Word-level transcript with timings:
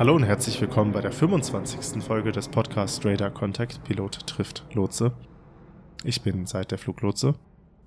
Hallo 0.00 0.14
und 0.14 0.22
herzlich 0.22 0.58
willkommen 0.62 0.92
bei 0.92 1.02
der 1.02 1.12
25. 1.12 2.02
Folge 2.02 2.32
des 2.32 2.48
Podcasts 2.48 3.04
Radar 3.04 3.30
Contact 3.30 3.84
Pilot 3.84 4.26
trifft 4.26 4.64
Lotse. 4.72 5.12
Ich 6.04 6.22
bin 6.22 6.46
Seid 6.46 6.70
der 6.70 6.78
Fluglotse. 6.78 7.34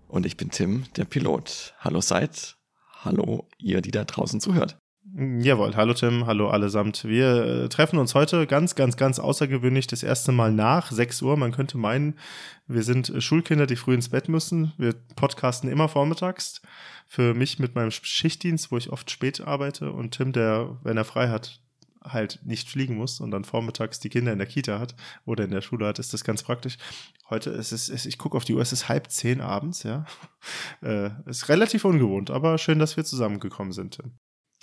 Und 0.09 0.27
ich 0.27 0.37
bin 0.37 0.51
Tim, 0.51 0.83
der 0.95 1.05
Pilot. 1.05 1.73
Hallo 1.79 2.01
Seid. 2.01 2.55
Hallo 3.03 3.47
ihr, 3.57 3.81
die 3.81 3.89
da 3.89 4.03
draußen 4.03 4.39
zuhört. 4.39 4.77
Jawohl, 5.15 5.75
hallo 5.75 5.95
Tim, 5.95 6.27
hallo 6.27 6.49
allesamt. 6.49 7.03
Wir 7.03 7.45
äh, 7.45 7.69
treffen 7.69 7.97
uns 7.97 8.13
heute 8.13 8.45
ganz, 8.45 8.75
ganz, 8.75 8.95
ganz 8.95 9.17
außergewöhnlich 9.17 9.87
das 9.87 10.03
erste 10.03 10.31
Mal 10.31 10.51
nach 10.51 10.91
6 10.91 11.19
Uhr. 11.23 11.35
Man 11.35 11.51
könnte 11.51 11.79
meinen, 11.79 12.19
wir 12.67 12.83
sind 12.83 13.11
Schulkinder, 13.23 13.65
die 13.65 13.75
früh 13.75 13.95
ins 13.95 14.09
Bett 14.09 14.29
müssen. 14.29 14.71
Wir 14.77 14.93
podcasten 15.15 15.67
immer 15.67 15.89
vormittags. 15.89 16.61
Für 17.07 17.33
mich 17.33 17.57
mit 17.57 17.73
meinem 17.73 17.89
Schichtdienst, 17.89 18.71
wo 18.71 18.77
ich 18.77 18.91
oft 18.91 19.09
spät 19.09 19.41
arbeite 19.41 19.91
und 19.91 20.11
Tim, 20.11 20.31
der, 20.31 20.77
wenn 20.83 20.97
er 20.97 21.05
frei 21.05 21.29
hat, 21.29 21.62
halt 22.03 22.39
nicht 22.43 22.69
fliegen 22.69 22.95
muss 22.95 23.19
und 23.19 23.31
dann 23.31 23.43
vormittags 23.43 23.99
die 23.99 24.09
Kinder 24.09 24.31
in 24.31 24.39
der 24.39 24.47
Kita 24.47 24.79
hat 24.79 24.95
oder 25.25 25.43
in 25.43 25.51
der 25.51 25.61
Schule 25.61 25.87
hat, 25.87 25.99
ist 25.99 26.13
das 26.13 26.23
ganz 26.23 26.43
praktisch. 26.43 26.77
Heute 27.29 27.49
ist 27.49 27.71
es, 27.71 28.05
ich 28.05 28.17
gucke 28.17 28.37
auf 28.37 28.45
die 28.45 28.53
Uhr, 28.53 28.61
es 28.61 28.73
ist 28.73 28.89
halb 28.89 29.09
zehn 29.09 29.41
abends, 29.41 29.83
ja. 29.83 30.05
Äh, 30.81 31.11
ist 31.25 31.47
relativ 31.47 31.85
ungewohnt, 31.85 32.29
aber 32.29 32.57
schön, 32.57 32.77
dass 32.77 32.97
wir 32.97 33.05
zusammengekommen 33.05 33.71
sind. 33.71 33.99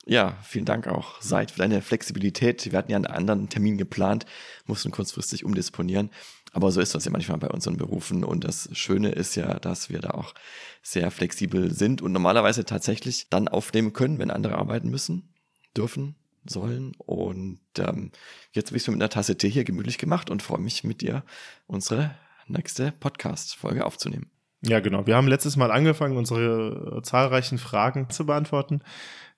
Ja, 0.06 0.36
vielen 0.42 0.64
Dank 0.64 0.86
auch, 0.86 1.20
Seid, 1.20 1.50
für 1.50 1.58
deine 1.58 1.80
Flexibilität. 1.82 2.70
Wir 2.70 2.78
hatten 2.78 2.90
ja 2.90 2.96
einen 2.96 3.06
anderen 3.06 3.48
Termin 3.48 3.78
geplant, 3.78 4.26
mussten 4.66 4.90
kurzfristig 4.90 5.44
umdisponieren. 5.44 6.10
Aber 6.52 6.72
so 6.72 6.80
ist 6.80 6.94
das 6.94 7.04
ja 7.04 7.10
manchmal 7.10 7.38
bei 7.38 7.48
unseren 7.48 7.76
Berufen. 7.76 8.24
Und 8.24 8.44
das 8.44 8.68
Schöne 8.72 9.10
ist 9.12 9.36
ja, 9.36 9.58
dass 9.58 9.88
wir 9.88 10.00
da 10.00 10.10
auch 10.10 10.34
sehr 10.82 11.10
flexibel 11.10 11.72
sind 11.72 12.02
und 12.02 12.12
normalerweise 12.12 12.64
tatsächlich 12.64 13.28
dann 13.28 13.48
aufnehmen 13.48 13.92
können, 13.92 14.18
wenn 14.18 14.30
andere 14.30 14.56
arbeiten 14.56 14.90
müssen, 14.90 15.34
dürfen, 15.76 16.16
sollen. 16.44 16.92
Und 16.98 17.60
ähm, 17.78 18.12
jetzt 18.52 18.68
habe 18.68 18.76
mir 18.86 18.92
mit 18.92 19.02
einer 19.02 19.10
Tasse 19.10 19.36
Tee 19.36 19.50
hier 19.50 19.64
gemütlich 19.64 19.98
gemacht 19.98 20.30
und 20.30 20.42
freue 20.42 20.60
mich 20.60 20.84
mit 20.84 21.00
dir, 21.00 21.24
unsere 21.66 22.14
nächste 22.46 22.92
Podcast-Folge 22.92 23.84
aufzunehmen. 23.84 24.30
Ja, 24.62 24.80
genau. 24.80 25.06
Wir 25.06 25.16
haben 25.16 25.28
letztes 25.28 25.56
Mal 25.56 25.70
angefangen, 25.70 26.16
unsere 26.16 27.00
zahlreichen 27.02 27.58
Fragen 27.58 28.10
zu 28.10 28.26
beantworten. 28.26 28.82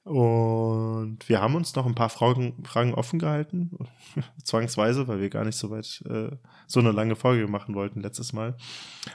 Und 0.05 1.28
wir 1.28 1.41
haben 1.41 1.55
uns 1.55 1.77
noch 1.77 1.86
ein 1.86 1.94
paar 1.94 2.09
Fragen, 2.09 2.64
Fragen 2.64 2.92
offen 2.92 3.20
gehalten, 3.20 3.70
zwangsweise, 4.42 5.06
weil 5.06 5.20
wir 5.20 5.31
gar 5.31 5.44
nicht 5.44 5.56
so 5.56 5.70
weit 5.70 6.03
äh, 6.09 6.37
so 6.66 6.81
eine 6.81 6.91
lange 6.91 7.14
Folge 7.14 7.47
machen 7.47 7.77
wollten 7.77 8.00
letztes 8.00 8.33
Mal. 8.33 8.56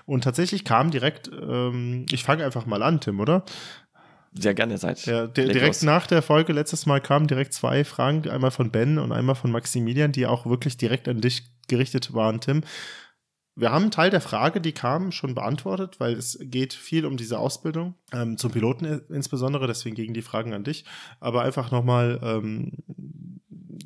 Und 0.06 0.24
tatsächlich 0.24 0.64
kam 0.64 0.90
direkt, 0.90 1.30
ähm, 1.30 2.06
ich 2.10 2.24
fange 2.24 2.46
einfach 2.46 2.66
mal 2.66 2.84
an, 2.84 3.02
Tim, 3.02 3.20
oder? 3.20 3.44
Sehr 4.40 4.54
gerne 4.54 4.78
seid. 4.78 5.06
Ja, 5.06 5.28
direkt 5.28 5.66
los. 5.66 5.82
nach 5.84 6.08
der 6.08 6.22
Folge 6.22 6.54
letztes 6.54 6.86
Mal 6.86 7.02
kamen 7.02 7.28
direkt 7.28 7.54
zwei 7.54 7.84
Fragen, 7.84 8.28
einmal 8.30 8.52
von 8.52 8.72
Ben 8.72 9.00
und 9.00 9.12
einmal 9.12 9.36
von 9.36 9.52
Maximilian, 9.52 10.12
die 10.12 10.26
auch 10.26 10.46
wirklich 10.46 10.78
direkt 10.78 11.08
an 11.08 11.22
dich 11.22 11.44
gerichtet 11.68 12.14
waren, 12.14 12.40
Tim. 12.42 12.64
Wir 13.56 13.72
haben 13.72 13.84
einen 13.84 13.92
Teil 13.92 14.12
der 14.12 14.22
Frage, 14.22 14.62
die 14.62 14.72
kam, 14.72 15.12
schon 15.12 15.34
beantwortet, 15.34 16.00
weil 16.00 16.14
es 16.14 16.38
geht 16.40 16.74
viel 16.74 17.08
um 17.08 17.18
diese 17.18 17.40
Ausbildung, 17.40 17.96
ähm, 18.14 18.38
zum 18.38 18.52
Piloten 18.52 18.86
insbesondere, 19.10 19.66
deswegen 19.66 19.96
gegen 19.96 20.14
die 20.14 20.22
Fragen 20.22 20.54
an 20.54 20.64
dich. 20.64 20.86
Aber 21.20 21.42
einfach 21.42 21.72
nochmal 21.72 22.20
ähm, 22.22 22.74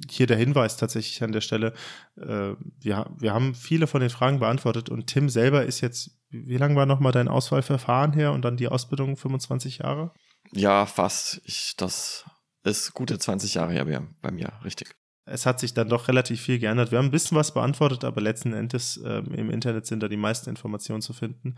hier 0.09 0.27
der 0.27 0.35
Hinweis 0.35 0.75
tatsächlich 0.75 1.23
an 1.23 1.31
der 1.31 1.39
Stelle. 1.39 1.73
Äh, 2.17 2.55
wir, 2.81 3.09
wir 3.17 3.33
haben 3.33 3.55
viele 3.55 3.87
von 3.87 4.01
den 4.01 4.09
Fragen 4.09 4.39
beantwortet 4.39 4.89
und 4.89 5.07
Tim 5.07 5.29
selber 5.29 5.65
ist 5.65 5.79
jetzt, 5.79 6.19
wie 6.29 6.57
lange 6.57 6.75
war 6.75 6.85
nochmal 6.85 7.13
dein 7.13 7.29
Auswahlverfahren 7.29 8.11
her 8.11 8.33
und 8.33 8.43
dann 8.43 8.57
die 8.57 8.67
Ausbildung 8.67 9.15
25 9.15 9.79
Jahre? 9.79 10.11
Ja, 10.53 10.85
fast. 10.85 11.41
Ich, 11.45 11.75
das 11.77 12.25
ist 12.63 12.93
gute 12.93 13.17
20 13.17 13.53
Jahre 13.53 13.73
her 13.73 13.85
bei 14.21 14.31
mir, 14.31 14.51
richtig 14.63 14.95
es 15.31 15.45
hat 15.45 15.59
sich 15.59 15.73
dann 15.73 15.89
doch 15.89 16.07
relativ 16.07 16.41
viel 16.41 16.59
geändert. 16.59 16.91
Wir 16.91 16.97
haben 16.97 17.05
ein 17.05 17.11
bisschen 17.11 17.37
was 17.37 17.53
beantwortet, 17.53 18.03
aber 18.03 18.21
letzten 18.21 18.53
Endes 18.53 18.99
ähm, 19.03 19.33
im 19.33 19.49
Internet 19.49 19.85
sind 19.85 20.01
da 20.01 20.07
die 20.07 20.17
meisten 20.17 20.49
Informationen 20.49 21.01
zu 21.01 21.13
finden. 21.13 21.55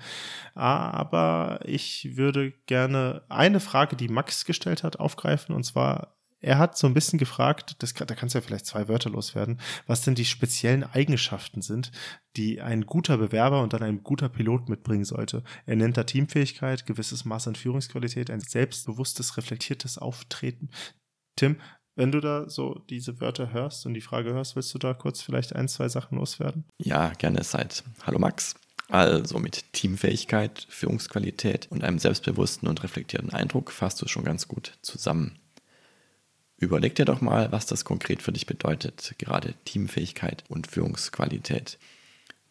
Aber 0.54 1.60
ich 1.64 2.16
würde 2.18 2.52
gerne 2.68 3.24
eine 3.30 3.60
Frage, 3.60 3.96
die 3.96 4.10
Max 4.10 4.46
gestellt 4.46 4.84
hat, 4.84 5.00
aufgreifen. 5.00 5.56
Und 5.56 5.64
zwar, 5.64 6.13
er 6.44 6.58
hat 6.58 6.78
so 6.78 6.88
ein 6.88 6.94
bisschen 6.94 7.18
gefragt, 7.18 7.78
das, 7.80 7.94
da 7.94 8.06
kannst 8.16 8.36
du 8.36 8.40
ja 8.40 8.44
vielleicht 8.46 8.66
zwei 8.66 8.90
Wörter 8.90 9.10
loswerden, 9.10 9.60
was 9.88 10.02
denn 10.02 10.14
die 10.14 10.26
speziellen 10.26 10.84
Eigenschaften 10.84 11.62
sind, 11.62 11.92
die 12.36 12.62
ein 12.62 12.86
guter 12.86 13.18
Bewerber 13.18 13.62
und 13.62 13.72
dann 13.72 13.82
ein 13.82 14.04
guter 14.04 14.28
Pilot 14.28 14.68
mitbringen 14.68 15.06
sollte. 15.06 15.44
Er 15.66 15.78
nennt 15.78 15.96
da 15.96 16.04
Teamfähigkeit, 16.04 16.86
gewisses 16.86 17.24
Maß 17.24 17.48
an 17.48 17.56
Führungsqualität, 17.56 18.30
ein 18.30 18.42
selbstbewusstes, 18.42 19.38
reflektiertes 19.38 19.98
Auftreten. 19.98 20.70
Tim, 21.38 21.56
wenn 21.96 22.12
du 22.12 22.20
da 22.20 22.50
so 22.50 22.84
diese 22.90 23.22
Wörter 23.22 23.54
hörst 23.54 23.86
und 23.86 23.94
die 23.94 24.02
Frage 24.02 24.34
hörst, 24.34 24.58
willst 24.58 24.74
du 24.74 24.80
da 24.80 24.94
kurz 24.94 25.22
vielleicht 25.22 25.56
ein, 25.56 25.70
zwei 25.70 25.88
Sachen 25.88 26.18
loswerden? 26.18 26.66
Ja, 26.78 27.10
gerne 27.14 27.42
Zeit. 27.42 27.84
Hallo 28.06 28.20
Max. 28.20 28.56
Also 28.90 29.40
mit 29.40 29.72
Teamfähigkeit, 29.72 30.68
Führungsqualität 30.70 31.68
und 31.72 31.86
einem 31.86 32.00
selbstbewussten 32.00 32.68
und 32.68 32.84
reflektierten 32.84 33.32
Eindruck 33.32 33.72
fasst 33.72 34.02
du 34.02 34.10
schon 34.10 34.26
ganz 34.26 34.50
gut 34.50 34.78
zusammen. 34.82 35.40
Überleg 36.64 36.96
dir 36.96 37.04
doch 37.04 37.20
mal, 37.20 37.52
was 37.52 37.66
das 37.66 37.84
konkret 37.84 38.22
für 38.22 38.32
dich 38.32 38.46
bedeutet, 38.46 39.16
gerade 39.18 39.54
Teamfähigkeit 39.66 40.46
und 40.48 40.66
Führungsqualität. 40.66 41.78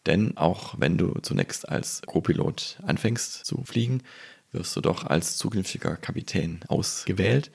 Denn 0.05 0.37
auch 0.37 0.75
wenn 0.77 0.99
du 0.99 1.15
zunächst 1.21 1.67
als 1.67 2.03
Co-Pilot 2.05 2.77
anfängst 2.83 3.43
zu 3.43 3.63
fliegen, 3.63 4.03
wirst 4.51 4.75
du 4.75 4.81
doch 4.81 5.03
als 5.05 5.37
zukünftiger 5.37 5.95
Kapitän 5.95 6.59
ausgewählt 6.67 7.49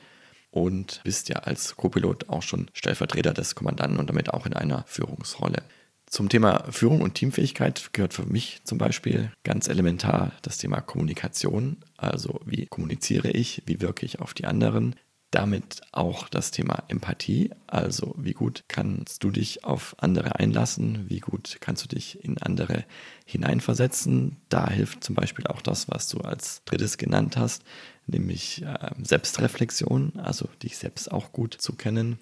und 0.51 1.01
bist 1.05 1.29
ja 1.29 1.37
als 1.37 1.77
Co-Pilot 1.77 2.29
auch 2.29 2.43
schon 2.43 2.69
Stellvertreter 2.75 3.35
des 3.35 3.55
Kommandanten 3.55 4.01
und 4.01 4.09
damit 4.09 4.31
auch 4.35 4.45
in 4.45 4.55
einer 4.55 4.83
Führungsrolle. 4.89 5.63
Zum 6.07 6.29
Thema 6.29 6.65
Führung 6.73 7.03
und 7.03 7.15
Teamfähigkeit 7.15 7.91
gehört 7.93 8.15
für 8.15 8.27
mich 8.27 8.63
zum 8.65 8.79
Beispiel 8.79 9.31
ganz 9.45 9.69
elementar 9.69 10.33
das 10.43 10.59
Thema 10.59 10.81
Kommunikation. 10.81 11.77
Also 11.97 12.41
wie 12.45 12.67
kommuniziere 12.67 13.31
ich, 13.31 13.63
wie 13.67 13.81
wirke 13.81 14.05
ich 14.05 14.19
auf 14.19 14.35
die 14.35 14.47
anderen, 14.47 14.97
damit 15.31 15.83
auch 15.93 16.29
das 16.29 16.51
Thema 16.51 16.85
Empathie, 16.89 17.51
also 17.67 18.15
wie 18.17 18.33
gut 18.33 18.65
kannst 18.69 19.23
du 19.23 19.31
dich 19.31 19.65
auf 19.65 19.95
andere 19.99 20.37
einlassen, 20.37 21.05
wie 21.09 21.21
gut 21.21 21.59
kannst 21.61 21.85
du 21.85 21.89
dich 21.89 22.25
in 22.25 22.39
andere 22.39 22.85
hineinversetzen. 23.27 24.37
Da 24.49 24.71
hilft 24.71 25.05
zum 25.05 25.15
Beispiel 25.15 25.47
auch 25.47 25.61
das, 25.61 25.89
was 25.89 26.09
du 26.09 26.21
als 26.21 26.63
drittes 26.65 26.97
genannt 26.97 27.37
hast, 27.37 27.63
nämlich 28.07 28.63
äh, 28.63 28.91
Selbstreflexion, 29.03 30.19
also 30.19 30.49
dich 30.63 30.79
selbst 30.79 31.13
auch 31.13 31.33
gut 31.33 31.55
zu 31.55 31.75
kennen. 31.75 32.19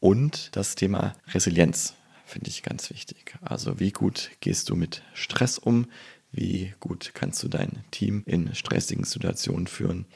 Und 0.00 0.56
das 0.56 0.76
Thema 0.76 1.12
Resilienz 1.34 1.94
finde 2.24 2.48
ich 2.48 2.62
ganz 2.62 2.88
wichtig. 2.88 3.34
Also 3.42 3.80
wie 3.80 3.90
gut 3.90 4.30
gehst 4.40 4.70
du 4.70 4.76
mit 4.76 5.02
Stress 5.12 5.58
um, 5.58 5.88
wie 6.32 6.72
gut 6.80 7.10
kannst 7.12 7.42
du 7.42 7.48
dein 7.48 7.84
Team 7.90 8.22
in 8.24 8.54
stressigen 8.54 9.04
Situationen 9.04 9.66
führen 9.66 10.06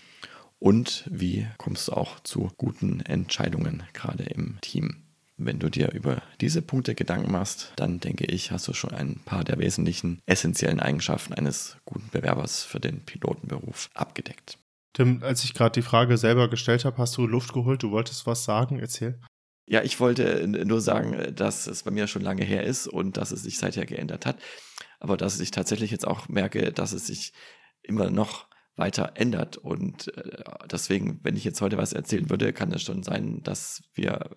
und 0.64 1.04
wie 1.10 1.46
kommst 1.58 1.88
du 1.88 1.92
auch 1.92 2.20
zu 2.20 2.50
guten 2.56 3.00
Entscheidungen 3.00 3.82
gerade 3.92 4.24
im 4.24 4.58
Team. 4.62 5.02
Wenn 5.36 5.58
du 5.58 5.68
dir 5.68 5.92
über 5.92 6.22
diese 6.40 6.62
Punkte 6.62 6.94
Gedanken 6.94 7.30
machst, 7.30 7.74
dann 7.76 8.00
denke 8.00 8.24
ich, 8.24 8.50
hast 8.50 8.66
du 8.66 8.72
schon 8.72 8.92
ein 8.92 9.20
paar 9.26 9.44
der 9.44 9.58
wesentlichen 9.58 10.22
essentiellen 10.24 10.80
Eigenschaften 10.80 11.34
eines 11.34 11.76
guten 11.84 12.08
Bewerbers 12.08 12.62
für 12.62 12.80
den 12.80 13.04
Pilotenberuf 13.04 13.90
abgedeckt. 13.92 14.56
Tim, 14.94 15.22
als 15.22 15.44
ich 15.44 15.52
gerade 15.52 15.72
die 15.72 15.86
Frage 15.86 16.16
selber 16.16 16.48
gestellt 16.48 16.86
habe, 16.86 16.96
hast 16.96 17.14
du 17.18 17.26
Luft 17.26 17.52
geholt, 17.52 17.82
du 17.82 17.90
wolltest 17.90 18.26
was 18.26 18.44
sagen, 18.44 18.78
erzähl. 18.78 19.20
Ja, 19.66 19.82
ich 19.82 20.00
wollte 20.00 20.48
nur 20.48 20.80
sagen, 20.80 21.34
dass 21.34 21.66
es 21.66 21.82
bei 21.82 21.90
mir 21.90 22.06
schon 22.06 22.22
lange 22.22 22.44
her 22.44 22.64
ist 22.64 22.86
und 22.86 23.18
dass 23.18 23.32
es 23.32 23.42
sich 23.42 23.58
seither 23.58 23.84
geändert 23.84 24.24
hat. 24.24 24.38
Aber 24.98 25.18
dass 25.18 25.38
ich 25.40 25.50
tatsächlich 25.50 25.90
jetzt 25.90 26.06
auch 26.06 26.30
merke, 26.30 26.72
dass 26.72 26.92
es 26.92 27.06
sich 27.06 27.34
immer 27.82 28.08
noch 28.08 28.46
weiter 28.76 29.12
ändert. 29.14 29.56
Und 29.56 30.16
äh, 30.16 30.42
deswegen, 30.70 31.20
wenn 31.22 31.36
ich 31.36 31.44
jetzt 31.44 31.60
heute 31.60 31.76
was 31.76 31.92
erzählen 31.92 32.30
würde, 32.30 32.52
kann 32.52 32.72
es 32.72 32.82
schon 32.82 33.02
sein, 33.02 33.42
dass 33.42 33.82
wir, 33.94 34.30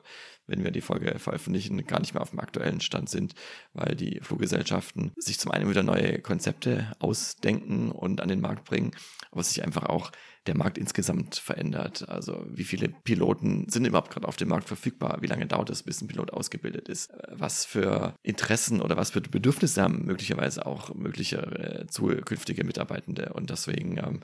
wenn 0.47 0.63
wir 0.63 0.71
die 0.71 0.81
Folge 0.81 1.19
veröffentlichen, 1.19 1.85
gar 1.85 1.99
nicht 1.99 2.13
mehr 2.13 2.23
auf 2.23 2.31
dem 2.31 2.39
aktuellen 2.39 2.81
Stand 2.81 3.09
sind, 3.09 3.35
weil 3.73 3.95
die 3.95 4.19
Fluggesellschaften 4.21 5.11
sich 5.17 5.39
zum 5.39 5.51
einen 5.51 5.69
wieder 5.69 5.83
neue 5.83 6.19
Konzepte 6.19 6.91
ausdenken 6.99 7.91
und 7.91 8.21
an 8.21 8.29
den 8.29 8.41
Markt 8.41 8.65
bringen, 8.65 8.91
aber 9.31 9.43
sich 9.43 9.63
einfach 9.63 9.83
auch 9.83 10.11
der 10.47 10.57
Markt 10.57 10.77
insgesamt 10.77 11.35
verändert. 11.35 12.07
Also 12.07 12.45
wie 12.49 12.63
viele 12.63 12.89
Piloten 12.89 13.67
sind 13.69 13.85
überhaupt 13.85 14.11
gerade 14.11 14.27
auf 14.27 14.37
dem 14.37 14.47
Markt 14.47 14.67
verfügbar? 14.67 15.17
Wie 15.21 15.27
lange 15.27 15.45
dauert 15.45 15.69
es, 15.69 15.83
bis 15.83 16.01
ein 16.01 16.07
Pilot 16.07 16.31
ausgebildet 16.31 16.87
ist? 16.87 17.11
Was 17.31 17.65
für 17.65 18.15
Interessen 18.23 18.81
oder 18.81 18.97
was 18.97 19.11
für 19.11 19.21
Bedürfnisse 19.21 19.81
haben 19.81 20.05
möglicherweise 20.05 20.65
auch 20.65 20.95
mögliche 20.95 21.85
zukünftige 21.89 22.63
Mitarbeitende? 22.63 23.33
Und 23.33 23.49
deswegen 23.49 23.97
ähm, 23.97 24.21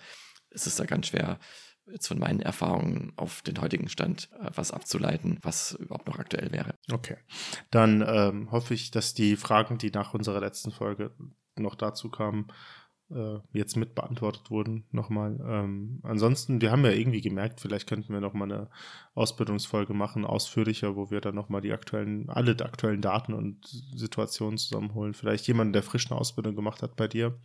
ist 0.51 0.67
es 0.67 0.75
da 0.75 0.85
ganz 0.85 1.07
schwer, 1.07 1.39
jetzt 1.91 2.07
von 2.07 2.19
meinen 2.19 2.41
Erfahrungen 2.41 3.13
auf 3.15 3.41
den 3.41 3.59
heutigen 3.61 3.89
Stand 3.89 4.29
äh, 4.39 4.49
was 4.55 4.71
abzuleiten, 4.71 5.39
was 5.41 5.73
überhaupt 5.73 6.07
noch 6.07 6.19
aktuell 6.19 6.51
wäre. 6.51 6.75
Okay, 6.91 7.17
dann 7.71 8.03
ähm, 8.07 8.51
hoffe 8.51 8.73
ich, 8.73 8.91
dass 8.91 9.13
die 9.13 9.35
Fragen, 9.35 9.77
die 9.77 9.91
nach 9.91 10.13
unserer 10.13 10.39
letzten 10.39 10.71
Folge 10.71 11.11
noch 11.55 11.75
dazu 11.75 12.09
kamen, 12.09 12.47
äh, 13.13 13.39
jetzt 13.51 13.75
mit 13.75 13.95
beantwortet 13.95 14.49
wurden, 14.49 14.85
nochmal. 14.91 15.39
Ähm, 15.45 15.99
ansonsten, 16.03 16.61
wir 16.61 16.71
haben 16.71 16.85
ja 16.85 16.91
irgendwie 16.91 17.21
gemerkt, 17.21 17.59
vielleicht 17.59 17.87
könnten 17.87 18.13
wir 18.13 18.21
nochmal 18.21 18.51
eine 18.51 18.69
Ausbildungsfolge 19.13 19.93
machen, 19.93 20.25
ausführlicher, 20.25 20.95
wo 20.95 21.11
wir 21.11 21.21
dann 21.21 21.35
nochmal 21.35 21.61
die 21.61 21.73
aktuellen, 21.73 22.29
alle 22.29 22.51
aktuellen 22.63 23.01
Daten 23.01 23.33
und 23.33 23.65
Situationen 23.95 24.57
zusammenholen. 24.57 25.13
Vielleicht 25.13 25.47
jemand, 25.47 25.75
der 25.75 25.83
frisch 25.83 26.09
eine 26.09 26.19
Ausbildung 26.19 26.55
gemacht 26.55 26.81
hat 26.81 26.95
bei 26.95 27.07
dir. 27.07 27.39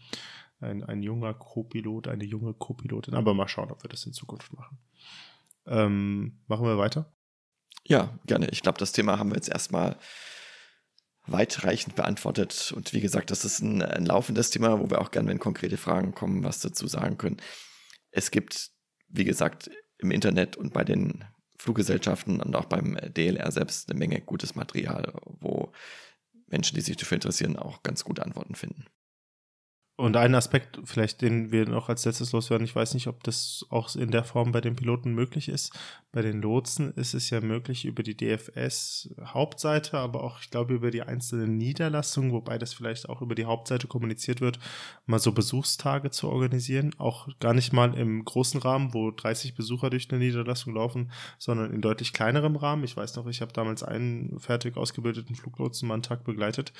Ein, 0.60 0.82
ein 0.82 1.02
junger 1.02 1.34
Co-Pilot, 1.34 2.08
eine 2.08 2.24
junge 2.24 2.54
Co-Pilotin. 2.54 3.14
Aber 3.14 3.34
mal 3.34 3.48
schauen, 3.48 3.70
ob 3.70 3.84
wir 3.84 3.88
das 3.88 4.04
in 4.06 4.12
Zukunft 4.12 4.52
machen. 4.52 4.78
Ähm, 5.66 6.40
machen 6.48 6.66
wir 6.66 6.78
weiter? 6.78 7.12
Ja, 7.84 8.18
gerne. 8.26 8.48
Ich 8.50 8.62
glaube, 8.62 8.78
das 8.78 8.92
Thema 8.92 9.18
haben 9.18 9.30
wir 9.30 9.36
jetzt 9.36 9.50
erstmal 9.50 9.96
weitreichend 11.26 11.94
beantwortet. 11.94 12.72
Und 12.74 12.92
wie 12.92 13.00
gesagt, 13.00 13.30
das 13.30 13.44
ist 13.44 13.60
ein, 13.60 13.82
ein 13.82 14.06
laufendes 14.06 14.50
Thema, 14.50 14.80
wo 14.80 14.90
wir 14.90 15.00
auch 15.00 15.10
gerne, 15.10 15.28
wenn 15.28 15.38
konkrete 15.38 15.76
Fragen 15.76 16.14
kommen, 16.14 16.42
was 16.42 16.60
dazu 16.60 16.86
sagen 16.86 17.18
können. 17.18 17.36
Es 18.10 18.30
gibt, 18.30 18.70
wie 19.08 19.24
gesagt, 19.24 19.70
im 19.98 20.10
Internet 20.10 20.56
und 20.56 20.72
bei 20.72 20.84
den 20.84 21.24
Fluggesellschaften 21.58 22.40
und 22.40 22.56
auch 22.56 22.66
beim 22.66 22.96
DLR 23.16 23.50
selbst 23.50 23.90
eine 23.90 23.98
Menge 23.98 24.20
gutes 24.20 24.54
Material, 24.54 25.12
wo 25.24 25.72
Menschen, 26.46 26.76
die 26.76 26.80
sich 26.80 26.96
dafür 26.96 27.16
interessieren, 27.16 27.56
auch 27.56 27.82
ganz 27.82 28.04
gute 28.04 28.24
Antworten 28.24 28.54
finden. 28.54 28.86
Und 30.00 30.16
ein 30.16 30.36
Aspekt, 30.36 30.78
vielleicht 30.84 31.22
den 31.22 31.50
wir 31.50 31.68
noch 31.68 31.88
als 31.88 32.04
letztes 32.04 32.30
loswerden, 32.30 32.64
ich 32.64 32.76
weiß 32.76 32.94
nicht, 32.94 33.08
ob 33.08 33.24
das 33.24 33.66
auch 33.68 33.96
in 33.96 34.12
der 34.12 34.22
Form 34.22 34.52
bei 34.52 34.60
den 34.60 34.76
Piloten 34.76 35.12
möglich 35.12 35.48
ist. 35.48 35.76
Bei 36.12 36.22
den 36.22 36.40
Lotsen 36.40 36.92
ist 36.94 37.14
es 37.14 37.30
ja 37.30 37.40
möglich 37.40 37.84
über 37.84 38.04
die 38.04 38.16
DFS 38.16 39.12
Hauptseite, 39.20 39.98
aber 39.98 40.22
auch, 40.22 40.40
ich 40.40 40.50
glaube, 40.50 40.74
über 40.74 40.92
die 40.92 41.02
einzelnen 41.02 41.58
Niederlassungen, 41.58 42.30
wobei 42.30 42.58
das 42.58 42.74
vielleicht 42.74 43.08
auch 43.08 43.22
über 43.22 43.34
die 43.34 43.46
Hauptseite 43.46 43.88
kommuniziert 43.88 44.40
wird, 44.40 44.60
mal 45.06 45.18
so 45.18 45.32
Besuchstage 45.32 46.12
zu 46.12 46.28
organisieren. 46.28 46.94
Auch 46.98 47.28
gar 47.40 47.52
nicht 47.52 47.72
mal 47.72 47.92
im 47.94 48.24
großen 48.24 48.60
Rahmen, 48.60 48.94
wo 48.94 49.10
30 49.10 49.56
Besucher 49.56 49.90
durch 49.90 50.08
eine 50.12 50.20
Niederlassung 50.20 50.76
laufen, 50.76 51.10
sondern 51.38 51.72
in 51.72 51.80
deutlich 51.80 52.12
kleinerem 52.12 52.54
Rahmen. 52.54 52.84
Ich 52.84 52.96
weiß 52.96 53.16
noch, 53.16 53.26
ich 53.26 53.40
habe 53.40 53.52
damals 53.52 53.82
einen 53.82 54.38
fertig 54.38 54.76
ausgebildeten 54.76 55.34
Fluglotsen 55.34 55.88
mal 55.88 55.94
einen 55.94 56.04
Tag 56.04 56.22
begleitet 56.22 56.72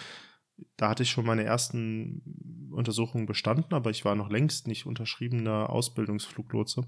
da 0.76 0.88
hatte 0.88 1.02
ich 1.02 1.10
schon 1.10 1.26
meine 1.26 1.44
ersten 1.44 2.70
Untersuchungen 2.72 3.26
bestanden, 3.26 3.74
aber 3.74 3.90
ich 3.90 4.04
war 4.04 4.14
noch 4.14 4.30
längst 4.30 4.66
nicht 4.66 4.86
unterschriebener 4.86 5.70
Ausbildungsfluglotse. 5.70 6.84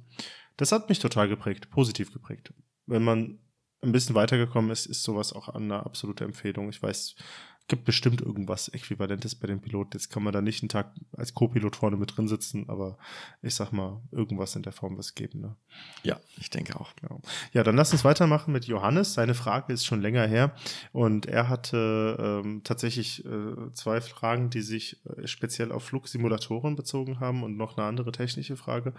Das 0.57 0.73
hat 0.73 0.89
mich 0.89 0.99
total 0.99 1.29
geprägt, 1.29 1.71
positiv 1.71 2.13
geprägt. 2.13 2.53
Wenn 2.87 3.03
man 3.03 3.39
ein 3.83 3.93
bisschen 3.93 4.15
weitergekommen 4.15 4.71
ist, 4.71 4.87
ist 4.87 5.03
sowas 5.03 5.33
auch 5.33 5.49
eine 5.49 5.85
absolute 5.85 6.25
Empfehlung. 6.25 6.69
Ich 6.69 6.83
weiß, 6.83 7.15
gibt 7.71 7.85
bestimmt 7.85 8.21
irgendwas 8.21 8.69
Äquivalentes 8.69 9.37
bei 9.37 9.47
den 9.47 9.61
Piloten. 9.61 9.93
Jetzt 9.95 10.11
kann 10.11 10.25
man 10.25 10.33
da 10.33 10.43
nicht 10.43 10.61
einen 10.61 10.69
Tag 10.69 10.93
als 11.17 11.35
Co-Pilot 11.35 11.77
vorne 11.77 11.97
mit 11.97 12.17
drin 12.17 12.27
sitzen, 12.27 12.69
aber 12.69 12.99
ich 13.43 13.55
sag 13.55 13.71
mal, 13.71 14.03
irgendwas 14.11 14.57
in 14.57 14.63
der 14.63 14.73
Form 14.73 14.99
es 14.99 15.15
geben. 15.15 15.41
Ne? 15.41 15.57
Ja, 16.03 16.19
ich 16.37 16.51
denke 16.51 16.79
auch. 16.79 16.95
Genau. 16.97 17.23
Ja, 17.53 17.63
dann 17.63 17.77
lass 17.77 17.93
uns 17.93 18.05
weitermachen 18.05 18.53
mit 18.53 18.65
Johannes. 18.65 19.15
Seine 19.15 19.35
Frage 19.35 19.73
ist 19.73 19.87
schon 19.87 20.03
länger 20.03 20.27
her 20.27 20.53
und 20.93 21.27
er 21.27 21.49
hatte 21.49 22.43
ähm, 22.45 22.63
tatsächlich 22.65 23.25
äh, 23.25 23.73
zwei 23.73 24.01
Fragen, 24.01 24.51
die 24.51 24.63
sich 24.63 25.01
äh, 25.07 25.29
speziell 25.29 25.71
auf 25.71 25.85
Flugsimulatoren 25.85 26.75
bezogen 26.75 27.21
haben 27.21 27.45
und 27.45 27.57
noch 27.57 27.79
eine 27.79 27.87
andere 27.87 28.11
technische 28.11 28.57
Frage. 28.57 28.95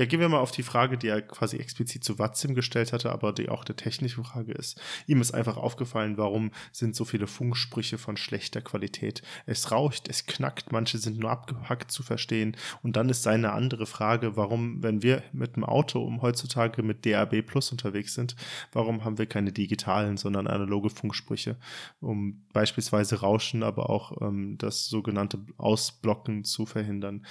Ja, 0.00 0.06
gehen 0.06 0.20
wir 0.20 0.30
mal 0.30 0.38
auf 0.38 0.50
die 0.50 0.62
Frage, 0.62 0.96
die 0.96 1.08
er 1.08 1.20
quasi 1.20 1.58
explizit 1.58 2.02
zu 2.02 2.18
Watzim 2.18 2.54
gestellt 2.54 2.94
hatte, 2.94 3.12
aber 3.12 3.34
die 3.34 3.50
auch 3.50 3.66
eine 3.66 3.76
technische 3.76 4.24
Frage 4.24 4.52
ist. 4.52 4.80
Ihm 5.06 5.20
ist 5.20 5.34
einfach 5.34 5.58
aufgefallen, 5.58 6.16
warum 6.16 6.52
sind 6.72 6.96
so 6.96 7.04
viele 7.04 7.26
Funksprüche 7.26 7.98
von 7.98 8.16
schlechter 8.16 8.62
Qualität. 8.62 9.20
Es 9.44 9.70
raucht, 9.70 10.08
es 10.08 10.24
knackt, 10.24 10.72
manche 10.72 10.96
sind 10.96 11.18
nur 11.18 11.30
abgehackt 11.30 11.90
zu 11.90 12.02
verstehen. 12.02 12.56
Und 12.82 12.96
dann 12.96 13.10
ist 13.10 13.22
seine 13.22 13.52
andere 13.52 13.84
Frage, 13.84 14.38
warum, 14.38 14.82
wenn 14.82 15.02
wir 15.02 15.22
mit 15.34 15.56
dem 15.56 15.64
Auto 15.64 16.02
um 16.02 16.22
heutzutage 16.22 16.82
mit 16.82 17.04
DAB 17.04 17.42
Plus 17.42 17.70
unterwegs 17.70 18.14
sind, 18.14 18.36
warum 18.72 19.04
haben 19.04 19.18
wir 19.18 19.26
keine 19.26 19.52
digitalen, 19.52 20.16
sondern 20.16 20.46
analoge 20.46 20.88
Funksprüche, 20.88 21.58
um 22.00 22.40
beispielsweise 22.54 23.20
Rauschen, 23.20 23.62
aber 23.62 23.90
auch 23.90 24.22
ähm, 24.22 24.56
das 24.56 24.86
sogenannte 24.86 25.40
Ausblocken 25.58 26.44
zu 26.44 26.64
verhindern. 26.64 27.26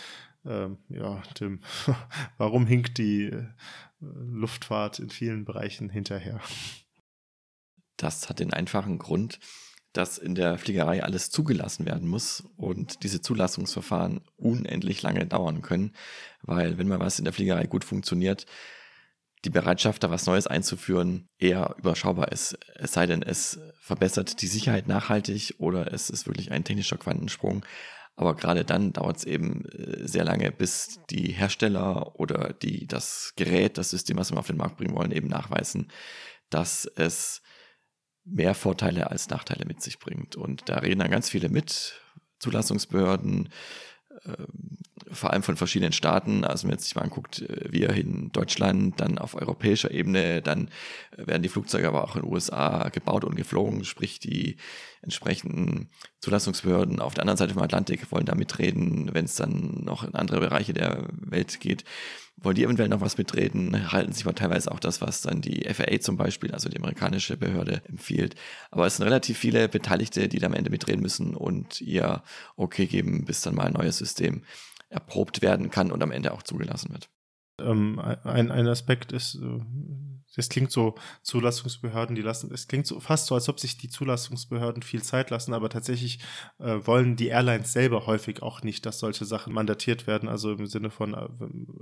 Ähm, 0.46 0.78
ja, 0.90 1.22
Tim, 1.36 1.62
warum 2.38 2.66
hinkt 2.66 2.98
die 2.98 3.26
äh, 3.26 3.48
Luftfahrt 4.00 5.00
in 5.00 5.10
vielen 5.10 5.46
Bereichen 5.46 5.90
hinterher? 5.90 6.40
Das 7.98 8.30
hat 8.30 8.40
den 8.40 8.54
einfachen 8.54 8.98
Grund, 8.98 9.40
dass 9.94 10.18
in 10.18 10.36
der 10.36 10.58
Fliegerei 10.58 11.04
alles 11.04 11.32
zugelassen 11.32 11.86
werden 11.86 12.08
muss 12.08 12.44
und 12.56 13.04
diese 13.04 13.22
Zulassungsverfahren 13.22 14.22
unendlich 14.38 15.02
lange 15.02 15.26
dauern 15.26 15.62
können, 15.62 15.94
weil 16.42 16.78
wenn 16.78 16.88
mal 16.88 17.00
was 17.00 17.20
in 17.20 17.26
der 17.26 17.34
Fliegerei 17.34 17.66
gut 17.66 17.84
funktioniert, 17.84 18.46
die 19.46 19.50
Bereitschaft, 19.50 20.04
da 20.04 20.12
was 20.12 20.26
Neues 20.26 20.48
einzuführen, 20.48 21.30
eher 21.38 21.76
überschaubar 21.78 22.32
ist. 22.32 22.58
Es 22.76 22.92
sei 22.92 23.06
denn, 23.06 23.22
es 23.22 23.60
verbessert 23.80 24.42
die 24.42 24.48
Sicherheit 24.48 24.88
nachhaltig 24.88 25.56
oder 25.60 25.94
es 25.94 26.10
ist 26.10 26.28
wirklich 26.28 26.52
ein 26.52 26.66
technischer 26.66 26.98
Quantensprung. 26.98 27.66
Aber 28.20 28.36
gerade 28.36 28.66
dann 28.66 28.92
dauert 28.92 29.16
es 29.16 29.24
eben 29.24 29.64
äh, 29.70 30.06
sehr 30.06 30.26
lange, 30.26 30.52
bis 30.52 31.00
die 31.10 31.32
Hersteller 31.32 32.20
oder 32.20 32.52
die 32.52 32.86
das 32.86 33.32
Gerät, 33.38 33.78
das 33.78 33.92
System, 33.92 34.18
was 34.18 34.30
wir 34.34 34.38
auf 34.38 34.48
den 34.48 34.58
Markt 34.58 34.76
bringen 34.76 34.94
wollen, 34.94 35.14
eben 35.14 35.30
nachweisen, 35.30 35.90
dass 36.50 36.84
es 36.98 37.42
mehr 38.26 38.56
Vorteile 38.56 39.10
als 39.10 39.30
Nachteile 39.30 39.64
mit 39.66 39.82
sich 39.82 40.00
bringt. 40.00 40.36
Und 40.36 40.68
da 40.68 40.80
reden 40.80 41.00
dann 41.00 41.12
ganz 41.12 41.30
viele 41.30 41.48
mit, 41.48 41.94
Zulassungsbehörden, 42.40 43.50
ähm, 44.26 44.78
vor 45.12 45.32
allem 45.32 45.44
von 45.44 45.56
verschiedenen 45.56 45.94
Staaten. 45.94 46.44
Also 46.44 46.64
wenn 46.64 46.70
man 46.70 46.78
jetzt 46.78 46.86
sich 46.86 46.96
mal 46.96 47.04
anguckt, 47.04 47.42
äh, 47.42 47.72
wir 47.72 47.92
in 47.92 48.32
Deutschland, 48.32 49.00
dann 49.00 49.18
auf 49.18 49.36
europäischer 49.36 49.92
Ebene, 49.92 50.42
dann 50.42 50.70
werden 51.16 51.44
die 51.44 51.50
Flugzeuge 51.50 51.88
aber 51.88 52.04
auch 52.04 52.16
in 52.16 52.24
den 52.24 52.32
USA 52.32 52.90
gebaut 52.90 53.24
und 53.24 53.36
geflogen, 53.36 53.86
sprich 53.86 54.20
die 54.20 54.58
entsprechenden 55.02 55.90
Zulassungsbehörden 56.20 57.00
auf 57.00 57.14
der 57.14 57.24
anderen 57.24 57.38
Seite 57.38 57.54
vom 57.54 57.64
Atlantik 57.64 58.12
wollen 58.12 58.26
da 58.26 58.36
mitreden, 58.36 59.10
wenn 59.14 59.26
es 59.26 59.36
dann 59.36 59.84
noch 59.84 60.04
in 60.04 60.16
andere 60.16 60.40
Bereiche 60.40 60.74
der 60.74 61.08
Welt 61.12 61.60
geht 61.60 61.84
wollen 62.44 62.56
die 62.56 62.64
eventuell 62.64 62.90
noch 62.90 63.02
was 63.02 63.18
mitreden, 63.18 63.92
halten 63.92 64.14
sich 64.14 64.26
aber 64.26 64.36
teilweise 64.36 64.72
auch 64.72 64.80
das, 64.80 65.02
was 65.02 65.22
dann 65.22 65.42
die 65.42 65.68
FAA 65.72 66.00
zum 66.00 66.18
Beispiel, 66.18 66.52
also 66.52 66.70
die 66.70 66.78
amerikanische 66.78 67.38
Behörde, 67.38 67.82
empfiehlt. 67.88 68.36
Aber 68.72 68.86
es 68.86 68.98
sind 68.98 69.06
relativ 69.06 69.38
viele 69.38 69.68
Beteiligte, 69.68 70.28
die 70.28 70.40
da 70.40 70.48
am 70.48 70.54
Ende 70.54 70.70
mitreden 70.70 71.02
müssen 71.02 71.36
und 71.36 71.82
ihr 71.82 72.24
okay 72.56 72.86
geben, 72.86 73.26
bis 73.26 73.42
dann 73.42 73.56
mal 73.56 73.68
ein 73.68 73.74
neues 73.74 73.98
System 73.98 74.44
erprobt 74.90 75.42
werden 75.42 75.70
kann 75.70 75.92
und 75.92 76.02
am 76.02 76.12
Ende 76.12 76.34
auch 76.34 76.44
zugelassen 76.44 76.92
wird. 76.92 77.10
Ähm, 77.60 78.00
ein, 78.00 78.52
ein 78.52 78.68
Aspekt 78.68 79.12
ist, 79.12 79.36
äh, 79.36 79.60
das 80.36 80.50
klingt 80.50 80.72
so, 80.72 80.96
Zulassungsbehörden, 81.24 82.16
die 82.16 82.22
lassen, 82.22 82.52
es 82.54 82.68
klingt 82.68 82.88
so 82.88 83.00
fast 83.00 83.28
so, 83.28 83.36
als 83.36 83.50
ob 83.50 83.60
sich 83.60 83.78
die 83.78 83.90
Zulassungsbehörden 83.90 84.84
viel 84.84 85.02
Zeit 85.02 85.30
lassen, 85.30 85.54
aber 85.54 85.70
tatsächlich 85.70 86.20
äh, 86.60 86.78
wollen 86.84 87.16
die 87.16 87.28
Airlines 87.28 87.74
selber 87.74 88.06
häufig 88.06 88.42
auch 88.42 88.62
nicht, 88.64 88.86
dass 88.86 89.00
solche 89.00 89.26
Sachen 89.26 89.54
mandatiert 89.54 90.08
werden, 90.08 90.30
also 90.30 90.52
im 90.52 90.68
Sinne 90.68 90.90
von 90.92 91.14
äh, 91.14 91.28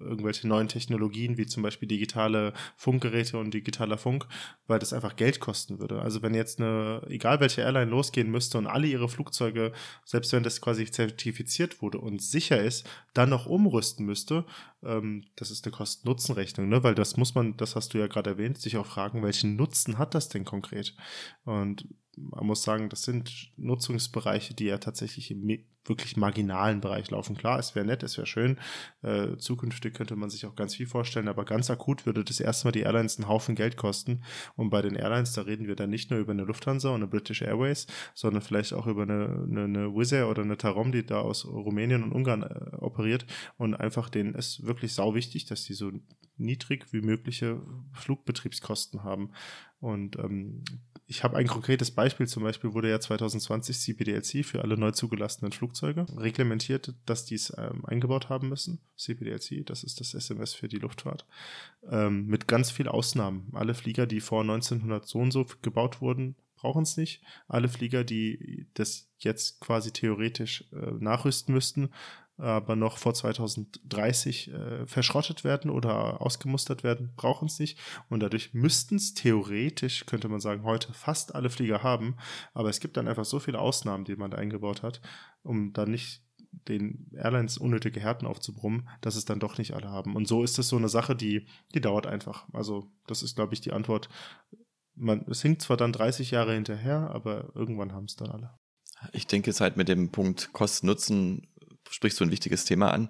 irgendwelche 0.02 0.48
neuen 0.48 0.68
Technologien, 0.68 1.38
wie 1.38 1.46
zum 1.46 1.64
Beispiel 1.64 1.88
digitale 1.88 2.54
Funkgeräte 2.76 3.38
und 3.38 3.54
digitaler 3.54 3.98
Funk, 3.98 4.28
weil 4.68 4.80
das 4.80 4.94
einfach 4.94 5.16
Geld 5.16 5.40
kosten 5.40 5.80
würde. 5.80 6.02
Also 6.02 6.22
wenn 6.22 6.34
jetzt 6.34 6.60
eine, 6.60 7.02
egal 7.10 7.40
welche 7.40 7.62
Airline 7.62 7.92
losgehen 7.92 8.32
müsste 8.32 8.58
und 8.58 8.68
alle 8.68 8.88
ihre 8.88 9.10
Flugzeuge, 9.10 9.74
selbst 10.06 10.32
wenn 10.32 10.44
das 10.44 10.62
quasi 10.62 10.90
zertifiziert 10.90 11.82
wurde 11.82 12.00
und 12.00 12.22
sicher 12.22 12.62
ist, 12.62 12.88
dann 13.14 13.30
noch 13.30 13.46
umrüsten 13.46 14.06
müsste, 14.06 14.46
ähm, 14.84 15.26
das 15.36 15.52
ist 15.52 15.66
eine 15.66 15.72
Kosten-Nutzen-Rechnung, 15.72 16.70
ne? 16.70 16.84
weil 16.84 16.96
das 16.96 17.18
muss 17.18 17.36
man, 17.36 17.58
das 17.58 17.76
hast 17.76 17.94
du 17.94 17.98
ja 17.98 18.08
gerade 18.08 18.32
erwähnt, 18.32 18.60
sich 18.60 18.78
auch 18.78 18.86
fragen, 18.86 19.24
welchen 19.24 19.56
Nutzen 19.56 19.98
hat 19.98 20.16
das 20.16 20.30
denn 20.30 20.46
konkret? 20.46 20.96
Und 21.46 21.88
man 22.18 22.46
muss 22.46 22.64
sagen, 22.64 22.90
das 22.90 23.04
sind 23.04 23.52
Nutzungsbereiche, 23.58 24.54
die 24.54 24.66
ja 24.66 24.80
tatsächlich 24.80 25.32
im 25.32 25.46
wirklich 25.88 26.18
marginalen 26.18 26.82
Bereich 26.82 27.10
laufen. 27.12 27.38
Klar, 27.38 27.60
es 27.60 27.76
wäre 27.76 27.86
nett, 27.86 28.04
es 28.04 28.18
wäre 28.18 28.28
schön. 28.28 28.58
Äh, 29.02 29.38
zukünftig 29.38 29.94
könnte 29.94 30.16
man 30.16 30.30
sich 30.30 30.46
auch 30.46 30.56
ganz 30.56 30.76
viel 30.76 30.88
vorstellen, 30.88 31.28
aber 31.28 31.46
ganz 31.46 31.70
akut 31.70 32.06
würde 32.06 32.24
das 32.24 32.40
erstmal 32.40 32.72
die 32.72 32.82
Airlines 32.82 33.18
einen 33.18 33.28
Haufen 33.28 33.56
Geld 33.56 33.78
kosten. 33.78 34.24
Und 34.56 34.70
bei 34.70 34.82
den 34.82 34.96
Airlines, 34.96 35.34
da 35.34 35.42
reden 35.44 35.68
wir 35.68 35.76
dann 35.76 35.90
nicht 35.90 36.12
nur 36.12 36.20
über 36.20 36.32
eine 36.32 36.44
Lufthansa 36.44 36.90
und 36.90 36.96
eine 36.96 37.08
British 37.08 37.42
Airways, 37.42 37.88
sondern 38.14 38.42
vielleicht 38.42 38.74
auch 38.74 38.88
über 38.88 39.04
eine, 39.04 39.46
eine, 39.50 39.64
eine 39.64 39.96
Wizz 39.96 40.12
Air 40.12 40.30
oder 40.30 40.44
eine 40.44 40.58
Tarom, 40.58 40.92
die 40.92 41.06
da 41.06 41.20
aus 41.20 41.46
Rumänien 41.46 42.04
und 42.04 42.12
Ungarn 42.12 42.44
äh, 42.44 42.76
operiert. 42.78 43.26
Und 43.58 43.76
einfach 43.76 44.10
denen 44.10 44.36
ist 44.36 44.66
wirklich 44.66 44.94
sau 44.94 45.16
wichtig, 45.16 45.46
dass 45.46 45.64
die 45.64 45.74
so 45.74 45.92
niedrig 46.38 46.92
wie 46.92 47.02
mögliche 47.02 47.62
Flugbetriebskosten 47.94 49.04
haben. 49.04 49.32
Und 49.80 50.18
ähm, 50.18 50.64
ich 51.10 51.24
habe 51.24 51.38
ein 51.38 51.48
konkretes 51.48 51.92
Beispiel, 51.92 52.28
zum 52.28 52.44
Beispiel 52.44 52.74
wurde 52.74 52.90
ja 52.90 53.00
2020 53.00 53.80
CPDLC 53.80 54.46
für 54.46 54.62
alle 54.62 54.78
neu 54.78 54.92
zugelassenen 54.92 55.54
Flugzeuge 55.54 56.06
reglementiert, 56.18 56.94
dass 57.06 57.24
die 57.24 57.36
es 57.36 57.54
ähm, 57.58 57.86
eingebaut 57.86 58.28
haben 58.28 58.50
müssen. 58.50 58.82
CPDLC, 58.98 59.66
das 59.66 59.86
ist 59.86 60.02
das 60.02 60.14
SMS 60.14 60.54
für 60.54 60.68
die 60.68 60.80
Luftfahrt. 60.80 61.26
Ähm, 61.90 62.26
mit 62.26 62.50
ganz 62.50 62.72
viel 62.72 62.90
Ausnahmen. 62.90 63.50
Alle 63.54 63.74
Flieger, 63.74 64.06
die 64.06 64.20
vor 64.20 64.42
1900 64.42 65.08
so 65.08 65.20
und 65.20 65.32
so 65.32 65.46
gebaut 65.62 66.02
wurden, 66.02 66.36
brauchen 66.58 66.84
es 66.84 66.98
nicht. 66.98 67.22
Alle 67.48 67.70
Flieger, 67.70 68.04
die 68.04 68.68
das 68.74 69.10
jetzt 69.20 69.62
quasi 69.62 69.92
theoretisch 69.92 70.66
äh, 70.74 70.92
nachrüsten 71.00 71.54
müssten, 71.54 71.90
aber 72.38 72.76
noch 72.76 72.98
vor 72.98 73.14
2030 73.14 74.52
äh, 74.52 74.86
verschrottet 74.86 75.44
werden 75.44 75.72
oder 75.72 76.22
ausgemustert 76.22 76.84
werden, 76.84 77.14
brauchen 77.16 77.48
es 77.48 77.60
nicht. 77.60 77.80
Und 78.10 78.22
dadurch 78.22 78.54
müssten 78.54 78.98
es 78.98 79.14
theoretisch, 79.14 80.06
könnte 80.06 80.30
man 80.30 80.40
sagen, 80.40 80.64
heute 80.64 80.94
fast 80.94 81.34
alle 81.34 81.50
Flieger 81.50 81.82
haben. 81.82 82.16
Aber 82.54 82.70
es 82.70 82.80
gibt 82.80 82.98
dann 82.98 83.08
einfach 83.08 83.26
so 83.26 83.40
viele 83.40 83.60
Ausnahmen, 83.60 84.06
die 84.06 84.16
man 84.16 84.32
da 84.32 84.38
eingebaut 84.38 84.84
hat, 84.84 85.02
um 85.42 85.74
dann 85.74 85.92
nicht 85.92 86.24
den 86.68 87.10
Airlines 87.14 87.58
unnötige 87.58 88.00
Härten 88.00 88.28
aufzubrummen, 88.28 88.88
dass 89.02 89.16
es 89.16 89.26
dann 89.26 89.40
doch 89.40 89.58
nicht 89.58 89.74
alle 89.74 89.90
haben. 89.90 90.16
Und 90.16 90.28
so 90.28 90.44
ist 90.44 90.60
es 90.60 90.68
so 90.68 90.78
eine 90.78 90.90
Sache, 90.90 91.16
die, 91.16 91.48
die 91.74 91.82
dauert 91.82 92.08
einfach. 92.08 92.48
Also, 92.54 92.92
das 93.08 93.24
ist, 93.24 93.36
glaube 93.36 93.54
ich, 93.54 93.62
die 93.62 93.74
Antwort. 93.74 94.10
Man, 94.96 95.26
es 95.30 95.42
hinkt 95.42 95.62
zwar 95.62 95.78
dann 95.78 95.92
30 95.92 96.32
Jahre 96.32 96.54
hinterher, 96.54 97.12
aber 97.12 97.52
irgendwann 97.56 97.94
haben 97.94 98.06
es 98.06 98.16
dann 98.16 98.30
alle. 98.30 98.58
Ich 99.12 99.28
denke, 99.28 99.52
es 99.52 99.62
halt 99.62 99.78
mit 99.78 99.90
dem 99.90 100.12
Punkt 100.12 100.52
Kosten-Nutzen 100.54 101.48
sprichst 101.90 102.20
du 102.20 102.24
ein 102.24 102.32
wichtiges 102.32 102.66
Thema 102.66 102.92
an. 102.92 103.10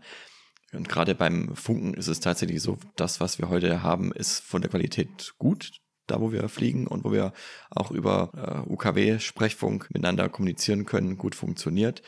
Und 0.74 0.90
gerade 0.90 1.16
beim 1.16 1.56
Funken 1.56 1.94
ist 1.94 2.08
es 2.08 2.20
tatsächlich 2.20 2.62
so, 2.62 2.78
das, 2.96 3.20
was 3.20 3.40
wir 3.40 3.50
heute 3.50 3.84
haben, 3.84 4.12
ist 4.12 4.40
von 4.44 4.62
der 4.62 4.70
Qualität 4.70 5.34
gut, 5.38 5.72
da 6.08 6.20
wo 6.20 6.32
wir 6.32 6.50
fliegen 6.50 6.88
und 6.88 7.04
wo 7.04 7.12
wir 7.12 7.34
auch 7.70 7.92
über 7.92 8.66
äh, 8.68 8.70
UKW-Sprechfunk 8.70 9.90
miteinander 9.94 10.30
kommunizieren 10.30 10.86
können, 10.86 11.18
gut 11.18 11.36
funktioniert. 11.36 12.02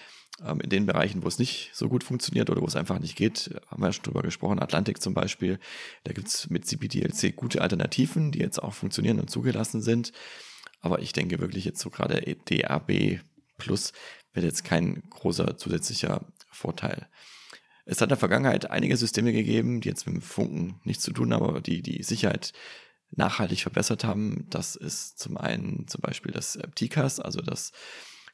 Ähm, 0.46 0.60
in 0.62 0.70
den 0.70 0.86
Bereichen, 0.86 1.24
wo 1.24 1.28
es 1.28 1.40
nicht 1.40 1.72
so 1.74 1.90
gut 1.90 2.04
funktioniert 2.04 2.50
oder 2.50 2.62
wo 2.62 2.66
es 2.66 2.76
einfach 2.76 3.00
nicht 3.00 3.16
geht, 3.16 3.50
haben 3.68 3.82
wir 3.82 3.88
ja 3.88 3.94
schon 3.94 4.04
drüber 4.04 4.22
gesprochen, 4.22 4.60
Atlantik 4.60 5.02
zum 5.02 5.14
Beispiel, 5.14 5.60
da 6.04 6.14
gibt 6.14 6.28
es 6.28 6.50
mit 6.50 6.66
CBDLC 6.66 7.36
gute 7.36 7.62
Alternativen, 7.62 8.32
die 8.32 8.40
jetzt 8.40 8.62
auch 8.62 8.74
funktionieren 8.74 9.20
und 9.20 9.30
zugelassen 9.30 9.82
sind. 9.82 10.12
Aber 10.82 11.00
ich 11.00 11.12
denke 11.12 11.40
wirklich 11.40 11.66
jetzt 11.66 11.80
so 11.80 11.90
gerade 11.90 12.22
DAB 12.46 13.20
Plus 13.58 13.92
wird 14.34 14.46
jetzt 14.46 14.64
kein 14.64 15.04
großer 15.10 15.58
zusätzlicher 15.58 16.26
Vorteil. 16.52 17.08
Es 17.86 18.02
hat 18.02 18.08
in 18.08 18.10
der 18.10 18.18
Vergangenheit 18.18 18.70
einige 18.70 18.98
Systeme 18.98 19.34
gegeben, 19.34 19.82
die 19.82 19.90
jetzt 19.90 20.06
mit 20.06 20.16
dem 20.16 20.22
Funken 20.22 20.80
nichts 20.84 21.04
zu 21.04 21.12
tun 21.12 21.34
haben, 21.34 21.46
aber 21.46 21.62
die 21.62 21.82
die 21.82 22.04
Sicherheit 22.04 22.54
nachhaltig 23.12 23.62
verbessert 23.62 24.04
haben. 24.04 24.46
Das 24.50 24.76
ist 24.76 25.20
zum 25.20 25.38
einen 25.38 25.88
zum 25.88 26.02
Beispiel 26.02 26.32
das 26.32 26.60
TICAS, 26.76 27.20
also 27.20 27.42
das 27.42 27.72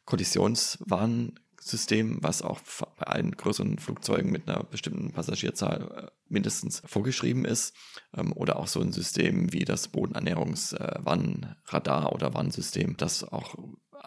Kollisionswarnsystem, 0.05 2.19
was 2.21 2.41
auch 2.41 2.59
bei 2.97 3.07
allen 3.07 3.31
größeren 3.31 3.79
Flugzeugen 3.79 4.29
mit 4.31 4.49
einer 4.49 4.63
bestimmten 4.63 5.13
Passagierzahl 5.13 5.91
äh, 5.95 6.07
mindestens 6.27 6.81
vorgeschrieben 6.85 7.45
ist. 7.45 7.73
Ähm, 8.15 8.33
oder 8.33 8.57
auch 8.57 8.67
so 8.67 8.81
ein 8.81 8.91
System 8.91 9.53
wie 9.53 9.65
das 9.65 9.87
Bodenernährungswarnradar 9.87 12.13
oder 12.13 12.33
Warnsystem, 12.33 12.97
das 12.97 13.23
auch 13.23 13.55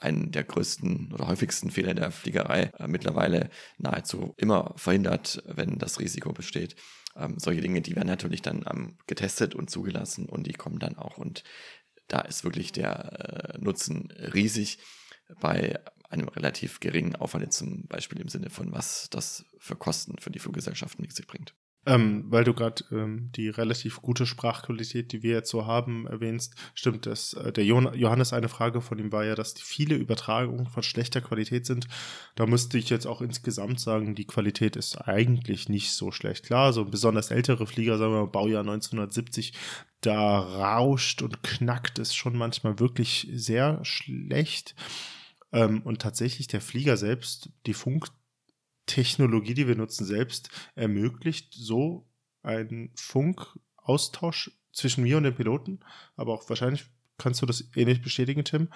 einen 0.03 0.31
der 0.31 0.45
größten 0.45 1.13
oder 1.13 1.27
häufigsten 1.27 1.71
Fehler 1.71 1.95
der 1.95 2.11
Fliegerei 2.11 2.71
äh, 2.79 2.87
mittlerweile 2.87 3.51
nahezu 3.79 4.35
immer 4.37 4.75
verhindert, 4.77 5.43
wenn 5.47 5.79
das 5.79 6.01
Risiko 6.01 6.33
besteht. 6.33 6.77
Ähm, 7.17 7.39
solche 7.39 7.61
Dinge, 7.61 7.83
die 7.83 7.97
werden 7.97 8.09
natürlich 8.09 8.43
dann 8.43 8.65
ähm, 8.71 8.97
getestet 9.07 9.55
und 9.55 9.71
zugelassen 9.71 10.27
und 10.27 10.47
die 10.47 10.53
kommen 10.53 10.79
dann 10.79 10.97
auch. 10.97 11.19
Und 11.19 11.43
da 12.07 12.21
ist 12.21 12.45
wirklich 12.45 12.73
der 12.73 13.55
äh, 13.55 13.59
Nutzen 13.59 14.13
riesig 14.35 14.79
bei 15.41 15.79
einem 16.09 16.29
relativ 16.29 16.81
geringen 16.81 17.17
Aufwand, 17.17 17.53
zum 17.53 17.87
Beispiel 17.87 18.21
im 18.21 18.29
Sinne 18.29 18.51
von, 18.51 18.73
was 18.73 19.09
das 19.11 19.45
für 19.59 19.77
Kosten 19.77 20.17
für 20.19 20.31
die 20.31 20.39
Fluggesellschaften 20.39 21.03
mit 21.03 21.15
sich 21.15 21.27
bringt. 21.27 21.55
Ähm, 21.89 22.25
weil 22.29 22.45
du 22.45 22.53
gerade 22.53 22.85
ähm, 22.93 23.31
die 23.35 23.49
relativ 23.49 24.03
gute 24.03 24.27
Sprachqualität, 24.27 25.11
die 25.11 25.23
wir 25.23 25.33
jetzt 25.33 25.49
so 25.49 25.65
haben, 25.65 26.07
erwähnst, 26.07 26.55
stimmt 26.75 27.07
das. 27.07 27.33
Äh, 27.33 27.51
der 27.51 27.65
Johannes, 27.65 28.35
eine 28.35 28.51
Frage 28.51 28.83
von 28.83 28.99
ihm 28.99 29.11
war 29.11 29.25
ja, 29.25 29.35
dass 29.35 29.55
die 29.55 29.63
viele 29.63 29.95
Übertragungen 29.95 30.67
von 30.67 30.83
schlechter 30.83 31.23
Qualität 31.23 31.65
sind. 31.65 31.89
Da 32.35 32.45
müsste 32.45 32.77
ich 32.77 32.91
jetzt 32.91 33.07
auch 33.07 33.23
insgesamt 33.23 33.81
sagen, 33.81 34.15
die 34.15 34.27
Qualität 34.27 34.77
ist 34.77 34.99
eigentlich 35.09 35.71
nicht 35.71 35.93
so 35.93 36.13
schlecht. 36.13 36.45
Klar, 36.45 36.75
so 36.75 36.85
besonders 36.85 37.31
ältere 37.31 37.67
Flieger, 37.67 37.97
sagen 37.97 38.13
wir 38.13 38.21
mal 38.21 38.27
Baujahr 38.27 38.61
1970, 38.61 39.55
da 40.03 40.41
rauscht 40.41 41.23
und 41.23 41.43
knackt 41.43 41.99
es 41.99 42.15
schon 42.15 42.37
manchmal 42.37 42.79
wirklich 42.81 43.29
sehr 43.33 43.83
schlecht. 43.83 44.75
Ähm, 45.53 45.81
und 45.85 46.03
tatsächlich 46.03 46.49
der 46.49 46.61
Flieger 46.61 46.99
selbst, 46.99 47.49
die 47.65 47.73
Funk 47.73 48.09
Technologie, 48.89 49.55
die 49.55 49.69
wir 49.69 49.77
nutzen, 49.77 50.05
selbst 50.05 50.51
ermöglicht 50.75 51.55
so 51.55 52.09
einen 52.43 52.91
Funkaustausch 52.97 54.51
zwischen 54.73 55.05
mir 55.05 55.17
und 55.17 55.23
dem 55.23 55.35
Piloten. 55.35 55.81
Aber 56.17 56.35
auch 56.35 56.49
wahrscheinlich 56.49 56.87
kannst 57.19 57.43
du 57.43 57.47
das 57.47 57.71
ähnlich 57.77 58.03
bestätigen, 58.03 58.45
Tim, 58.45 58.69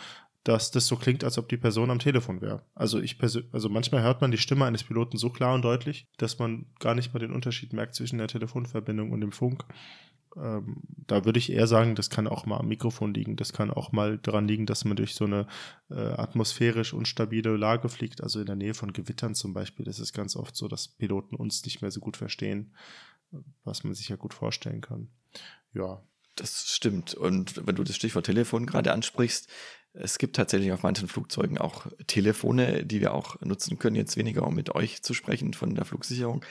dass 0.45 0.71
das 0.71 0.87
so 0.87 0.97
klingt, 0.97 1.25
als 1.25 1.39
ob 1.39 1.49
die 1.49 1.57
Person 1.57 1.91
am 1.91 1.99
Telefon 1.99 2.41
wäre. 2.41 2.65
Also 2.75 3.01
ich 3.01 3.17
also 3.53 3.69
manchmal 3.69 4.03
hört 4.03 4.21
man 4.21 4.31
die 4.31 4.39
Stimme 4.39 4.65
eines 4.65 4.85
Piloten 4.85 5.17
so 5.17 5.31
klar 5.31 5.55
und 5.55 5.63
deutlich, 5.63 6.09
dass 6.17 6.39
man 6.39 6.67
gar 6.81 6.95
nicht 6.95 7.13
mal 7.13 7.21
den 7.21 7.33
Unterschied 7.33 7.73
merkt 7.73 7.95
zwischen 7.95 8.19
der 8.19 8.29
Telefonverbindung 8.29 9.13
und 9.13 9.21
dem 9.21 9.33
Funk 9.33 9.65
ähm, 10.37 10.83
da 10.87 11.25
würde 11.25 11.39
ich 11.39 11.53
eher 11.53 11.67
sagen, 11.67 11.95
das 11.95 12.11
kann 12.11 12.27
auch 12.27 12.47
mal 12.47 12.59
am 12.59 12.69
Mikrofon 12.69 13.15
liegen. 13.15 13.37
Das 13.37 13.53
kann 13.53 13.71
auch 13.71 13.93
mal 13.93 14.19
daran 14.19 14.49
liegen, 14.49 14.67
dass 14.67 14.85
man 14.85 14.97
durch 14.97 15.15
so 15.15 15.25
eine 15.25 15.47
äh, 15.91 15.95
atmosphärisch 15.95 16.95
unstabile 16.95 17.57
Lage 17.57 17.89
fliegt. 17.89 18.23
Also 18.23 18.41
in 18.41 18.47
der 18.47 18.57
Nähe 18.57 18.75
von 18.75 18.93
Gewittern 18.93 19.35
zum 19.35 19.53
Beispiel 19.53 19.87
ist 19.89 19.99
es 19.99 20.13
ganz 20.13 20.37
oft 20.37 20.57
so, 20.57 20.69
dass 20.69 20.89
Piloten 20.89 21.37
uns 21.37 21.65
nicht 21.65 21.83
mehr 21.83 21.91
so 21.91 22.01
gut 22.01 22.17
verstehen, 22.17 22.75
was 23.65 23.85
man 23.85 23.95
sich 23.95 24.09
ja 24.09 24.17
gut 24.17 24.35
vorstellen 24.35 24.81
kann. 24.81 25.09
Ja. 25.75 26.03
Das 26.37 26.65
stimmt. 26.75 27.13
Und 27.13 27.67
wenn 27.67 27.77
du 27.77 27.85
das 27.85 27.97
Stichwort 27.97 28.25
Telefon 28.25 28.65
gerade 28.65 28.93
ansprichst, 28.93 29.51
es 29.93 30.17
gibt 30.17 30.37
tatsächlich 30.37 30.73
auf 30.73 30.83
manchen 30.83 31.09
Flugzeugen 31.09 31.59
auch 31.59 31.87
Telefone, 32.07 32.87
die 32.87 33.03
wir 33.03 33.13
auch 33.13 33.39
nutzen 33.43 33.79
können. 33.79 33.97
Jetzt 33.97 34.17
weniger, 34.17 34.47
um 34.47 34.55
mit 34.55 34.75
euch 34.75 35.03
zu 35.03 35.13
sprechen 35.13 35.53
von 35.53 35.75
der 35.75 35.85
Flugsicherung, 35.85 36.43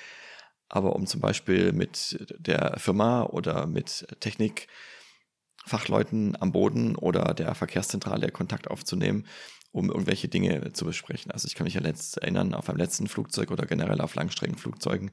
aber 0.71 0.95
um 0.95 1.05
zum 1.05 1.21
Beispiel 1.21 1.73
mit 1.73 2.25
der 2.39 2.79
Firma 2.79 3.23
oder 3.23 3.67
mit 3.67 4.07
Technikfachleuten 4.21 6.41
am 6.41 6.53
Boden 6.53 6.95
oder 6.95 7.33
der 7.33 7.53
Verkehrszentrale 7.55 8.31
Kontakt 8.31 8.69
aufzunehmen, 8.69 9.27
um 9.71 9.89
irgendwelche 9.89 10.29
Dinge 10.29 10.73
zu 10.73 10.85
besprechen. 10.85 11.31
Also 11.31 11.47
ich 11.47 11.55
kann 11.55 11.63
mich 11.65 11.73
ja 11.73 11.81
letzt 11.81 12.17
erinnern, 12.17 12.53
auf 12.53 12.69
einem 12.69 12.77
letzten 12.77 13.07
Flugzeug 13.07 13.49
oder 13.51 13.65
generell 13.65 14.01
auf 14.01 14.15
Langstreckenflugzeugen 14.15 15.11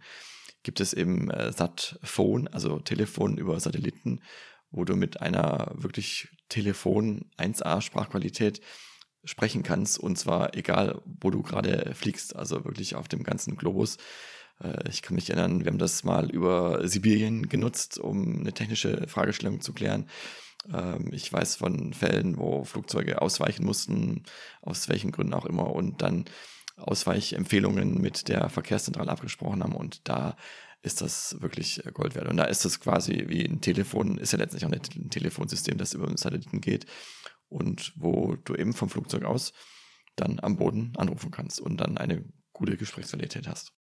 gibt 0.62 0.80
es 0.80 0.92
eben 0.92 1.30
äh, 1.30 1.52
SAT-Phone, 1.52 2.48
also 2.48 2.80
Telefon 2.80 3.38
über 3.38 3.58
Satelliten, 3.60 4.20
wo 4.70 4.84
du 4.84 4.96
mit 4.96 5.20
einer 5.20 5.72
wirklich 5.74 6.28
Telefon 6.48 7.30
1A 7.38 7.80
Sprachqualität 7.80 8.60
sprechen 9.24 9.62
kannst 9.62 9.98
und 9.98 10.18
zwar 10.18 10.54
egal, 10.54 11.00
wo 11.04 11.30
du 11.30 11.42
gerade 11.42 11.94
fliegst, 11.94 12.36
also 12.36 12.64
wirklich 12.64 12.94
auf 12.94 13.08
dem 13.08 13.22
ganzen 13.22 13.56
Globus. 13.56 13.96
Äh, 14.62 14.88
ich 14.88 15.02
kann 15.02 15.14
mich 15.14 15.30
erinnern, 15.30 15.60
wir 15.60 15.70
haben 15.70 15.78
das 15.78 16.04
mal 16.04 16.30
über 16.30 16.86
Sibirien 16.86 17.48
genutzt, 17.48 17.98
um 17.98 18.40
eine 18.40 18.52
technische 18.52 19.06
Fragestellung 19.08 19.60
zu 19.60 19.72
klären. 19.72 20.08
Ähm, 20.72 21.10
ich 21.12 21.32
weiß 21.32 21.56
von 21.56 21.92
Fällen, 21.92 22.38
wo 22.38 22.64
Flugzeuge 22.64 23.22
ausweichen 23.22 23.64
mussten, 23.64 24.24
aus 24.62 24.88
welchen 24.88 25.12
Gründen 25.12 25.34
auch 25.34 25.46
immer, 25.46 25.74
und 25.74 26.02
dann 26.02 26.24
Ausweichempfehlungen 26.76 28.00
mit 28.00 28.28
der 28.28 28.48
Verkehrszentrale 28.50 29.10
abgesprochen 29.10 29.62
haben. 29.62 29.74
Und 29.74 30.08
da 30.08 30.36
ist 30.82 31.00
das 31.00 31.40
wirklich 31.40 31.82
Gold 31.92 32.14
wert. 32.14 32.28
Und 32.28 32.36
da 32.36 32.44
ist 32.44 32.64
das 32.64 32.80
quasi 32.80 33.24
wie 33.28 33.44
ein 33.44 33.60
Telefon, 33.60 34.18
ist 34.18 34.32
ja 34.32 34.38
letztlich 34.38 34.64
auch 34.64 34.70
ein 34.70 35.10
Telefonsystem, 35.10 35.76
das 35.76 35.94
über 35.94 36.06
den 36.06 36.16
Satelliten 36.16 36.60
geht 36.60 36.86
und 37.48 37.92
wo 37.96 38.36
du 38.36 38.54
eben 38.54 38.72
vom 38.72 38.88
Flugzeug 38.88 39.24
aus 39.24 39.52
dann 40.16 40.40
am 40.40 40.56
Boden 40.56 40.92
anrufen 40.96 41.30
kannst 41.30 41.60
und 41.60 41.78
dann 41.78 41.98
eine 41.98 42.24
gute 42.52 42.76
Gesprächsqualität 42.76 43.48
hast. 43.48 43.72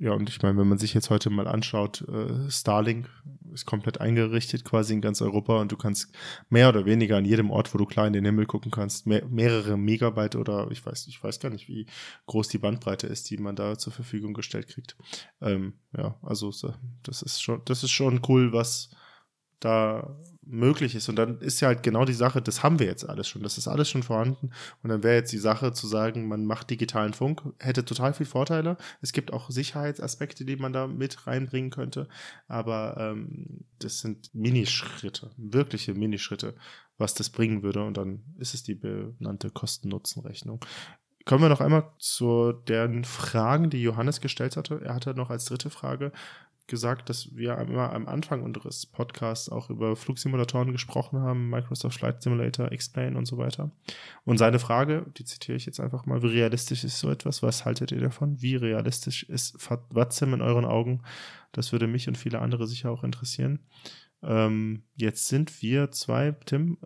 Ja, 0.00 0.12
und 0.12 0.30
ich 0.30 0.40
meine, 0.40 0.56
wenn 0.58 0.66
man 0.66 0.78
sich 0.78 0.94
jetzt 0.94 1.10
heute 1.10 1.28
mal 1.28 1.46
anschaut, 1.46 2.08
äh, 2.08 2.50
Starlink 2.50 3.10
ist 3.52 3.66
komplett 3.66 4.00
eingerichtet 4.00 4.64
quasi 4.64 4.94
in 4.94 5.02
ganz 5.02 5.20
Europa 5.20 5.60
und 5.60 5.70
du 5.72 5.76
kannst 5.76 6.16
mehr 6.48 6.70
oder 6.70 6.86
weniger 6.86 7.18
an 7.18 7.26
jedem 7.26 7.50
Ort, 7.50 7.74
wo 7.74 7.78
du 7.78 7.84
klar 7.84 8.06
in 8.06 8.14
den 8.14 8.24
Himmel 8.24 8.46
gucken 8.46 8.70
kannst, 8.70 9.06
mehr, 9.06 9.26
mehrere 9.26 9.76
Megabyte 9.76 10.36
oder 10.36 10.70
ich 10.70 10.84
weiß, 10.86 11.06
ich 11.08 11.22
weiß 11.22 11.38
gar 11.38 11.50
nicht, 11.50 11.68
wie 11.68 11.84
groß 12.24 12.48
die 12.48 12.56
Bandbreite 12.56 13.08
ist, 13.08 13.28
die 13.28 13.36
man 13.36 13.56
da 13.56 13.76
zur 13.76 13.92
Verfügung 13.92 14.32
gestellt 14.32 14.68
kriegt. 14.68 14.96
Ähm, 15.42 15.74
ja, 15.94 16.18
also 16.22 16.50
das 17.02 17.20
ist 17.20 17.42
schon, 17.42 17.60
das 17.66 17.84
ist 17.84 17.90
schon 17.90 18.22
cool, 18.26 18.54
was 18.54 18.88
da 19.58 20.16
möglich 20.50 20.94
ist. 20.94 21.08
Und 21.08 21.16
dann 21.16 21.38
ist 21.40 21.60
ja 21.60 21.68
halt 21.68 21.82
genau 21.82 22.04
die 22.04 22.12
Sache, 22.12 22.42
das 22.42 22.62
haben 22.62 22.78
wir 22.78 22.86
jetzt 22.86 23.08
alles 23.08 23.28
schon, 23.28 23.42
das 23.42 23.58
ist 23.58 23.68
alles 23.68 23.88
schon 23.88 24.02
vorhanden. 24.02 24.50
Und 24.82 24.90
dann 24.90 25.02
wäre 25.02 25.16
jetzt 25.16 25.32
die 25.32 25.38
Sache 25.38 25.72
zu 25.72 25.86
sagen, 25.86 26.28
man 26.28 26.44
macht 26.44 26.70
digitalen 26.70 27.12
Funk, 27.12 27.42
hätte 27.58 27.84
total 27.84 28.12
viel 28.12 28.26
Vorteile. 28.26 28.76
Es 29.00 29.12
gibt 29.12 29.32
auch 29.32 29.50
Sicherheitsaspekte, 29.50 30.44
die 30.44 30.56
man 30.56 30.72
da 30.72 30.86
mit 30.86 31.26
reinbringen 31.26 31.70
könnte. 31.70 32.08
Aber 32.48 32.96
ähm, 32.98 33.64
das 33.78 34.00
sind 34.00 34.34
Minischritte, 34.34 35.30
wirkliche 35.36 35.94
Minischritte, 35.94 36.54
was 36.98 37.14
das 37.14 37.30
bringen 37.30 37.62
würde. 37.62 37.84
Und 37.84 37.96
dann 37.96 38.22
ist 38.38 38.54
es 38.54 38.62
die 38.62 38.74
benannte 38.74 39.50
Kosten-Nutzen-Rechnung 39.50 40.64
Kommen 41.26 41.44
wir 41.44 41.48
noch 41.50 41.60
einmal 41.60 41.84
zu 41.98 42.52
den 42.52 43.04
Fragen, 43.04 43.68
die 43.68 43.82
Johannes 43.82 44.20
gestellt 44.20 44.56
hatte. 44.56 44.80
Er 44.82 44.94
hatte 44.94 45.14
noch 45.14 45.30
als 45.30 45.44
dritte 45.44 45.68
Frage 45.68 46.12
gesagt, 46.70 47.10
dass 47.10 47.36
wir 47.36 47.58
immer 47.58 47.92
am 47.92 48.08
Anfang 48.08 48.42
unseres 48.42 48.86
Podcasts 48.86 49.50
auch 49.50 49.68
über 49.68 49.94
Flugsimulatoren 49.94 50.72
gesprochen 50.72 51.20
haben, 51.20 51.50
Microsoft 51.50 51.98
Flight 51.98 52.22
Simulator, 52.22 52.72
Explain 52.72 53.16
und 53.16 53.26
so 53.26 53.36
weiter. 53.36 53.70
Und 54.24 54.38
seine 54.38 54.58
Frage, 54.58 55.04
die 55.18 55.24
zitiere 55.24 55.56
ich 55.56 55.66
jetzt 55.66 55.80
einfach 55.80 56.06
mal, 56.06 56.22
wie 56.22 56.28
realistisch 56.28 56.84
ist 56.84 56.98
so 56.98 57.10
etwas? 57.10 57.42
Was 57.42 57.66
haltet 57.66 57.92
ihr 57.92 58.00
davon? 58.00 58.40
Wie 58.40 58.56
realistisch 58.56 59.24
ist 59.24 59.68
Watzim 59.90 60.32
in 60.32 60.40
euren 60.40 60.64
Augen? 60.64 61.02
Das 61.52 61.72
würde 61.72 61.86
mich 61.86 62.08
und 62.08 62.16
viele 62.16 62.38
andere 62.38 62.66
sicher 62.66 62.90
auch 62.90 63.04
interessieren. 63.04 63.60
Ähm, 64.22 64.84
jetzt 64.94 65.28
sind 65.28 65.62
wir 65.62 65.90
zwei, 65.90 66.32
Tim, 66.46 66.78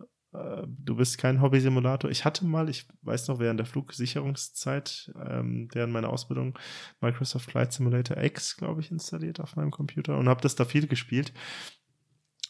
du 0.67 0.95
bist 0.95 1.17
kein 1.17 1.41
Hobby-Simulator. 1.41 2.09
Ich 2.09 2.25
hatte 2.25 2.45
mal, 2.45 2.69
ich 2.69 2.87
weiß 3.01 3.27
noch, 3.27 3.39
während 3.39 3.59
der 3.59 3.67
Flugsicherungszeit, 3.67 5.11
ähm, 5.27 5.67
während 5.71 5.93
meiner 5.93 6.09
Ausbildung, 6.09 6.57
Microsoft 7.01 7.51
Flight 7.51 7.73
Simulator 7.73 8.17
X, 8.17 8.57
glaube 8.57 8.81
ich, 8.81 8.91
installiert 8.91 9.39
auf 9.39 9.55
meinem 9.55 9.71
Computer 9.71 10.17
und 10.17 10.29
habe 10.29 10.41
das 10.41 10.55
da 10.55 10.65
viel 10.65 10.87
gespielt. 10.87 11.33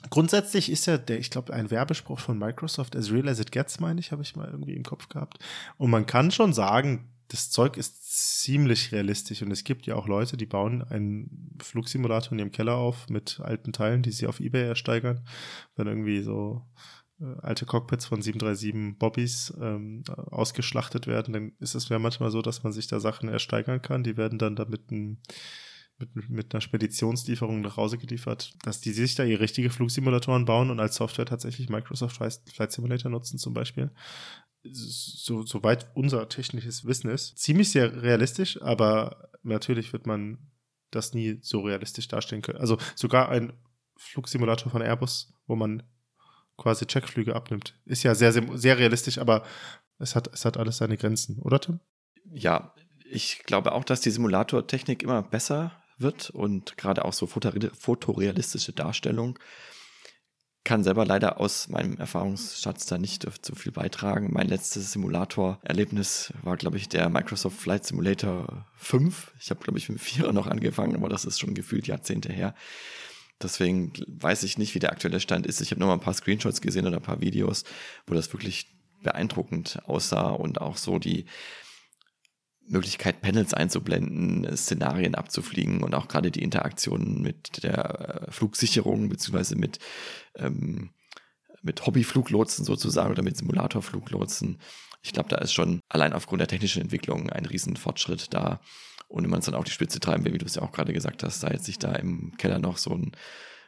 Grundsätzlich 0.10 0.70
ist 0.70 0.86
ja 0.86 0.98
der, 0.98 1.20
ich 1.20 1.32
glaube, 1.32 1.54
ein 1.54 1.72
Werbespruch 1.72 2.20
von 2.20 2.38
Microsoft, 2.38 2.96
as 2.96 3.12
real 3.12 3.27
as 3.27 3.39
it 3.39 3.51
gets, 3.51 3.80
meine 3.80 4.00
ich, 4.00 4.12
habe 4.12 4.22
ich 4.22 4.36
mal 4.36 4.50
irgendwie 4.50 4.75
im 4.75 4.84
Kopf 4.84 5.10
gehabt. 5.10 5.39
Und 5.77 5.89
man 5.89 6.06
kann 6.06 6.32
schon 6.32 6.54
sagen, 6.54 7.10
das 7.30 7.50
Zeug 7.50 7.77
ist 7.77 8.42
ziemlich 8.44 8.92
realistisch 8.92 9.42
und 9.42 9.51
es 9.51 9.63
gibt 9.63 9.88
ja 9.88 9.96
auch 9.96 10.08
Leute, 10.08 10.38
die 10.38 10.46
bauen 10.46 10.84
einen 10.84 11.58
Flugsimulator 11.60 12.34
in 12.34 12.39
ihrem 12.39 12.51
Keller 12.51 12.75
auf 12.75 13.10
mit 13.10 13.39
alten 13.39 13.74
Teilen, 13.74 14.04
die 14.04 14.12
sie 14.12 14.27
auf 14.27 14.39
Ebay 14.39 14.62
ersteigern, 14.62 15.25
wenn 15.75 15.88
irgendwie 15.88 16.22
so 16.22 16.62
alte 17.41 17.65
Cockpits 17.65 18.05
von 18.05 18.22
737 18.22 19.00
Bobbys 19.00 19.53
ähm, 19.62 20.03
ausgeschlachtet 20.07 21.07
werden, 21.07 21.34
dann 21.34 21.51
ist 21.60 21.75
es 21.75 21.88
ja 21.89 21.98
manchmal 21.98 22.31
so, 22.31 22.41
dass 22.41 22.63
man 22.63 22.74
sich 22.74 22.88
da 22.88 23.00
Sachen 23.00 23.29
ersteigern 23.29 23.81
kann. 23.81 24.03
Die 24.03 24.17
werden 24.17 24.38
dann 24.38 24.55
da 24.55 24.65
mit, 24.65 24.91
ein, 24.91 25.22
mit, 25.98 26.29
mit 26.29 26.53
einer 26.53 26.62
Speditionslieferung 26.62 27.62
nach 27.62 27.77
Hause 27.77 27.98
geliefert, 27.98 28.53
dass 28.63 28.81
die 28.81 28.91
sich 28.91 29.15
da 29.15 29.24
ihre 29.24 29.39
richtige 29.39 29.69
Flugsimulatoren 29.69 30.45
bauen 30.45 30.69
und 30.69 30.79
als 30.79 30.95
Software 30.95 31.25
tatsächlich 31.25 31.69
Microsoft 31.69 32.17
Flight 32.17 32.72
Simulator 32.72 33.10
nutzen 33.10 33.38
zum 33.38 33.53
Beispiel. 33.53 33.91
So, 34.63 35.43
soweit 35.43 35.95
unser 35.95 36.27
technisches 36.27 36.86
Wissen 36.86 37.10
ist. 37.10 37.38
Ziemlich 37.38 37.69
sehr 37.69 38.01
realistisch, 38.01 38.62
aber 38.62 39.29
natürlich 39.43 39.93
wird 39.93 40.05
man 40.05 40.39
das 40.91 41.13
nie 41.13 41.38
so 41.41 41.62
realistisch 41.62 42.07
darstellen 42.07 42.41
können. 42.41 42.60
Also 42.60 42.77
sogar 42.95 43.29
ein 43.29 43.53
Flugsimulator 43.95 44.72
von 44.72 44.81
Airbus, 44.81 45.34
wo 45.48 45.55
man 45.55 45.84
quasi 46.58 46.86
Checkflüge 46.86 47.36
abnimmt. 47.36 47.80
Ist 47.86 48.04
ja 48.04 48.16
sehr, 48.16 48.32
sehr, 48.32 48.44
sehr 48.58 48.78
realistisch, 48.78 49.18
aber 49.18 49.44
es 50.00 50.16
hat, 50.16 50.34
es 50.34 50.46
hat 50.46 50.58
alles 50.58 50.78
seine 50.78 50.98
Grenzen, 50.98 51.40
oder 51.40 51.60
Tim? 51.60 51.80
Ja, 52.32 52.74
ich 53.10 53.44
glaube 53.46 53.74
auch, 53.74 53.84
dass 53.84 54.02
die 54.02 54.12
Simulatortechnik 54.12 55.04
immer 55.04 55.22
besser 55.22 55.72
wird 55.98 56.30
und 56.30 56.78
gerade 56.78 57.06
auch 57.06 57.14
so 57.14 57.28
fotorealistische 57.28 58.74
Darstellung 58.74 59.40
kann 60.66 60.84
selber 60.84 61.06
leider 61.06 61.40
aus 61.40 61.70
meinem 61.70 61.96
Erfahrungsschatz 61.98 62.88
da 62.88 62.98
nicht 62.98 63.28
zu 63.44 63.56
viel 63.56 63.72
beitragen. 63.72 64.34
Mein 64.34 64.48
letztes 64.48 64.92
Simulator-Erlebnis 64.92 66.34
war, 66.42 66.58
glaube 66.58 66.78
ich, 66.78 66.90
der 66.90 67.08
Microsoft 67.10 67.58
Flight 67.58 67.86
Simulator 67.86 68.66
5. 68.78 69.32
Ich 69.40 69.52
habe, 69.52 69.64
glaube 69.64 69.78
ich, 69.78 69.88
mit 69.90 70.02
4 70.02 70.34
noch 70.34 70.48
angefangen, 70.48 70.96
aber 70.96 71.08
das 71.08 71.24
ist 71.24 71.40
schon 71.40 71.54
gefühlt 71.54 71.86
Jahrzehnte 71.86 72.34
her. 72.34 72.56
Deswegen 73.42 73.92
weiß 74.08 74.44
ich 74.44 74.58
nicht, 74.58 74.75
wie 74.75 74.80
der 74.80 74.92
aktuelle 74.92 75.20
Stand 75.20 75.46
ist. 75.46 75.60
Ich 75.62 75.72
habe 75.72 75.80
nur 75.80 75.89
mal 75.89 75.96
ein 75.96 76.00
paar 76.00 76.13
Screenshots 76.13 76.62
gesehen 76.62 76.88
oder 76.88 76.98
ein 76.98 77.04
paar 77.04 77.22
Videos, 77.22 77.63
wo 78.08 78.13
das 78.13 78.32
wirklich 78.32 78.68
beeindruckend 79.04 79.80
aussah 79.86 80.30
und 80.30 80.62
auch 80.62 80.77
so 80.77 81.00
die 81.00 81.25
Möglichkeit, 82.68 83.22
Panels 83.22 83.54
einzublenden, 83.54 84.58
Szenarien 84.58 85.15
abzufliegen 85.15 85.84
und 85.84 85.94
auch 85.94 86.08
gerade 86.08 86.32
die 86.32 86.42
Interaktion 86.42 87.22
mit 87.22 87.63
der 87.63 88.27
äh, 88.27 88.32
Flugsicherung 88.32 89.10
beziehungsweise 89.10 89.56
mit, 89.56 89.80
ähm, 90.36 90.89
mit 91.62 91.86
Hobbyfluglotsen 91.86 92.65
sozusagen 92.65 93.12
oder 93.12 93.22
mit 93.22 93.38
Simulatorfluglotsen. 93.38 94.60
Ich 95.04 95.13
glaube, 95.13 95.30
da 95.30 95.38
ist 95.38 95.54
schon 95.54 95.82
allein 95.89 96.13
aufgrund 96.13 96.39
der 96.39 96.48
technischen 96.48 96.82
Entwicklung 96.82 97.30
ein 97.30 97.46
Riesenfortschritt 97.46 98.34
da. 98.34 98.60
Und 99.08 99.24
wenn 99.24 99.30
man 99.30 99.40
es 99.40 99.46
dann 99.46 99.56
auf 99.56 99.66
die 99.66 99.72
Spitze 99.72 100.00
treiben 100.00 100.26
will, 100.26 100.34
wie 100.34 100.38
du 100.38 100.46
es 100.46 100.56
ja 100.56 100.62
auch 100.62 100.72
gerade 100.72 100.94
gesagt 100.94 101.24
hast, 101.24 101.44
da 101.44 101.50
jetzt 101.50 101.66
sich 101.66 101.80
da 101.80 101.94
im 101.94 102.36
Keller 102.38 102.60
noch 102.60 102.78
so 102.78 102.92
ein 102.92 103.12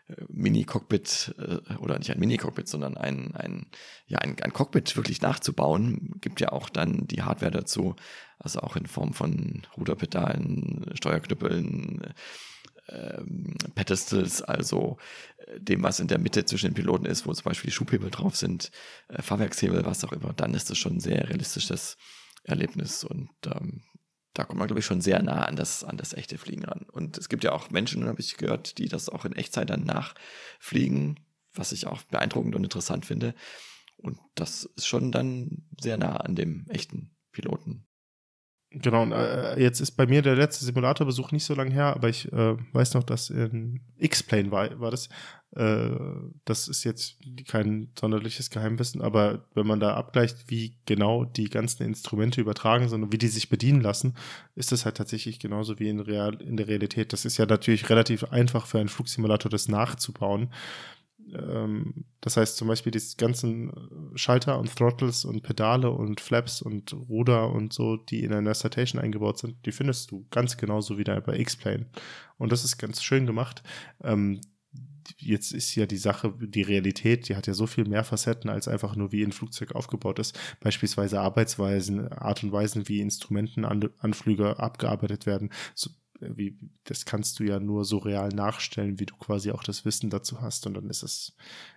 äh, 0.07 0.15
Mini-Cockpit 0.29 1.35
äh, 1.37 1.75
oder 1.75 1.97
nicht 1.97 2.11
ein 2.11 2.19
Mini-Cockpit, 2.19 2.67
sondern 2.67 2.97
ein, 2.97 3.35
ein, 3.35 3.67
ja, 4.07 4.19
ein, 4.19 4.35
ein 4.41 4.53
Cockpit 4.53 4.95
wirklich 4.95 5.21
nachzubauen, 5.21 6.15
gibt 6.21 6.41
ja 6.41 6.51
auch 6.51 6.69
dann 6.69 7.07
die 7.07 7.21
Hardware 7.21 7.51
dazu, 7.51 7.95
also 8.39 8.59
auch 8.59 8.75
in 8.75 8.87
Form 8.87 9.13
von 9.13 9.65
Ruderpedalen, 9.77 10.91
Steuerknüppeln, 10.93 12.13
ähm, 12.89 13.55
Pedestals, 13.75 14.41
also 14.41 14.97
äh, 15.37 15.59
dem, 15.59 15.83
was 15.83 15.99
in 15.99 16.07
der 16.07 16.19
Mitte 16.19 16.45
zwischen 16.45 16.69
den 16.69 16.75
Piloten 16.75 17.05
ist, 17.05 17.25
wo 17.25 17.33
zum 17.33 17.43
Beispiel 17.43 17.69
die 17.69 17.75
Schubhebel 17.75 18.09
drauf 18.09 18.35
sind, 18.35 18.71
äh, 19.09 19.21
Fahrwerkshebel, 19.21 19.85
was 19.85 20.03
auch 20.03 20.13
immer, 20.13 20.33
dann 20.33 20.53
ist 20.53 20.69
das 20.69 20.77
schon 20.77 20.97
ein 20.97 20.99
sehr 20.99 21.27
realistisches 21.29 21.97
Erlebnis. 22.43 23.03
Und 23.03 23.29
ähm, 23.45 23.81
da 24.37 24.43
kommt 24.43 24.59
man, 24.59 24.67
glaube 24.67 24.81
ich, 24.81 24.85
schon 24.85 25.01
sehr 25.01 25.21
nah 25.23 25.45
an 25.45 25.55
das, 25.55 25.83
an 25.83 25.97
das 25.97 26.13
echte 26.13 26.37
Fliegen 26.37 26.65
ran. 26.65 26.85
Und 26.91 27.17
es 27.17 27.27
gibt 27.27 27.43
ja 27.43 27.53
auch 27.53 27.71
Menschen, 27.71 28.05
habe 28.05 28.21
ich 28.21 28.37
gehört, 28.37 28.77
die 28.77 28.87
das 28.87 29.09
auch 29.09 29.25
in 29.25 29.33
Echtzeit 29.33 29.71
dann 29.71 29.83
nachfliegen, 29.83 31.19
was 31.55 31.71
ich 31.71 31.87
auch 31.87 32.03
beeindruckend 32.03 32.55
und 32.55 32.63
interessant 32.63 33.07
finde. 33.07 33.33
Und 33.97 34.19
das 34.35 34.65
ist 34.75 34.85
schon 34.85 35.11
dann 35.11 35.65
sehr 35.81 35.97
nah 35.97 36.17
an 36.17 36.35
dem 36.35 36.67
echten 36.69 37.15
Piloten. 37.31 37.86
Genau, 38.69 39.03
und 39.03 39.13
äh, 39.13 39.57
jetzt 39.61 39.79
ist 39.79 39.91
bei 39.91 40.05
mir 40.05 40.21
der 40.21 40.35
letzte 40.35 40.65
Simulatorbesuch 40.65 41.31
nicht 41.31 41.45
so 41.45 41.53
lange 41.55 41.73
her, 41.73 41.95
aber 41.95 42.09
ich 42.09 42.31
äh, 42.33 42.57
weiß 42.73 42.95
noch, 42.95 43.03
dass 43.03 43.29
in 43.29 43.79
X-Plane 43.97 44.51
war, 44.51 44.77
war 44.79 44.91
das. 44.91 45.07
Äh, 45.55 45.91
das 46.43 46.67
ist 46.67 46.83
jetzt 46.83 47.17
kein 47.47 47.89
sonderliches 47.97 48.49
Geheimwissen, 48.49 49.01
aber 49.01 49.45
wenn 49.53 49.65
man 49.65 49.79
da 49.79 49.93
abgleicht, 49.93 50.49
wie 50.49 50.75
genau 50.85 51.23
die 51.23 51.49
ganzen 51.49 51.83
Instrumente 51.83 52.41
übertragen 52.41 52.89
sind 52.89 53.03
und 53.03 53.13
wie 53.13 53.17
die 53.17 53.29
sich 53.29 53.47
bedienen 53.47 53.79
lassen, 53.79 54.15
ist 54.55 54.73
das 54.73 54.83
halt 54.83 54.97
tatsächlich 54.97 55.39
genauso 55.39 55.79
wie 55.79 55.87
in, 55.87 56.01
Real, 56.01 56.35
in 56.41 56.57
der 56.57 56.67
Realität. 56.67 57.13
Das 57.13 57.23
ist 57.23 57.37
ja 57.37 57.45
natürlich 57.45 57.89
relativ 57.89 58.25
einfach 58.25 58.65
für 58.65 58.79
einen 58.79 58.89
Flugsimulator, 58.89 59.49
das 59.49 59.69
nachzubauen 59.69 60.49
ähm, 61.33 62.05
das 62.21 62.37
heißt 62.37 62.57
zum 62.57 62.67
Beispiel 62.67 62.91
die 62.91 63.01
ganzen 63.17 63.71
Schalter 64.15 64.59
und 64.59 64.75
Throttles 64.75 65.25
und 65.25 65.43
Pedale 65.43 65.91
und 65.91 66.21
Flaps 66.21 66.61
und 66.61 66.93
Ruder 66.93 67.51
und 67.51 67.73
so, 67.73 67.97
die 67.97 68.23
in 68.23 68.33
einer 68.33 68.53
Citation 68.53 69.01
eingebaut 69.01 69.39
sind, 69.39 69.65
die 69.65 69.71
findest 69.71 70.11
du 70.11 70.25
ganz 70.31 70.57
genauso 70.57 70.97
wieder 70.97 71.19
bei 71.21 71.37
X-Plane. 71.37 71.87
Und 72.37 72.51
das 72.51 72.63
ist 72.63 72.77
ganz 72.77 73.03
schön 73.03 73.25
gemacht. 73.25 73.63
Ähm, 74.03 74.41
jetzt 75.17 75.53
ist 75.53 75.75
ja 75.75 75.85
die 75.85 75.97
Sache, 75.97 76.33
die 76.39 76.61
Realität, 76.61 77.29
die 77.29 77.35
hat 77.35 77.47
ja 77.47 77.53
so 77.53 77.67
viel 77.67 77.85
mehr 77.85 78.03
Facetten, 78.03 78.49
als 78.49 78.67
einfach 78.67 78.95
nur 78.95 79.11
wie 79.11 79.23
ein 79.23 79.31
Flugzeug 79.31 79.73
aufgebaut 79.73 80.19
ist. 80.19 80.37
Beispielsweise 80.59 81.19
Arbeitsweisen, 81.19 82.11
Art 82.11 82.43
und 82.43 82.51
Weisen, 82.51 82.87
wie 82.87 83.01
Instrumentenanflüge 83.01 84.59
abgearbeitet 84.59 85.25
werden. 85.25 85.51
So, 85.75 85.89
wie, 86.19 86.57
das 86.83 87.05
kannst 87.05 87.39
du 87.39 87.43
ja 87.43 87.59
nur 87.59 87.85
so 87.85 87.97
real 87.97 88.29
nachstellen, 88.29 88.99
wie 88.99 89.05
du 89.05 89.15
quasi 89.15 89.51
auch 89.51 89.63
das 89.63 89.85
Wissen 89.85 90.09
dazu 90.09 90.41
hast. 90.41 90.65
Und 90.67 90.75
dann 90.75 90.89
ist 90.89 91.03
es, 91.03 91.35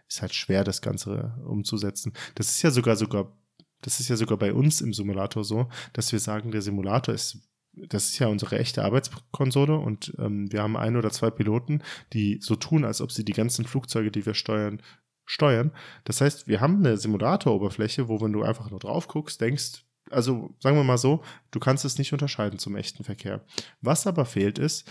ist 0.08 0.22
halt 0.22 0.34
schwer, 0.34 0.64
das 0.64 0.82
Ganze 0.82 1.34
umzusetzen. 1.44 2.12
Das 2.34 2.48
ist 2.48 2.62
ja 2.62 2.70
sogar, 2.70 2.96
sogar, 2.96 3.36
das 3.82 4.00
ist 4.00 4.08
ja 4.08 4.16
sogar 4.16 4.38
bei 4.38 4.52
uns 4.52 4.80
im 4.80 4.92
Simulator 4.92 5.44
so, 5.44 5.68
dass 5.92 6.12
wir 6.12 6.18
sagen, 6.18 6.50
der 6.50 6.62
Simulator 6.62 7.14
ist 7.14 7.38
das 7.72 8.08
ist 8.08 8.18
ja 8.18 8.26
unsere 8.26 8.58
echte 8.58 8.84
Arbeitskonsole 8.84 9.76
und 9.76 10.12
ähm, 10.18 10.50
wir 10.52 10.62
haben 10.62 10.76
ein 10.76 10.96
oder 10.96 11.10
zwei 11.10 11.30
Piloten, 11.30 11.82
die 12.12 12.38
so 12.40 12.56
tun, 12.56 12.84
als 12.84 13.00
ob 13.00 13.12
sie 13.12 13.24
die 13.24 13.32
ganzen 13.32 13.64
Flugzeuge, 13.64 14.10
die 14.10 14.26
wir 14.26 14.34
steuern, 14.34 14.82
steuern. 15.24 15.72
Das 16.04 16.20
heißt, 16.20 16.48
wir 16.48 16.60
haben 16.60 16.78
eine 16.78 16.96
Simulator-Oberfläche, 16.96 18.08
wo, 18.08 18.20
wenn 18.20 18.32
du 18.32 18.42
einfach 18.42 18.70
nur 18.70 18.80
drauf 18.80 19.06
guckst, 19.06 19.40
denkst, 19.40 19.84
also 20.10 20.54
sagen 20.60 20.76
wir 20.76 20.84
mal 20.84 20.98
so, 20.98 21.22
du 21.50 21.60
kannst 21.60 21.84
es 21.84 21.98
nicht 21.98 22.12
unterscheiden 22.12 22.58
zum 22.58 22.76
echten 22.76 23.04
Verkehr. 23.04 23.44
Was 23.80 24.06
aber 24.06 24.24
fehlt 24.24 24.58
ist, 24.58 24.90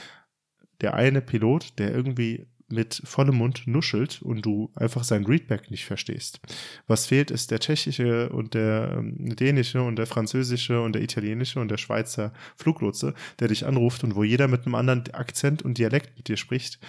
der 0.82 0.94
eine 0.94 1.22
Pilot, 1.22 1.78
der 1.78 1.94
irgendwie 1.94 2.48
mit 2.72 3.02
vollem 3.04 3.36
Mund 3.36 3.64
nuschelt 3.66 4.22
und 4.22 4.46
du 4.46 4.72
einfach 4.76 5.04
sein 5.04 5.26
Readback 5.26 5.72
nicht 5.72 5.86
verstehst. 5.86 6.40
Was 6.88 7.08
fehlt, 7.08 7.32
ist 7.32 7.52
der 7.52 7.60
tschechische 7.60 8.30
und 8.30 8.54
der 8.54 8.96
ähm, 8.98 9.36
dänische 9.36 9.82
und 9.82 9.96
der 9.96 10.06
französische 10.06 10.82
und 10.82 10.94
der 10.94 11.02
italienische 11.02 11.60
und 11.60 11.70
der 11.70 11.78
Schweizer 11.78 12.32
Fluglotse, 12.56 13.14
der 13.40 13.48
dich 13.48 13.66
anruft 13.66 14.04
und 14.04 14.16
wo 14.16 14.24
jeder 14.24 14.48
mit 14.48 14.66
einem 14.66 14.76
anderen 14.76 15.04
Akzent 15.14 15.64
und 15.64 15.78
Dialekt 15.78 16.16
mit 16.16 16.28
dir 16.28 16.38
spricht. 16.38 16.80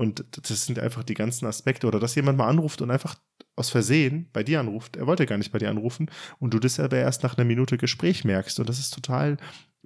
Und 0.00 0.24
das 0.48 0.64
sind 0.64 0.78
einfach 0.78 1.04
die 1.04 1.12
ganzen 1.12 1.44
Aspekte. 1.44 1.86
Oder 1.86 2.00
dass 2.00 2.14
jemand 2.14 2.38
mal 2.38 2.48
anruft 2.48 2.80
und 2.80 2.90
einfach 2.90 3.16
aus 3.54 3.68
Versehen 3.68 4.30
bei 4.32 4.42
dir 4.42 4.58
anruft. 4.58 4.96
Er 4.96 5.06
wollte 5.06 5.26
gar 5.26 5.36
nicht 5.36 5.52
bei 5.52 5.58
dir 5.58 5.68
anrufen 5.68 6.10
und 6.38 6.54
du 6.54 6.58
das 6.58 6.80
aber 6.80 6.96
erst 6.96 7.22
nach 7.22 7.36
einer 7.36 7.44
Minute 7.44 7.76
Gespräch 7.76 8.24
merkst. 8.24 8.58
Und 8.58 8.70
das 8.70 8.78
ist 8.78 8.94
total, 8.94 9.36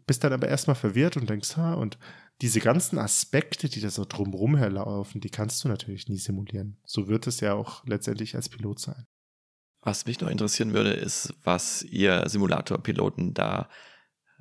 bist 0.07 0.23
dann 0.23 0.33
aber 0.33 0.47
erstmal 0.47 0.77
verwirrt 0.77 1.17
und 1.17 1.29
denkst, 1.29 1.57
ha, 1.57 1.75
und 1.75 1.99
diese 2.43 2.61
ganzen 2.61 2.97
Aspekte, 2.97 3.69
die 3.69 3.81
da 3.81 3.91
so 3.91 4.05
drumherum 4.05 4.57
herlaufen, 4.57 5.21
die 5.21 5.31
kannst 5.31 5.65
du 5.65 5.69
natürlich 5.69 6.09
nie 6.09 6.19
simulieren. 6.19 6.79
So 6.85 7.09
wird 7.09 7.27
es 7.27 7.41
ja 7.41 7.55
auch 7.55 7.85
letztendlich 7.85 8.37
als 8.37 8.49
Pilot 8.49 8.79
sein. 8.79 9.07
Was 9.81 10.07
mich 10.07 10.21
noch 10.21 10.31
interessieren 10.31 10.75
würde, 10.75 10.93
ist, 10.93 11.35
was 11.43 11.83
ihr 11.83 12.23
Simulatorpiloten 12.29 13.35
da 13.35 13.69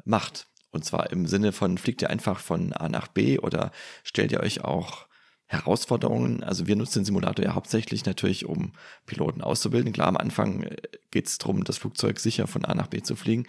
macht. 0.05 0.45
Und 0.69 0.85
zwar 0.85 1.09
im 1.11 1.25
Sinne 1.25 1.51
von, 1.51 1.79
fliegt 1.79 2.03
ihr 2.03 2.11
einfach 2.11 2.39
von 2.39 2.73
A 2.73 2.89
nach 2.89 3.07
B 3.07 3.39
oder 3.39 3.71
stellt 4.03 4.31
ihr 4.31 4.41
euch 4.41 4.63
auch 4.63 5.07
Herausforderungen. 5.47 6.43
Also 6.43 6.67
wir 6.67 6.75
nutzen 6.75 6.99
den 6.99 7.05
Simulator 7.05 7.45
ja 7.45 7.53
hauptsächlich 7.53 8.05
natürlich, 8.05 8.45
um 8.45 8.73
Piloten 9.05 9.41
auszubilden. 9.41 9.93
Klar, 9.93 10.07
am 10.07 10.17
Anfang 10.17 10.63
äh, 10.63 10.77
geht 11.11 11.27
es 11.27 11.37
darum, 11.37 11.63
das 11.63 11.77
Flugzeug 11.77 12.19
sicher 12.19 12.47
von 12.47 12.65
A 12.65 12.73
nach 12.73 12.87
B 12.87 13.01
zu 13.01 13.15
fliegen. 13.15 13.45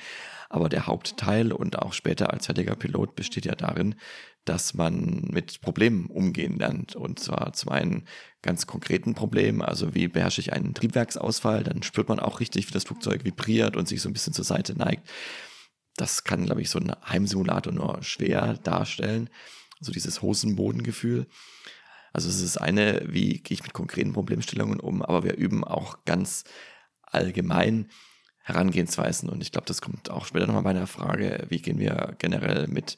Aber 0.51 0.69
der 0.69 0.87
Hauptteil 0.87 1.53
und 1.53 1.79
auch 1.79 1.93
später 1.93 2.33
als 2.33 2.47
fertiger 2.47 2.77
Pilot 2.77 3.17
besteht 3.17 3.45
ja 3.47 3.55
darin, 3.55 3.97
dass 4.45 4.75
man 4.75 5.29
mit 5.33 5.61
Problemen 5.63 6.07
umgehen 6.07 6.59
lernt. 6.59 6.95
Und 6.95 7.19
zwar 7.19 7.55
zum 7.55 7.71
einen 7.71 8.07
ganz 8.43 8.67
konkreten 8.67 9.15
Problemen, 9.15 9.63
also 9.63 9.95
wie 9.95 10.09
beherrsche 10.09 10.41
ich 10.41 10.53
einen 10.53 10.75
Triebwerksausfall, 10.75 11.65
dann 11.65 11.83
spürt 11.83 12.09
man 12.09 12.21
auch 12.21 12.41
richtig, 12.41 12.69
wie 12.69 12.73
das 12.73 12.85
Flugzeug 12.85 13.25
vibriert 13.25 13.77
und 13.77 13.89
sich 13.89 14.03
so 14.03 14.09
ein 14.09 14.13
bisschen 14.13 14.35
zur 14.35 14.45
Seite 14.45 14.77
neigt. 14.77 15.09
Das 15.97 16.25
kann, 16.25 16.45
glaube 16.45 16.61
ich, 16.61 16.71
so 16.71 16.79
ein 16.79 16.93
Heimsimulator 17.09 17.73
nur 17.73 18.03
schwer 18.03 18.55
darstellen. 18.63 19.31
So 19.81 19.93
dieses 19.93 20.23
Hosenbodengefühl. 20.23 21.27
Also 22.15 22.29
es 22.29 22.41
ist 22.41 22.57
eine, 22.57 23.03
wie 23.09 23.41
gehe 23.41 23.57
ich 23.57 23.65
mit 23.65 23.73
konkreten 23.73 24.13
Problemstellungen 24.13 24.79
um, 24.79 25.03
aber 25.03 25.25
wir 25.25 25.35
üben 25.37 25.65
auch 25.65 26.05
ganz 26.05 26.45
allgemein 27.03 27.91
Herangehensweisen 28.39 29.29
und 29.29 29.43
ich 29.43 29.51
glaube, 29.51 29.67
das 29.67 29.83
kommt 29.83 30.11
auch 30.11 30.25
später 30.25 30.47
nochmal 30.47 30.63
bei 30.63 30.73
der 30.75 30.87
Frage, 30.87 31.47
wie 31.49 31.61
gehen 31.61 31.79
wir 31.79 32.15
generell 32.19 32.69
mit 32.69 32.97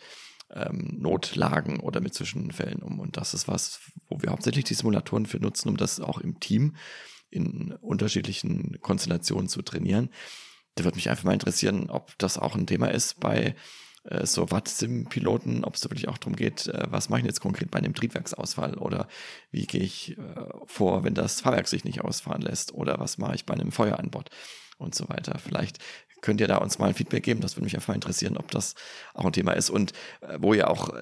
ähm, 0.52 0.98
Notlagen 0.98 1.80
oder 1.80 2.00
mit 2.00 2.14
Zwischenfällen 2.14 2.82
um. 2.82 3.00
Und 3.00 3.16
das 3.16 3.32
ist 3.32 3.48
was, 3.48 3.80
wo 4.08 4.20
wir 4.20 4.30
hauptsächlich 4.30 4.64
die 4.64 4.74
Simulatoren 4.74 5.24
für 5.24 5.40
nutzen, 5.40 5.70
um 5.70 5.76
das 5.78 5.98
auch 5.98 6.18
im 6.18 6.38
Team 6.38 6.76
in 7.30 7.72
unterschiedlichen 7.72 8.80
Konstellationen 8.80 9.48
zu 9.48 9.62
trainieren. 9.62 10.10
Da 10.74 10.84
würde 10.84 10.96
mich 10.96 11.08
einfach 11.08 11.24
mal 11.24 11.32
interessieren, 11.32 11.88
ob 11.88 12.16
das 12.18 12.36
auch 12.36 12.54
ein 12.54 12.66
Thema 12.66 12.88
ist 12.88 13.18
bei 13.18 13.56
so 14.24 14.50
Watt-Sim-Piloten, 14.50 15.64
ob 15.64 15.74
es 15.74 15.80
da 15.80 15.90
wirklich 15.90 16.08
auch 16.08 16.18
darum 16.18 16.36
geht, 16.36 16.68
äh, 16.68 16.84
was 16.88 17.08
mache 17.08 17.20
ich 17.20 17.26
jetzt 17.26 17.40
konkret 17.40 17.70
bei 17.70 17.78
einem 17.78 17.94
Triebwerksausfall? 17.94 18.74
Oder 18.74 19.08
wie 19.50 19.66
gehe 19.66 19.82
ich 19.82 20.16
äh, 20.16 20.20
vor, 20.66 21.04
wenn 21.04 21.14
das 21.14 21.40
Fahrwerk 21.40 21.68
sich 21.68 21.84
nicht 21.84 22.02
ausfahren 22.02 22.42
lässt? 22.42 22.72
Oder 22.72 22.98
was 23.00 23.18
mache 23.18 23.34
ich 23.34 23.46
bei 23.46 23.54
einem 23.54 23.72
Feuer 23.72 23.98
an 23.98 24.10
Bord? 24.10 24.30
Und 24.78 24.94
so 24.94 25.08
weiter. 25.08 25.38
Vielleicht 25.38 25.78
könnt 26.20 26.40
ihr 26.40 26.48
da 26.48 26.58
uns 26.58 26.78
mal 26.78 26.88
ein 26.88 26.94
Feedback 26.94 27.22
geben, 27.22 27.40
das 27.40 27.56
würde 27.56 27.64
mich 27.64 27.76
einfach 27.76 27.94
interessieren, 27.94 28.36
ob 28.36 28.50
das 28.50 28.74
auch 29.14 29.24
ein 29.24 29.32
Thema 29.32 29.52
ist. 29.52 29.70
Und 29.70 29.94
wo 30.38 30.52
ihr 30.52 30.68
auch 30.68 30.92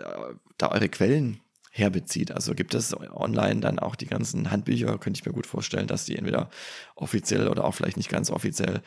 da 0.58 0.70
eure 0.70 0.88
Quellen 0.88 1.40
herbezieht. 1.76 2.30
Also 2.30 2.54
gibt 2.54 2.72
es 2.72 2.96
online 2.96 3.60
dann 3.60 3.80
auch 3.80 3.96
die 3.96 4.06
ganzen 4.06 4.52
Handbücher, 4.52 4.96
könnte 4.98 5.18
ich 5.18 5.26
mir 5.26 5.32
gut 5.32 5.46
vorstellen, 5.46 5.88
dass 5.88 6.04
die 6.04 6.16
entweder 6.16 6.48
offiziell 6.94 7.48
oder 7.48 7.64
auch 7.64 7.74
vielleicht 7.74 7.96
nicht 7.96 8.08
ganz 8.08 8.30
offiziell 8.30 8.80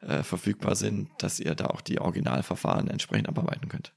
äh, 0.00 0.22
verfügbar 0.22 0.76
sind, 0.76 1.08
dass 1.18 1.40
ihr 1.40 1.54
da 1.54 1.66
auch 1.66 1.80
die 1.80 2.00
Originalverfahren 2.00 2.88
entsprechend 2.88 3.30
abarbeiten 3.30 3.68
könnt. 3.68 3.94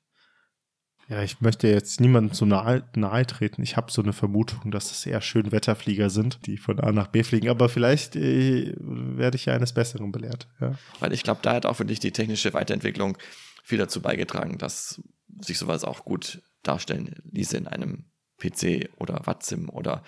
Ja, 1.09 1.23
ich 1.23 1.41
möchte 1.41 1.67
jetzt 1.67 1.99
niemandem 1.99 2.33
zu 2.33 2.45
nahe, 2.45 2.83
nahe 2.95 3.25
treten. 3.27 3.63
Ich 3.63 3.75
habe 3.75 3.91
so 3.91 4.01
eine 4.01 4.13
Vermutung, 4.13 4.71
dass 4.71 4.91
es 4.91 5.05
eher 5.05 5.21
schön 5.21 5.51
Wetterflieger 5.51 6.09
sind, 6.09 6.45
die 6.45 6.57
von 6.57 6.79
A 6.79 6.93
nach 6.93 7.07
B 7.07 7.23
fliegen. 7.23 7.49
Aber 7.49 7.67
vielleicht 7.67 8.15
äh, 8.15 8.73
werde 8.77 9.35
ich 9.35 9.45
ja 9.45 9.55
eines 9.55 9.73
Besseren 9.73 10.13
belehrt. 10.13 10.47
Ja. 10.61 10.75
Weil 11.01 11.11
ich 11.11 11.23
glaube, 11.23 11.41
da 11.43 11.53
hat 11.53 11.65
auch 11.65 11.75
für 11.75 11.85
dich 11.85 11.99
die 11.99 12.11
technische 12.11 12.53
Weiterentwicklung 12.53 13.17
viel 13.63 13.77
dazu 13.77 14.01
beigetragen, 14.01 14.57
dass 14.57 15.01
sich 15.41 15.57
sowas 15.57 15.83
auch 15.83 16.05
gut 16.05 16.41
darstellen 16.63 17.15
ließe 17.31 17.57
in 17.57 17.67
einem 17.67 18.05
PC 18.37 18.89
oder 18.97 19.21
Wattsim 19.25 19.69
oder 19.69 20.03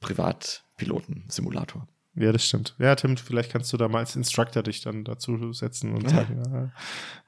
Privatpiloten-Simulator. 0.00 1.86
Ja, 2.14 2.30
das 2.30 2.46
stimmt. 2.46 2.74
Ja, 2.78 2.94
Tim, 2.94 3.16
vielleicht 3.16 3.50
kannst 3.50 3.72
du 3.72 3.78
da 3.78 3.88
mal 3.88 4.00
als 4.00 4.16
Instructor 4.16 4.62
dich 4.62 4.82
dann 4.82 5.02
dazu 5.02 5.54
setzen 5.54 5.94
und 5.94 6.10
sagen, 6.10 6.42
ja. 6.52 6.70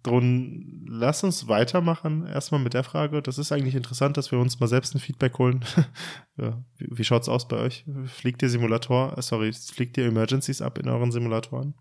Drum, 0.02 0.84
lass 0.86 1.24
uns 1.24 1.48
weitermachen. 1.48 2.26
Erstmal 2.26 2.60
mit 2.60 2.74
der 2.74 2.84
Frage. 2.84 3.22
Das 3.22 3.38
ist 3.38 3.50
eigentlich 3.50 3.76
interessant, 3.76 4.18
dass 4.18 4.30
wir 4.30 4.38
uns 4.38 4.60
mal 4.60 4.66
selbst 4.66 4.94
ein 4.94 5.00
Feedback 5.00 5.38
holen. 5.38 5.64
ja, 6.36 6.62
wie, 6.76 6.88
wie 6.98 7.04
schaut's 7.04 7.30
aus 7.30 7.48
bei 7.48 7.56
euch? 7.56 7.86
Fliegt 8.06 8.42
ihr 8.42 8.50
Simulator, 8.50 9.16
äh, 9.16 9.22
sorry, 9.22 9.54
fliegt 9.54 9.96
ihr 9.96 10.04
Emergencies 10.04 10.60
ab 10.60 10.78
in 10.78 10.88
euren 10.90 11.12
Simulatoren? 11.12 11.74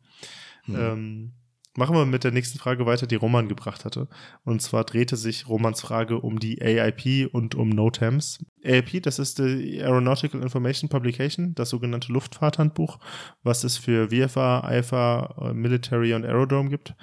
Hm. 0.64 0.76
Ähm, 0.76 1.34
Machen 1.76 1.96
wir 1.96 2.06
mit 2.06 2.24
der 2.24 2.32
nächsten 2.32 2.60
Frage 2.60 2.86
weiter, 2.86 3.08
die 3.08 3.16
Roman 3.16 3.48
gebracht 3.48 3.84
hatte. 3.84 4.08
Und 4.44 4.62
zwar 4.62 4.84
drehte 4.84 5.18
sich 5.18 5.50
Romans 5.50 5.82
Frage 5.82 6.20
um 6.20 6.40
die 6.40 6.62
AIP 6.62 7.34
und 7.34 7.56
um 7.56 7.70
NOTAMs. 7.70 8.46
AIP, 8.64 9.02
das 9.02 9.18
ist 9.18 9.40
die 9.40 9.82
Aeronautical 9.82 10.42
Information 10.42 10.88
Publication, 10.88 11.56
das 11.56 11.70
sogenannte 11.70 12.14
Luftfahrthandbuch, 12.14 13.00
was 13.42 13.64
es 13.64 13.78
für 13.78 14.10
VFA, 14.10 14.70
IFA, 14.72 15.52
Military 15.56 16.14
und 16.14 16.26
Aerodrome 16.26 16.70
gibt. 16.70 16.94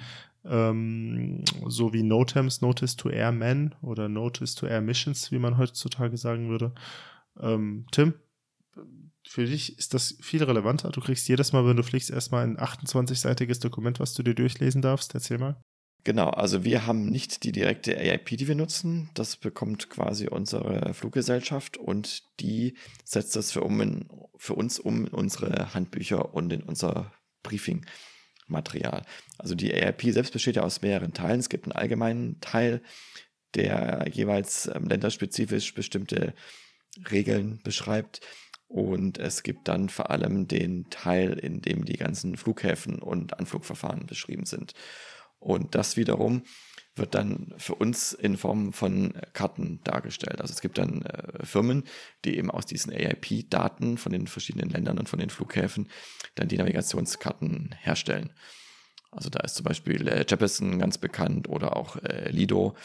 Ähm, 0.45 1.43
sowie 1.67 2.03
NOTAMs, 2.03 2.61
Notice 2.61 2.95
to 2.95 3.09
Air 3.09 3.33
Men 3.33 3.75
oder 3.81 4.07
Notice 4.07 4.55
to 4.55 4.67
Air 4.67 4.81
Missions, 4.81 5.33
wie 5.33 5.39
man 5.39 5.57
heutzutage 5.57 6.15
sagen 6.15 6.49
würde. 6.49 6.73
Ähm, 7.39 7.85
Tim, 7.91 8.13
für 9.31 9.45
dich 9.45 9.77
ist 9.79 9.93
das 9.93 10.17
viel 10.19 10.43
relevanter. 10.43 10.89
Du 10.89 10.99
kriegst 10.99 11.29
jedes 11.29 11.53
Mal, 11.53 11.65
wenn 11.65 11.77
du 11.77 11.83
fliegst, 11.83 12.09
erstmal 12.09 12.43
ein 12.43 12.57
28-seitiges 12.57 13.61
Dokument, 13.61 14.01
was 14.01 14.13
du 14.13 14.23
dir 14.23 14.35
durchlesen 14.35 14.81
darfst. 14.81 15.15
Erzähl 15.15 15.37
mal. 15.37 15.61
Genau, 16.03 16.31
also 16.31 16.65
wir 16.65 16.85
haben 16.85 17.05
nicht 17.05 17.43
die 17.45 17.53
direkte 17.53 17.95
AIP, 17.95 18.37
die 18.37 18.49
wir 18.49 18.55
nutzen. 18.55 19.09
Das 19.13 19.37
bekommt 19.37 19.89
quasi 19.89 20.27
unsere 20.27 20.93
Fluggesellschaft 20.93 21.77
und 21.77 22.23
die 22.41 22.75
setzt 23.05 23.37
das 23.37 23.53
für, 23.53 23.61
um 23.61 23.79
in, 23.79 24.09
für 24.35 24.55
uns 24.55 24.79
um 24.79 25.05
in 25.05 25.13
unsere 25.13 25.73
Handbücher 25.73 26.33
und 26.33 26.51
in 26.51 26.63
unser 26.63 27.13
Briefing-Material. 27.43 29.05
Also 29.37 29.55
die 29.55 29.73
AIP 29.73 30.11
selbst 30.11 30.33
besteht 30.33 30.57
ja 30.57 30.63
aus 30.63 30.81
mehreren 30.81 31.13
Teilen. 31.13 31.39
Es 31.39 31.47
gibt 31.47 31.63
einen 31.65 31.71
allgemeinen 31.71 32.41
Teil, 32.41 32.81
der 33.55 34.07
jeweils 34.11 34.67
ähm, 34.67 34.89
länderspezifisch 34.89 35.73
bestimmte 35.73 36.33
Regeln 37.09 37.61
beschreibt. 37.63 38.19
Und 38.71 39.17
es 39.17 39.43
gibt 39.43 39.67
dann 39.67 39.89
vor 39.89 40.11
allem 40.11 40.47
den 40.47 40.89
Teil, 40.89 41.33
in 41.33 41.61
dem 41.61 41.83
die 41.83 41.97
ganzen 41.97 42.37
Flughäfen 42.37 42.99
und 42.99 43.37
Anflugverfahren 43.37 44.05
beschrieben 44.05 44.45
sind. 44.45 44.73
Und 45.39 45.75
das 45.75 45.97
wiederum 45.97 46.43
wird 46.95 47.13
dann 47.13 47.53
für 47.57 47.75
uns 47.75 48.13
in 48.13 48.37
Form 48.37 48.71
von 48.71 49.13
Karten 49.33 49.81
dargestellt. 49.83 50.39
Also 50.39 50.53
es 50.53 50.61
gibt 50.61 50.77
dann 50.77 51.01
äh, 51.01 51.45
Firmen, 51.45 51.83
die 52.23 52.37
eben 52.37 52.49
aus 52.49 52.65
diesen 52.65 52.93
AIP-Daten 52.93 53.97
von 53.97 54.13
den 54.13 54.27
verschiedenen 54.27 54.69
Ländern 54.69 54.99
und 54.99 55.09
von 55.09 55.19
den 55.19 55.29
Flughäfen 55.29 55.89
dann 56.35 56.47
die 56.47 56.57
Navigationskarten 56.57 57.75
herstellen. 57.77 58.31
Also 59.11 59.29
da 59.29 59.41
ist 59.41 59.55
zum 59.55 59.65
Beispiel 59.65 60.07
äh, 60.07 60.25
Jeppesen 60.29 60.79
ganz 60.79 60.97
bekannt 60.97 61.49
oder 61.49 61.75
auch 61.75 61.97
äh, 61.97 62.29
Lido, 62.29 62.77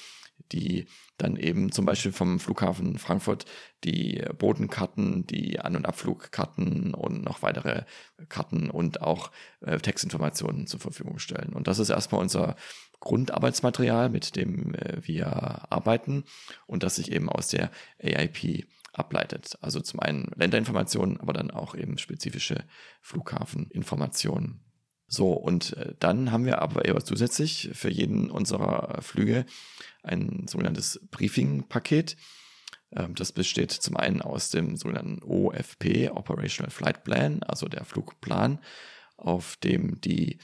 die 0.52 0.86
dann 1.18 1.36
eben 1.36 1.72
zum 1.72 1.86
Beispiel 1.86 2.12
vom 2.12 2.38
Flughafen 2.38 2.98
Frankfurt 2.98 3.46
die 3.84 4.22
Bodenkarten, 4.38 5.26
die 5.26 5.60
An- 5.60 5.76
und 5.76 5.86
Abflugkarten 5.86 6.94
und 6.94 7.24
noch 7.24 7.42
weitere 7.42 7.82
Karten 8.28 8.70
und 8.70 9.00
auch 9.02 9.30
äh, 9.60 9.78
Textinformationen 9.78 10.66
zur 10.66 10.80
Verfügung 10.80 11.18
stellen. 11.18 11.52
Und 11.52 11.66
das 11.68 11.78
ist 11.78 11.90
erstmal 11.90 12.20
unser 12.20 12.56
Grundarbeitsmaterial, 13.00 14.08
mit 14.08 14.36
dem 14.36 14.74
äh, 14.74 14.98
wir 15.02 15.26
arbeiten 15.72 16.24
und 16.66 16.82
das 16.82 16.96
sich 16.96 17.12
eben 17.12 17.28
aus 17.28 17.48
der 17.48 17.70
AIP 17.98 18.66
ableitet. 18.92 19.58
Also 19.60 19.80
zum 19.80 20.00
einen 20.00 20.30
Länderinformationen, 20.34 21.20
aber 21.20 21.32
dann 21.32 21.50
auch 21.50 21.74
eben 21.74 21.98
spezifische 21.98 22.64
Flughafeninformationen. 23.02 24.65
So, 25.08 25.32
und 25.32 25.76
äh, 25.76 25.94
dann 26.00 26.32
haben 26.32 26.44
wir 26.44 26.60
aber 26.60 26.84
eher 26.84 26.98
zusätzlich 27.04 27.70
für 27.72 27.90
jeden 27.90 28.30
unserer 28.30 29.00
Flüge 29.02 29.46
ein 30.02 30.46
sogenanntes 30.48 31.00
Briefing-Paket. 31.10 32.16
Ähm, 32.92 33.14
das 33.14 33.32
besteht 33.32 33.70
zum 33.70 33.96
einen 33.96 34.20
aus 34.20 34.50
dem 34.50 34.76
sogenannten 34.76 35.22
OFP, 35.22 36.10
Operational 36.10 36.70
Flight 36.70 37.04
Plan, 37.04 37.42
also 37.42 37.68
der 37.68 37.84
Flugplan, 37.84 38.60
auf 39.16 39.56
dem 39.56 40.00
die 40.00 40.38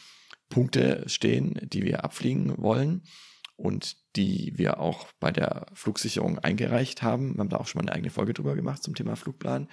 Punkte 0.49 1.05
stehen, 1.07 1.59
die 1.63 1.83
wir 1.83 2.05
abfliegen 2.05 2.59
wollen 2.59 3.03
und 3.57 3.97
die 4.17 4.53
wir 4.57 4.81
auch 4.81 5.07
bei 5.21 5.31
der 5.31 5.67
Flugsicherung 5.75 6.39
eingereicht 6.39 7.03
haben. 7.03 7.35
Wir 7.35 7.41
haben 7.41 7.49
da 7.49 7.57
auch 7.57 7.67
schon 7.67 7.81
mal 7.81 7.89
eine 7.89 7.97
eigene 7.97 8.11
Folge 8.11 8.35
drüber 8.35 8.55
gemacht 8.55 8.83
zum 8.83 8.95
Thema 8.95 9.17
Flugplan, 9.17 9.69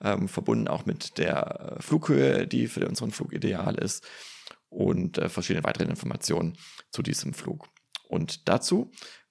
ähm, 0.00 0.28
verbunden 0.28 0.68
auch 0.68 0.86
mit 0.86 1.18
der 1.18 1.76
Flughöhe, 1.80 2.46
die 2.46 2.68
für 2.68 2.86
unseren 2.86 3.10
Flug 3.10 3.32
ideal 3.32 3.74
ist 3.76 4.06
und 4.68 5.18
äh, 5.18 5.28
verschiedene 5.28 5.64
weitere 5.64 5.84
Informationen 5.84 6.56
zu 6.90 7.02
diesem 7.02 7.34
Flug. 7.34 7.68
Und 8.08 8.48
dazu 8.48 8.90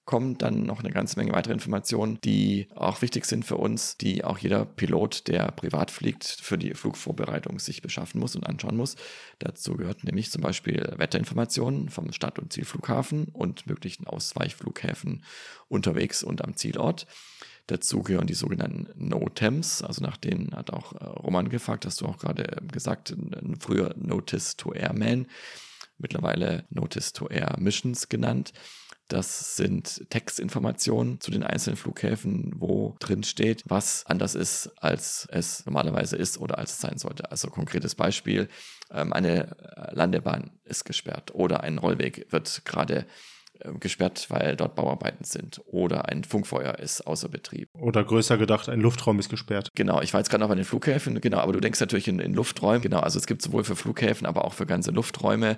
kommen 0.10 0.40
dann 0.40 0.64
noch 0.64 0.80
eine 0.80 0.90
ganze 0.90 1.20
Menge 1.20 1.34
weitere 1.34 1.54
Informationen, 1.54 2.20
die 2.22 2.68
auch 2.74 3.04
wichtig 3.04 3.26
sind 3.26 3.46
für 3.46 3.58
uns, 3.58 3.96
die 3.96 4.24
auch 4.24 4.40
jeder 4.40 4.66
Pilot, 4.66 5.28
der 5.28 5.52
privat 5.52 5.92
fliegt, 5.92 6.26
für 6.26 6.58
die 6.58 6.74
Flugvorbereitung 6.74 7.60
sich 7.60 7.84
beschaffen 7.84 8.20
muss 8.20 8.36
und 8.36 8.44
anschauen 8.44 8.76
muss. 8.76 8.96
Dazu 9.38 9.76
gehört 9.76 10.04
nämlich 10.04 10.32
zum 10.32 10.42
Beispiel 10.42 10.94
Wetterinformationen 10.98 11.90
vom 11.90 12.12
Start- 12.12 12.40
und 12.40 12.52
Zielflughafen 12.52 13.26
und 13.34 13.68
möglichen 13.68 14.08
Ausweichflughäfen 14.08 15.24
unterwegs 15.68 16.24
und 16.24 16.44
am 16.44 16.56
Zielort. 16.56 17.06
Dazu 17.68 18.02
gehören 18.02 18.26
die 18.26 18.34
sogenannten 18.34 18.88
No-Temps, 18.98 19.84
also 19.84 20.02
nach 20.02 20.18
denen 20.18 20.56
hat 20.56 20.74
auch 20.74 20.94
äh, 20.94 21.06
Roman 21.06 21.50
gefragt, 21.50 21.86
hast 21.86 22.02
du 22.02 22.08
auch 22.08 22.18
gerade 22.18 22.64
gesagt, 22.72 23.16
früher 23.60 23.94
Notice 23.96 24.58
to 24.58 24.74
Airman, 24.74 25.28
mittlerweile 26.00 26.66
Notice 26.72 27.14
to 27.14 27.28
Air 27.28 27.58
Missions 27.60 28.10
genannt. 28.10 28.54
Das 29.10 29.56
sind 29.56 30.08
Textinformationen 30.12 31.20
zu 31.20 31.32
den 31.32 31.44
einzelnen 31.44 31.78
Flughäfen, 31.78 32.54
wo 32.58 32.96
drin 33.00 33.24
steht, 33.24 33.64
was 33.66 34.06
anders 34.06 34.36
ist, 34.36 34.72
als 34.78 35.28
es 35.32 35.66
normalerweise 35.66 36.16
ist 36.16 36.38
oder 36.38 36.60
als 36.60 36.74
es 36.74 36.82
sein 36.82 37.00
sollte. 37.00 37.32
Also 37.32 37.50
konkretes 37.50 37.96
Beispiel, 37.96 38.50
ähm, 38.92 39.12
eine 39.12 39.58
Landebahn 39.92 40.52
ist 40.64 40.86
gesperrt 40.86 41.34
oder 41.34 41.64
ein 41.64 41.80
Rollweg 41.80 42.28
wird 42.32 42.64
gerade 42.66 43.08
gesperrt, 43.80 44.28
weil 44.30 44.56
dort 44.56 44.76
Bauarbeiten 44.76 45.24
sind. 45.24 45.62
Oder 45.66 46.10
ein 46.10 46.24
Funkfeuer 46.24 46.80
ist 46.80 47.02
außer 47.02 47.30
Betrieb. 47.30 47.70
Oder 47.74 48.04
größer 48.04 48.38
gedacht, 48.38 48.70
ein 48.70 48.80
Luftraum 48.80 49.20
ist 49.20 49.30
gesperrt. 49.30 49.70
Genau, 49.76 50.02
ich 50.02 50.14
war 50.14 50.20
jetzt 50.20 50.30
gerade 50.30 50.42
noch 50.42 50.50
bei 50.50 50.56
den 50.56 50.66
Flughäfen, 50.66 51.20
genau, 51.22 51.40
aber 51.40 51.54
du 51.54 51.60
denkst 51.60 51.80
natürlich 51.80 52.08
in, 52.08 52.20
in 52.20 52.34
Lufträumen, 52.34 52.82
genau, 52.82 53.00
also 53.00 53.20
es 53.20 53.28
gibt 53.28 53.42
sowohl 53.42 53.64
für 53.64 53.76
Flughäfen, 53.76 54.26
aber 54.28 54.46
auch 54.46 54.54
für 54.54 54.66
ganze 54.66 54.92
Lufträume 54.92 55.58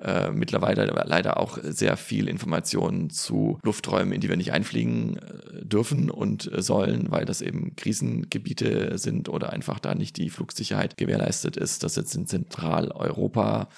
äh, 0.00 0.30
mittlerweile 0.30 0.86
leider 0.86 1.38
auch 1.38 1.58
sehr 1.62 1.96
viel 1.96 2.28
Informationen 2.28 3.10
zu 3.10 3.58
Lufträumen, 3.62 4.12
in 4.12 4.20
die 4.20 4.28
wir 4.28 4.36
nicht 4.36 4.52
einfliegen 4.52 5.18
äh, 5.18 5.64
dürfen 5.64 6.10
und 6.10 6.52
äh, 6.52 6.62
sollen, 6.62 7.10
weil 7.10 7.24
das 7.24 7.40
eben 7.40 7.76
Krisengebiete 7.76 8.98
sind 8.98 9.28
oder 9.28 9.52
einfach 9.52 9.78
da 9.78 9.94
nicht 9.94 10.16
die 10.16 10.30
Flugsicherheit 10.30 10.96
gewährleistet 10.96 11.56
ist. 11.56 11.84
Das 11.84 11.96
jetzt 11.96 12.14
in 12.14 12.26
Zentraleuropa 12.26 13.68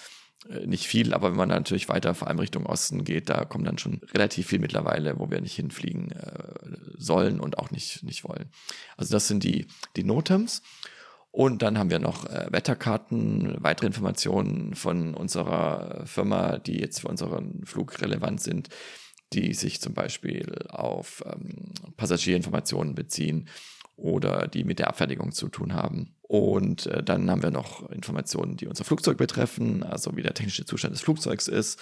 nicht 0.64 0.86
viel, 0.86 1.12
aber 1.14 1.30
wenn 1.30 1.36
man 1.36 1.48
natürlich 1.48 1.88
weiter 1.88 2.14
vor 2.14 2.28
allem 2.28 2.38
Richtung 2.38 2.66
Osten 2.66 3.04
geht, 3.04 3.28
da 3.28 3.44
kommt 3.44 3.66
dann 3.66 3.78
schon 3.78 4.00
relativ 4.14 4.48
viel 4.48 4.58
mittlerweile, 4.58 5.18
wo 5.18 5.30
wir 5.30 5.40
nicht 5.40 5.56
hinfliegen 5.56 6.12
äh, 6.12 6.54
sollen 6.96 7.40
und 7.40 7.58
auch 7.58 7.70
nicht, 7.70 8.02
nicht 8.02 8.24
wollen. 8.24 8.50
Also 8.96 9.12
das 9.12 9.28
sind 9.28 9.44
die, 9.44 9.66
die 9.96 10.04
NOTAMs. 10.04 10.62
Und 11.30 11.60
dann 11.60 11.78
haben 11.78 11.90
wir 11.90 11.98
noch 11.98 12.24
äh, 12.26 12.46
Wetterkarten, 12.50 13.56
weitere 13.58 13.88
Informationen 13.88 14.74
von 14.74 15.14
unserer 15.14 16.06
Firma, 16.06 16.58
die 16.58 16.78
jetzt 16.78 17.00
für 17.00 17.08
unseren 17.08 17.66
Flug 17.66 18.00
relevant 18.00 18.40
sind, 18.40 18.70
die 19.34 19.52
sich 19.52 19.80
zum 19.80 19.92
Beispiel 19.92 20.66
auf 20.70 21.22
ähm, 21.26 21.72
Passagierinformationen 21.96 22.94
beziehen 22.94 23.48
oder 23.96 24.48
die 24.48 24.64
mit 24.64 24.78
der 24.78 24.88
Abfertigung 24.88 25.32
zu 25.32 25.48
tun 25.48 25.74
haben. 25.74 26.15
Und 26.28 26.86
äh, 26.86 27.02
dann 27.02 27.30
haben 27.30 27.42
wir 27.42 27.50
noch 27.50 27.88
Informationen, 27.90 28.56
die 28.56 28.66
unser 28.66 28.84
Flugzeug 28.84 29.16
betreffen, 29.16 29.82
also 29.84 30.16
wie 30.16 30.22
der 30.22 30.34
technische 30.34 30.64
Zustand 30.64 30.94
des 30.94 31.02
Flugzeugs 31.02 31.46
ist. 31.46 31.80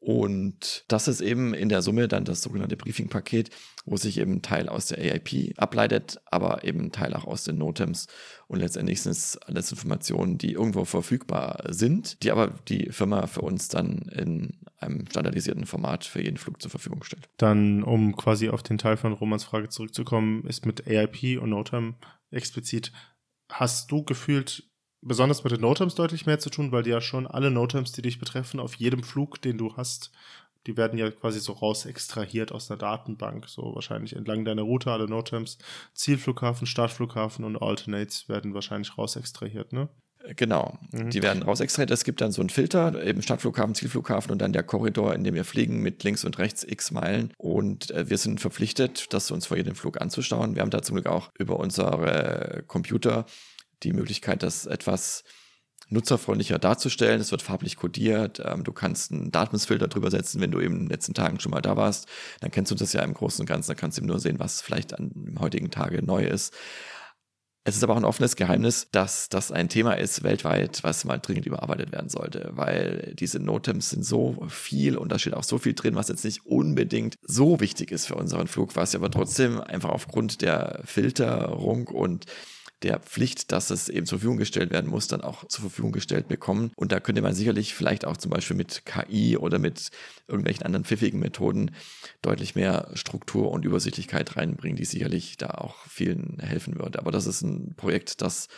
Und 0.00 0.84
das 0.86 1.08
ist 1.08 1.20
eben 1.20 1.54
in 1.54 1.68
der 1.68 1.82
Summe 1.82 2.06
dann 2.06 2.24
das 2.24 2.40
sogenannte 2.40 2.76
Briefing-Paket, 2.76 3.50
wo 3.84 3.96
sich 3.96 4.18
eben 4.18 4.34
ein 4.34 4.42
Teil 4.42 4.68
aus 4.68 4.86
der 4.86 4.98
AIP 4.98 5.54
ableitet, 5.56 6.20
aber 6.26 6.62
eben 6.62 6.82
ein 6.82 6.92
Teil 6.92 7.14
auch 7.14 7.24
aus 7.24 7.42
den 7.42 7.58
NOTAMs. 7.58 8.06
Und 8.46 8.60
letztendlich 8.60 9.02
sind 9.02 9.10
es 9.10 9.36
alles 9.38 9.72
Informationen, 9.72 10.38
die 10.38 10.52
irgendwo 10.52 10.84
verfügbar 10.84 11.64
sind, 11.68 12.22
die 12.22 12.30
aber 12.30 12.54
die 12.68 12.92
Firma 12.92 13.26
für 13.26 13.40
uns 13.40 13.66
dann 13.66 14.02
in 14.14 14.58
einem 14.78 15.06
standardisierten 15.10 15.66
Format 15.66 16.04
für 16.04 16.22
jeden 16.22 16.36
Flug 16.36 16.62
zur 16.62 16.70
Verfügung 16.70 17.02
stellt. 17.02 17.28
Dann, 17.36 17.82
um 17.82 18.14
quasi 18.14 18.50
auf 18.50 18.62
den 18.62 18.78
Teil 18.78 18.96
von 18.96 19.12
Romans 19.12 19.42
Frage 19.42 19.68
zurückzukommen, 19.68 20.44
ist 20.46 20.64
mit 20.64 20.86
AIP 20.86 21.42
und 21.42 21.50
NOTAM 21.50 21.96
explizit 22.30 22.92
hast 23.50 23.90
du 23.90 24.04
gefühlt 24.04 24.64
besonders 25.00 25.44
mit 25.44 25.52
den 25.52 25.60
Notems 25.60 25.94
deutlich 25.94 26.26
mehr 26.26 26.38
zu 26.38 26.50
tun, 26.50 26.72
weil 26.72 26.82
die 26.82 26.90
ja 26.90 27.00
schon 27.00 27.26
alle 27.26 27.50
Notems, 27.50 27.92
die 27.92 28.02
dich 28.02 28.18
betreffen, 28.18 28.60
auf 28.60 28.74
jedem 28.74 29.02
Flug, 29.02 29.40
den 29.42 29.58
du 29.58 29.76
hast, 29.76 30.10
die 30.66 30.76
werden 30.76 30.98
ja 30.98 31.10
quasi 31.10 31.40
so 31.40 31.52
raus 31.52 31.86
extrahiert 31.86 32.52
aus 32.52 32.68
der 32.68 32.76
Datenbank, 32.76 33.48
so 33.48 33.74
wahrscheinlich 33.74 34.14
entlang 34.14 34.44
deiner 34.44 34.62
Route 34.62 34.92
alle 34.92 35.08
Notems, 35.08 35.58
Zielflughafen, 35.94 36.66
Startflughafen 36.66 37.44
und 37.44 37.56
Alternates 37.56 38.28
werden 38.28 38.54
wahrscheinlich 38.54 38.98
raus 38.98 39.16
extrahiert, 39.16 39.72
ne? 39.72 39.88
Genau, 40.36 40.78
mhm. 40.92 41.10
die 41.10 41.22
werden 41.22 41.42
raus 41.42 41.60
extrahiert. 41.60 41.90
Es 41.90 42.04
gibt 42.04 42.20
dann 42.20 42.32
so 42.32 42.42
einen 42.42 42.50
Filter, 42.50 43.02
eben 43.02 43.22
Startflughafen, 43.22 43.74
Zielflughafen 43.74 44.30
und 44.30 44.38
dann 44.42 44.52
der 44.52 44.62
Korridor, 44.62 45.14
in 45.14 45.24
dem 45.24 45.34
wir 45.34 45.44
fliegen 45.44 45.80
mit 45.80 46.04
links 46.04 46.24
und 46.24 46.38
rechts 46.38 46.64
x 46.64 46.90
Meilen. 46.90 47.32
Und 47.38 47.90
äh, 47.90 48.10
wir 48.10 48.18
sind 48.18 48.40
verpflichtet, 48.40 49.12
das 49.12 49.30
uns 49.30 49.46
vor 49.46 49.56
jedem 49.56 49.74
Flug 49.74 50.00
anzuschauen. 50.00 50.54
Wir 50.54 50.62
haben 50.62 50.70
da 50.70 50.82
zum 50.82 50.96
Glück 50.96 51.06
auch 51.06 51.30
über 51.38 51.58
unsere 51.58 52.64
Computer 52.66 53.26
die 53.82 53.92
Möglichkeit, 53.92 54.42
das 54.42 54.66
etwas 54.66 55.24
nutzerfreundlicher 55.90 56.58
darzustellen. 56.58 57.20
Es 57.20 57.30
wird 57.30 57.42
farblich 57.42 57.76
kodiert. 57.76 58.42
Ähm, 58.44 58.64
du 58.64 58.72
kannst 58.72 59.12
einen 59.12 59.30
Datumsfilter 59.30 59.88
drüber 59.88 60.10
setzen, 60.10 60.40
wenn 60.40 60.50
du 60.50 60.60
eben 60.60 60.74
in 60.74 60.80
den 60.80 60.90
letzten 60.90 61.14
Tagen 61.14 61.40
schon 61.40 61.50
mal 61.50 61.62
da 61.62 61.76
warst. 61.76 62.08
Dann 62.40 62.50
kennst 62.50 62.70
du 62.70 62.74
das 62.74 62.92
ja 62.92 63.02
im 63.02 63.14
Großen 63.14 63.42
und 63.42 63.46
Ganzen. 63.46 63.70
Da 63.70 63.74
kannst 63.74 63.96
du 63.96 64.00
eben 64.00 64.08
nur 64.08 64.20
sehen, 64.20 64.38
was 64.38 64.60
vielleicht 64.60 64.98
an 64.98 65.36
heutigen 65.38 65.70
Tage 65.70 66.04
neu 66.04 66.24
ist. 66.24 66.54
Es 67.64 67.76
ist 67.76 67.82
aber 67.82 67.92
auch 67.92 67.98
ein 67.98 68.04
offenes 68.04 68.36
Geheimnis, 68.36 68.88
dass 68.92 69.28
das 69.28 69.52
ein 69.52 69.68
Thema 69.68 69.92
ist 69.92 70.22
weltweit, 70.22 70.82
was 70.84 71.04
mal 71.04 71.18
dringend 71.18 71.44
überarbeitet 71.44 71.92
werden 71.92 72.08
sollte, 72.08 72.50
weil 72.52 73.14
diese 73.18 73.40
Notems 73.40 73.90
sind 73.90 74.04
so 74.04 74.46
viel 74.48 74.96
und 74.96 75.12
da 75.12 75.18
steht 75.18 75.34
auch 75.34 75.44
so 75.44 75.58
viel 75.58 75.74
drin, 75.74 75.94
was 75.94 76.08
jetzt 76.08 76.24
nicht 76.24 76.46
unbedingt 76.46 77.16
so 77.22 77.60
wichtig 77.60 77.90
ist 77.90 78.06
für 78.06 78.14
unseren 78.14 78.48
Flug, 78.48 78.74
was 78.74 78.94
aber 78.94 79.10
trotzdem 79.10 79.60
einfach 79.60 79.90
aufgrund 79.90 80.40
der 80.40 80.80
Filterung 80.84 81.88
und 81.88 82.24
der 82.82 83.00
Pflicht, 83.00 83.50
dass 83.52 83.70
es 83.70 83.88
eben 83.88 84.06
zur 84.06 84.18
Verfügung 84.18 84.38
gestellt 84.38 84.70
werden 84.70 84.90
muss, 84.90 85.08
dann 85.08 85.20
auch 85.20 85.46
zur 85.48 85.62
Verfügung 85.62 85.92
gestellt 85.92 86.28
bekommen. 86.28 86.70
Und 86.76 86.92
da 86.92 87.00
könnte 87.00 87.22
man 87.22 87.34
sicherlich 87.34 87.74
vielleicht 87.74 88.04
auch 88.04 88.16
zum 88.16 88.30
Beispiel 88.30 88.56
mit 88.56 88.84
KI 88.84 89.36
oder 89.36 89.58
mit 89.58 89.90
irgendwelchen 90.28 90.64
anderen 90.64 90.84
pfiffigen 90.84 91.20
Methoden 91.20 91.72
deutlich 92.22 92.54
mehr 92.54 92.90
Struktur 92.94 93.50
und 93.50 93.64
Übersichtlichkeit 93.64 94.36
reinbringen, 94.36 94.76
die 94.76 94.84
sicherlich 94.84 95.36
da 95.36 95.48
auch 95.50 95.86
vielen 95.88 96.38
helfen 96.40 96.78
würde. 96.78 96.98
Aber 97.00 97.10
das 97.10 97.26
ist 97.26 97.42
ein 97.42 97.74
Projekt, 97.76 98.22
das 98.22 98.48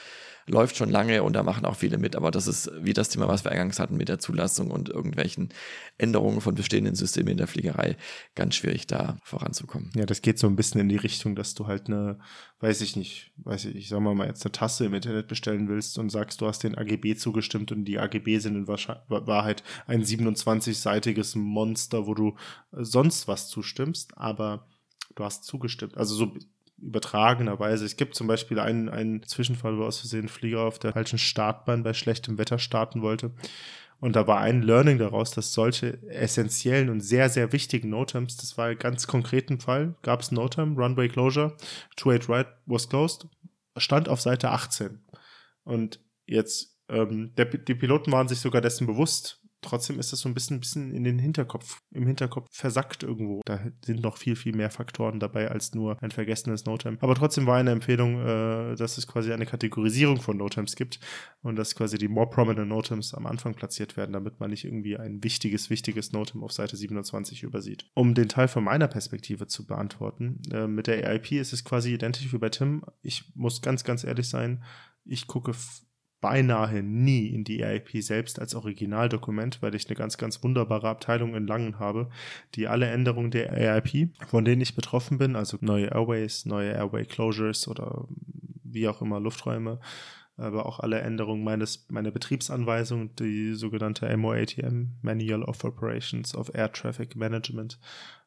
läuft 0.51 0.77
schon 0.77 0.91
lange 0.91 1.23
und 1.23 1.35
da 1.35 1.43
machen 1.43 1.65
auch 1.65 1.77
viele 1.77 1.99
mit, 1.99 2.17
aber 2.17 2.31
das 2.31 2.47
ist 2.47 2.71
wie 2.81 2.93
das 2.93 3.09
Thema, 3.09 3.29
was 3.29 3.45
wir 3.45 3.53
eingangs 3.53 3.79
hatten 3.79 3.97
mit 3.97 4.09
der 4.09 4.19
Zulassung 4.19 4.71
und 4.71 4.89
irgendwelchen 4.89 5.51
Änderungen 5.99 6.41
von 6.41 6.55
bestehenden 6.55 6.95
Systemen 6.95 7.33
in 7.33 7.39
der 7.39 7.47
Fliegerei, 7.47 7.97
ganz 8.35 8.57
schwierig 8.57 8.87
da 8.87 9.17
voranzukommen. 9.23 9.91
Ja, 9.95 10.07
das 10.07 10.23
geht 10.23 10.39
so 10.39 10.47
ein 10.47 10.57
bisschen 10.57 10.81
in 10.81 10.89
die 10.89 10.97
Richtung, 10.97 11.35
dass 11.37 11.55
du 11.55 11.67
halt 11.67 11.87
eine, 11.87 12.19
weiß 12.61 12.81
ich 12.83 12.97
nicht, 12.97 13.33
weiß 13.39 13.67
ich, 13.67 13.77
ich 13.77 13.89
sag 13.89 14.01
mal, 14.01 14.27
jetzt 14.27 14.45
eine 14.45 14.53
Tasse 14.53 14.87
im 14.87 14.95
Internet 14.95 15.29
bestellen 15.29 15.69
willst 15.69 15.99
und 15.99 16.11
sagst, 16.11 16.41
du 16.41 16.47
hast 16.47 16.63
den 16.63 16.77
AGB 16.77 17.15
zugestimmt 17.17 17.73
und 17.73 17.85
die 17.85 17.99
AGB 17.99 18.39
sind 18.39 18.57
in 18.57 18.69
Wahrheit 18.69 19.63
ein 19.87 20.03
27-seitiges 20.03 21.39
Monster, 21.39 22.07
wo 22.07 22.15
du 22.15 22.37
sonst 22.73 23.29
was 23.29 23.49
zustimmst, 23.49 24.19
aber 24.19 24.67
du 25.15 25.25
hast 25.25 25.45
zugestimmt. 25.45 25.97
Also 25.97 26.15
so 26.15 26.35
übertragenerweise. 26.81 27.85
Es 27.85 27.97
gibt 27.97 28.15
zum 28.15 28.27
Beispiel 28.27 28.59
einen, 28.59 28.89
einen 28.89 29.23
Zwischenfall, 29.23 29.79
wo 29.79 29.85
aus 29.85 30.01
Versehen 30.01 30.25
ein 30.25 30.29
Flieger 30.29 30.61
auf 30.61 30.79
der 30.79 30.93
falschen 30.93 31.19
Startbahn 31.19 31.83
bei 31.83 31.93
schlechtem 31.93 32.39
Wetter 32.39 32.59
starten 32.59 33.03
wollte. 33.03 33.33
Und 34.01 34.17
da 34.17 34.27
war 34.27 34.41
ein 34.41 34.63
Learning 34.63 34.97
daraus, 34.99 35.31
dass 35.31 35.53
solche 35.53 36.03
essentiellen 36.09 36.89
und 36.89 37.01
sehr, 37.01 37.29
sehr 37.29 37.53
wichtigen 37.53 37.91
Notems, 37.91 38.37
das 38.39 38.57
war 38.57 38.69
ein 38.69 38.79
ganz 38.79 39.07
konkreten 39.07 39.61
Fall, 39.61 39.95
gab 40.03 40.21
es 40.21 40.33
Notem, 40.33 40.77
Runway 40.77 41.09
Closure, 41.09 41.57
28 41.99 42.29
Right 42.31 42.47
was 42.65 42.89
closed, 42.89 43.29
stand 43.77 44.09
auf 44.09 44.21
Seite 44.23 44.51
18. 44.51 45.01
Und 45.65 46.01
jetzt, 46.27 46.79
ähm, 46.89 47.35
der, 47.37 47.45
die 47.45 47.75
Piloten 47.75 48.11
waren 48.11 48.27
sich 48.27 48.41
sogar 48.41 48.63
dessen 48.63 48.87
bewusst, 48.87 49.40
trotzdem 49.63 49.99
ist 49.99 50.13
das 50.13 50.21
so 50.21 50.29
ein 50.29 50.35
bisschen, 50.35 50.61
bisschen 50.61 50.93
in 50.93 51.05
den 51.05 51.19
Hinterkopf, 51.19 51.83
im 51.91 52.07
Hinterkopf 52.07 52.49
versackt 52.51 53.03
irgendwo. 53.03 53.41
Da 53.45 53.61
sind 53.85 54.03
noch 54.03 54.17
viel, 54.17 54.37
viel 54.37 54.55
mehr 54.55 54.71
Faktoren 54.71 55.21
dabei 55.21 55.51
als 55.51 55.75
nur 55.75 56.03
ein 56.03 56.11
vergessenes 56.11 56.65
Notime. 56.65 56.99
Aber 57.01 57.15
trotzdem 57.15 57.47
war 57.47 57.57
eine 57.57 57.71
Empfehlung, 57.71 58.21
äh, 58.21 58.77
dass 58.77 58.99
es 58.99 59.07
quasi 59.07 59.33
eine 59.33 59.47
Kategorisierung 59.47 60.21
von 60.21 60.37
Notimes 60.37 60.77
gibt 60.77 61.01
und 61.43 61.57
dass 61.57 61.75
quasi 61.75 61.99
die 61.99 62.09
more 62.09 62.29
prominent 62.29 62.69
Notimes 62.69 63.15
am 63.15 63.27
Anfang 63.27 63.55
platziert 63.55 63.97
werden, 63.97 64.13
damit 64.13 64.41
man 64.41 64.51
nicht 64.51 64.65
irgendwie 64.65 64.97
ein 64.97 65.23
wichtiges, 65.23 65.71
wichtiges 65.71 66.13
Notime 66.13 66.45
auf 66.45 66.53
Seite 66.53 66.77
27 66.77 67.43
übersieht. 67.43 67.91
Um 67.95 68.15
den 68.15 68.29
Teil 68.29 68.49
von 68.49 68.65
meiner 68.65 68.89
Perspektive 68.89 69.47
zu 69.47 69.67
beantworten, 69.67 70.41
äh, 70.53 70.67
mit 70.67 70.87
der 70.87 71.07
AIP 71.09 71.33
ist 71.33 71.53
es 71.53 71.65
quasi 71.65 71.95
identisch 71.95 72.33
wie 72.33 72.39
bei 72.39 72.49
Tim. 72.49 72.85
Ich 73.03 73.25
muss 73.35 73.63
ganz, 73.63 73.85
ganz 73.85 74.05
ehrlich 74.05 74.29
sein, 74.29 74.63
ich 75.05 75.27
gucke 75.27 75.55
beinahe 76.21 76.83
nie 76.83 77.29
in 77.29 77.45
die 77.45 77.63
EIP 77.63 78.03
selbst 78.03 78.39
als 78.39 78.55
Originaldokument, 78.55 79.63
weil 79.63 79.75
ich 79.75 79.87
eine 79.87 79.97
ganz, 79.97 80.19
ganz 80.19 80.43
wunderbare 80.43 80.89
Abteilung 80.89 81.35
in 81.35 81.47
Langen 81.47 81.79
habe, 81.79 82.11
die 82.55 82.69
alle 82.69 82.87
Änderungen 82.87 83.31
der 83.31 83.53
EIP, 83.53 84.11
von 84.27 84.45
denen 84.45 84.61
ich 84.61 84.75
betroffen 84.75 85.19
bin, 85.19 85.37
also 85.37 85.57
neue 85.61 85.87
Airways, 85.87 86.45
neue 86.45 86.73
Airway 86.73 87.05
Closures 87.05 87.69
oder 87.69 88.07
wie 88.63 88.87
auch 88.89 89.01
immer 89.01 89.21
Lufträume, 89.21 89.81
aber 90.37 90.67
auch 90.67 90.81
alle 90.81 91.01
Änderungen 91.01 91.45
meines, 91.45 91.87
meiner 91.91 92.11
Betriebsanweisung, 92.11 93.15
die 93.17 93.55
sogenannte 93.55 94.15
MOATM, 94.17 94.97
Manual 95.03 95.43
of 95.43 95.65
Operations 95.65 96.35
of 96.35 96.51
Air 96.55 96.73
Traffic 96.73 97.17
Management, 97.17 97.79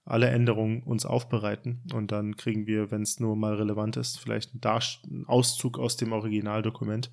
alle 0.06 0.28
Änderungen 0.28 0.84
uns 0.84 1.06
aufbereiten 1.06 1.82
und 1.94 2.12
dann 2.12 2.36
kriegen 2.36 2.68
wir, 2.68 2.92
wenn 2.92 3.04
es 3.04 3.20
nur 3.20 3.36
mal 3.36 3.56
relevant 3.56 3.96
ist, 3.98 4.20
vielleicht 4.20 4.52
einen, 4.54 5.26
Auszug 5.28 5.80
aus 5.80 5.96
dem 5.96 6.12
Originaldokument 6.12 7.10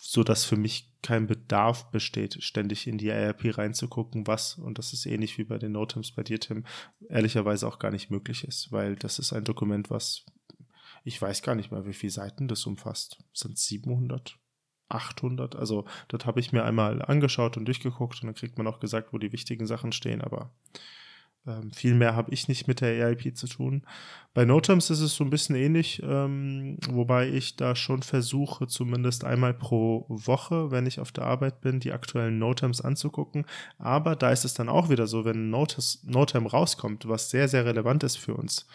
so 0.00 0.22
dass 0.22 0.44
für 0.44 0.56
mich 0.56 0.92
kein 1.02 1.26
Bedarf 1.26 1.90
besteht, 1.90 2.42
ständig 2.42 2.86
in 2.86 2.98
die 2.98 3.12
ARP 3.12 3.56
reinzugucken, 3.56 4.26
was, 4.26 4.56
und 4.58 4.78
das 4.78 4.92
ist 4.92 5.06
ähnlich 5.06 5.38
wie 5.38 5.44
bei 5.44 5.58
den 5.58 5.72
Notems 5.72 6.12
bei 6.12 6.22
dir, 6.22 6.40
Tim, 6.40 6.64
ehrlicherweise 7.08 7.66
auch 7.68 7.78
gar 7.78 7.90
nicht 7.90 8.10
möglich 8.10 8.44
ist, 8.44 8.72
weil 8.72 8.96
das 8.96 9.18
ist 9.18 9.32
ein 9.32 9.44
Dokument, 9.44 9.90
was 9.90 10.24
ich 11.04 11.22
weiß 11.22 11.42
gar 11.42 11.54
nicht 11.54 11.70
mehr, 11.70 11.86
wie 11.86 11.94
viele 11.94 12.10
Seiten 12.10 12.48
das 12.48 12.66
umfasst. 12.66 13.22
Sind 13.32 13.56
700? 13.56 14.36
800? 14.88 15.54
Also, 15.54 15.84
das 16.08 16.26
habe 16.26 16.40
ich 16.40 16.52
mir 16.52 16.64
einmal 16.64 17.00
angeschaut 17.00 17.56
und 17.56 17.64
durchgeguckt 17.64 18.20
und 18.20 18.26
dann 18.26 18.34
kriegt 18.34 18.58
man 18.58 18.66
auch 18.66 18.80
gesagt, 18.80 19.12
wo 19.12 19.18
die 19.18 19.30
wichtigen 19.30 19.66
Sachen 19.68 19.92
stehen, 19.92 20.20
aber 20.20 20.52
Ähm, 21.46 21.70
viel 21.70 21.94
mehr 21.94 22.16
habe 22.16 22.32
ich 22.32 22.48
nicht 22.48 22.66
mit 22.66 22.80
der 22.80 23.06
EIP 23.06 23.36
zu 23.36 23.46
tun. 23.46 23.82
Bei 24.34 24.44
Notems 24.44 24.90
ist 24.90 25.00
es 25.00 25.14
so 25.14 25.24
ein 25.24 25.30
bisschen 25.30 25.54
ähnlich, 25.54 26.02
ähm, 26.04 26.76
wobei 26.90 27.28
ich 27.28 27.56
da 27.56 27.76
schon 27.76 28.02
versuche, 28.02 28.66
zumindest 28.66 29.24
einmal 29.24 29.54
pro 29.54 30.04
Woche, 30.08 30.70
wenn 30.70 30.86
ich 30.86 31.00
auf 31.00 31.12
der 31.12 31.24
Arbeit 31.24 31.60
bin, 31.60 31.80
die 31.80 31.92
aktuellen 31.92 32.38
Notems 32.38 32.80
anzugucken. 32.80 33.46
Aber 33.78 34.16
da 34.16 34.30
ist 34.30 34.44
es 34.44 34.54
dann 34.54 34.68
auch 34.68 34.90
wieder 34.90 35.06
so, 35.06 35.24
wenn 35.24 35.50
ein 35.50 35.66
Notem 36.04 36.46
rauskommt, 36.46 37.08
was 37.08 37.30
sehr, 37.30 37.48
sehr 37.48 37.64
relevant 37.64 38.02
ist 38.02 38.16
für 38.16 38.34
uns. 38.34 38.66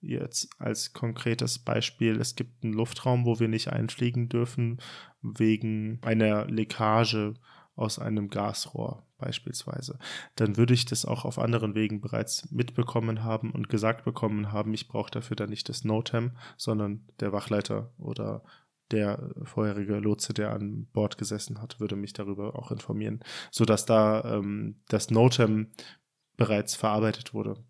Jetzt 0.00 0.50
als 0.58 0.92
konkretes 0.92 1.58
Beispiel, 1.58 2.20
es 2.20 2.36
gibt 2.36 2.62
einen 2.62 2.72
Luftraum, 2.72 3.24
wo 3.24 3.40
wir 3.40 3.48
nicht 3.48 3.72
einfliegen 3.72 4.28
dürfen 4.28 4.78
wegen 5.22 5.98
einer 6.02 6.46
Leckage 6.46 7.34
aus 7.74 7.98
einem 7.98 8.30
Gasrohr 8.30 9.02
beispielsweise, 9.18 9.98
dann 10.36 10.56
würde 10.56 10.74
ich 10.74 10.86
das 10.86 11.04
auch 11.04 11.24
auf 11.24 11.38
anderen 11.38 11.74
Wegen 11.74 12.00
bereits 12.00 12.50
mitbekommen 12.50 13.24
haben 13.24 13.50
und 13.50 13.68
gesagt 13.68 14.04
bekommen 14.04 14.52
haben, 14.52 14.72
ich 14.74 14.88
brauche 14.88 15.10
dafür 15.10 15.36
dann 15.36 15.50
nicht 15.50 15.68
das 15.68 15.84
NOTAM, 15.84 16.36
sondern 16.56 17.06
der 17.20 17.32
Wachleiter 17.32 17.92
oder 17.98 18.42
der 18.90 19.34
vorherige 19.42 19.98
Lotse, 19.98 20.32
der 20.32 20.52
an 20.52 20.86
Bord 20.92 21.18
gesessen 21.18 21.60
hat, 21.60 21.78
würde 21.78 21.96
mich 21.96 22.14
darüber 22.14 22.58
auch 22.58 22.70
informieren, 22.70 23.20
sodass 23.50 23.84
da 23.84 24.36
ähm, 24.36 24.80
das 24.88 25.10
NOTAM 25.10 25.68
bereits 26.36 26.74
verarbeitet 26.74 27.34
wurde. 27.34 27.62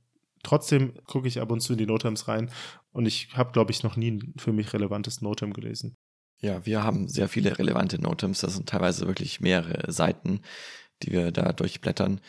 Trotzdem 0.44 0.94
gucke 1.04 1.26
ich 1.26 1.40
ab 1.40 1.50
und 1.50 1.60
zu 1.60 1.72
in 1.72 1.78
die 1.78 1.86
NOTAMs 1.86 2.28
rein 2.28 2.50
und 2.92 3.06
ich 3.06 3.36
habe, 3.36 3.50
glaube 3.52 3.72
ich, 3.72 3.82
noch 3.82 3.96
nie 3.96 4.12
ein 4.12 4.34
für 4.38 4.52
mich 4.52 4.72
relevantes 4.72 5.20
NOTAM 5.20 5.52
gelesen. 5.52 5.96
Ja, 6.40 6.64
wir 6.64 6.84
haben 6.84 7.08
sehr 7.08 7.28
viele 7.28 7.58
relevante 7.58 8.00
Notems. 8.00 8.40
Das 8.40 8.54
sind 8.54 8.68
teilweise 8.68 9.08
wirklich 9.08 9.40
mehrere 9.40 9.90
Seiten, 9.90 10.42
die 11.02 11.12
wir 11.12 11.30
da 11.32 11.52
durchblättern, 11.52 12.20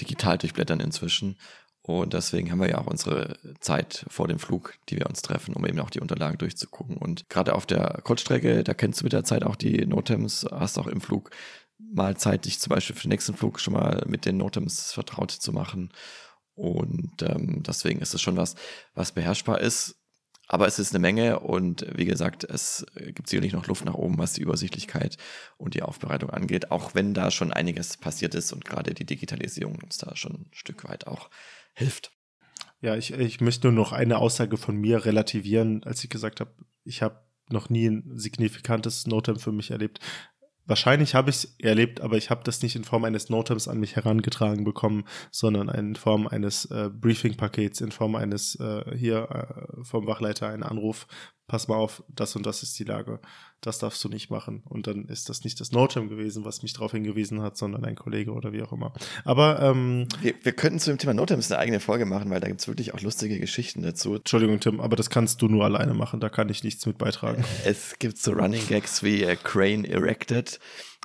digital 0.00 0.38
durchblättern 0.38 0.80
inzwischen. 0.80 1.36
Und 1.82 2.14
deswegen 2.14 2.50
haben 2.50 2.60
wir 2.60 2.70
ja 2.70 2.78
auch 2.78 2.86
unsere 2.86 3.36
Zeit 3.58 4.06
vor 4.08 4.28
dem 4.28 4.38
Flug, 4.38 4.74
die 4.88 4.98
wir 4.98 5.06
uns 5.06 5.20
treffen, 5.20 5.54
um 5.54 5.66
eben 5.66 5.80
auch 5.80 5.90
die 5.90 6.00
Unterlagen 6.00 6.38
durchzugucken. 6.38 6.96
Und 6.96 7.28
gerade 7.28 7.54
auf 7.54 7.66
der 7.66 8.00
Kurzstrecke, 8.04 8.62
da 8.62 8.72
kennst 8.72 9.00
du 9.00 9.04
mit 9.04 9.12
der 9.12 9.24
Zeit 9.24 9.42
auch 9.42 9.56
die 9.56 9.84
Notems, 9.84 10.46
hast 10.50 10.78
auch 10.78 10.86
im 10.86 11.00
Flug 11.00 11.30
mal 11.78 12.16
Zeit, 12.16 12.44
dich 12.44 12.60
zum 12.60 12.70
Beispiel 12.70 12.94
für 12.94 13.02
den 13.02 13.10
nächsten 13.10 13.34
Flug 13.34 13.58
schon 13.58 13.74
mal 13.74 14.04
mit 14.06 14.24
den 14.26 14.36
Notems 14.36 14.92
vertraut 14.92 15.32
zu 15.32 15.52
machen. 15.52 15.92
Und 16.54 17.22
ähm, 17.22 17.62
deswegen 17.64 18.00
ist 18.00 18.14
es 18.14 18.20
schon 18.22 18.36
was, 18.36 18.54
was 18.94 19.12
beherrschbar 19.12 19.60
ist. 19.60 19.96
Aber 20.52 20.66
es 20.66 20.78
ist 20.78 20.94
eine 20.94 20.98
Menge 20.98 21.40
und 21.40 21.86
wie 21.96 22.04
gesagt, 22.04 22.44
es 22.44 22.84
gibt 22.94 23.26
sicherlich 23.26 23.54
noch 23.54 23.68
Luft 23.68 23.86
nach 23.86 23.94
oben, 23.94 24.18
was 24.18 24.34
die 24.34 24.42
Übersichtlichkeit 24.42 25.16
und 25.56 25.72
die 25.72 25.82
Aufbereitung 25.82 26.28
angeht, 26.28 26.70
auch 26.70 26.94
wenn 26.94 27.14
da 27.14 27.30
schon 27.30 27.54
einiges 27.54 27.96
passiert 27.96 28.34
ist 28.34 28.52
und 28.52 28.66
gerade 28.66 28.92
die 28.92 29.06
Digitalisierung 29.06 29.78
uns 29.82 29.96
da 29.96 30.14
schon 30.14 30.32
ein 30.32 30.50
Stück 30.52 30.86
weit 30.86 31.06
auch 31.06 31.30
hilft. 31.72 32.12
Ja, 32.82 32.96
ich, 32.96 33.14
ich 33.14 33.40
möchte 33.40 33.68
nur 33.68 33.72
noch 33.74 33.92
eine 33.92 34.18
Aussage 34.18 34.58
von 34.58 34.76
mir 34.76 35.06
relativieren, 35.06 35.84
als 35.84 36.04
ich 36.04 36.10
gesagt 36.10 36.40
habe, 36.40 36.52
ich 36.84 37.00
habe 37.00 37.24
noch 37.48 37.70
nie 37.70 37.86
ein 37.86 38.18
signifikantes 38.18 39.06
Notem 39.06 39.38
für 39.38 39.52
mich 39.52 39.70
erlebt. 39.70 40.00
Wahrscheinlich 40.72 41.14
habe 41.14 41.28
ich 41.28 41.36
es 41.36 41.56
erlebt, 41.58 42.00
aber 42.00 42.16
ich 42.16 42.30
habe 42.30 42.44
das 42.44 42.62
nicht 42.62 42.76
in 42.76 42.84
Form 42.84 43.04
eines 43.04 43.28
Notems 43.28 43.68
an 43.68 43.78
mich 43.78 43.94
herangetragen 43.94 44.64
bekommen, 44.64 45.04
sondern 45.30 45.68
in 45.68 45.96
Form 45.96 46.26
eines 46.26 46.64
äh, 46.64 46.88
Briefing-Pakets, 46.88 47.82
in 47.82 47.92
Form 47.92 48.14
eines 48.14 48.54
äh, 48.54 48.96
hier 48.96 49.28
äh, 49.30 49.84
vom 49.84 50.06
Wachleiter 50.06 50.48
einen 50.48 50.62
Anruf, 50.62 51.06
pass 51.46 51.68
mal 51.68 51.76
auf, 51.76 52.02
das 52.08 52.36
und 52.36 52.46
das 52.46 52.62
ist 52.62 52.78
die 52.78 52.84
Lage, 52.84 53.20
das 53.62 53.78
darfst 53.78 54.02
du 54.04 54.08
nicht 54.08 54.28
machen. 54.28 54.62
Und 54.68 54.86
dann 54.86 55.06
ist 55.06 55.28
das 55.28 55.44
nicht 55.44 55.60
das 55.60 55.72
Notem 55.72 56.08
gewesen, 56.08 56.44
was 56.44 56.62
mich 56.62 56.72
darauf 56.72 56.92
hingewiesen 56.92 57.40
hat, 57.40 57.56
sondern 57.56 57.84
ein 57.84 57.94
Kollege 57.94 58.32
oder 58.32 58.52
wie 58.52 58.62
auch 58.62 58.72
immer. 58.72 58.92
Aber 59.24 59.62
ähm, 59.62 60.06
wir, 60.20 60.34
wir 60.42 60.52
könnten 60.52 60.80
zu 60.80 60.90
dem 60.90 60.98
Thema 60.98 61.14
Notems 61.14 61.50
eine 61.50 61.60
eigene 61.60 61.80
Folge 61.80 62.04
machen, 62.04 62.28
weil 62.30 62.40
da 62.40 62.48
gibt 62.48 62.60
es 62.60 62.68
wirklich 62.68 62.92
auch 62.92 63.00
lustige 63.00 63.38
Geschichten 63.38 63.82
dazu. 63.82 64.16
Entschuldigung, 64.16 64.60
Tim, 64.60 64.80
aber 64.80 64.96
das 64.96 65.10
kannst 65.10 65.40
du 65.42 65.48
nur 65.48 65.64
alleine 65.64 65.94
machen, 65.94 66.20
da 66.20 66.28
kann 66.28 66.48
ich 66.48 66.64
nichts 66.64 66.84
mit 66.86 66.98
beitragen. 66.98 67.44
Es 67.64 67.98
gibt 67.98 68.18
so 68.18 68.32
Running 68.32 68.66
Gags 68.66 69.02
wie 69.02 69.22
äh, 69.22 69.36
Crane 69.36 69.84
Erected. 69.84 70.58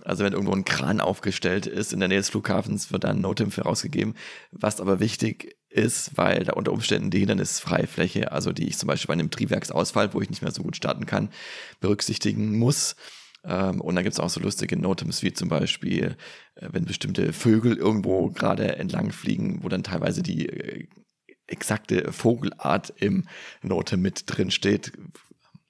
Also 0.03 0.23
wenn 0.23 0.33
irgendwo 0.33 0.53
ein 0.53 0.65
Kran 0.65 1.01
aufgestellt 1.01 1.65
ist 1.65 1.91
in 1.91 1.99
der 1.99 2.09
Nähe 2.09 2.19
des 2.19 2.29
Flughafens, 2.29 2.91
wird 2.91 3.03
dann 3.03 3.17
ein 3.17 3.21
Notem 3.21 3.51
für 3.51 3.63
rausgegeben. 3.63 4.15
Was 4.51 4.79
aber 4.79 4.99
wichtig 4.99 5.57
ist, 5.69 6.17
weil 6.17 6.43
da 6.43 6.53
unter 6.53 6.71
Umständen 6.71 7.09
die 7.09 7.19
Hindernisfreifläche, 7.19 8.31
also 8.31 8.51
die 8.51 8.67
ich 8.67 8.77
zum 8.77 8.87
Beispiel 8.87 9.07
bei 9.07 9.13
einem 9.13 9.31
Triebwerksausfall, 9.31 10.13
wo 10.13 10.21
ich 10.21 10.29
nicht 10.29 10.41
mehr 10.41 10.51
so 10.51 10.63
gut 10.63 10.75
starten 10.75 11.05
kann, 11.05 11.29
berücksichtigen 11.79 12.57
muss. 12.57 12.95
Ähm, 13.43 13.81
und 13.81 13.95
dann 13.95 14.03
gibt 14.03 14.13
es 14.13 14.19
auch 14.19 14.29
so 14.29 14.39
lustige 14.39 14.77
Notems 14.77 15.23
wie 15.23 15.33
zum 15.33 15.49
Beispiel, 15.49 16.17
äh, 16.55 16.69
wenn 16.71 16.85
bestimmte 16.85 17.33
Vögel 17.33 17.77
irgendwo 17.77 18.29
gerade 18.29 18.77
entlang 18.77 19.11
fliegen, 19.11 19.63
wo 19.63 19.69
dann 19.69 19.83
teilweise 19.83 20.23
die 20.23 20.47
äh, 20.47 20.87
exakte 21.47 22.11
Vogelart 22.11 22.93
im 22.97 23.25
Note 23.61 23.97
mit 23.97 24.23
drin 24.27 24.51
steht, 24.51 24.91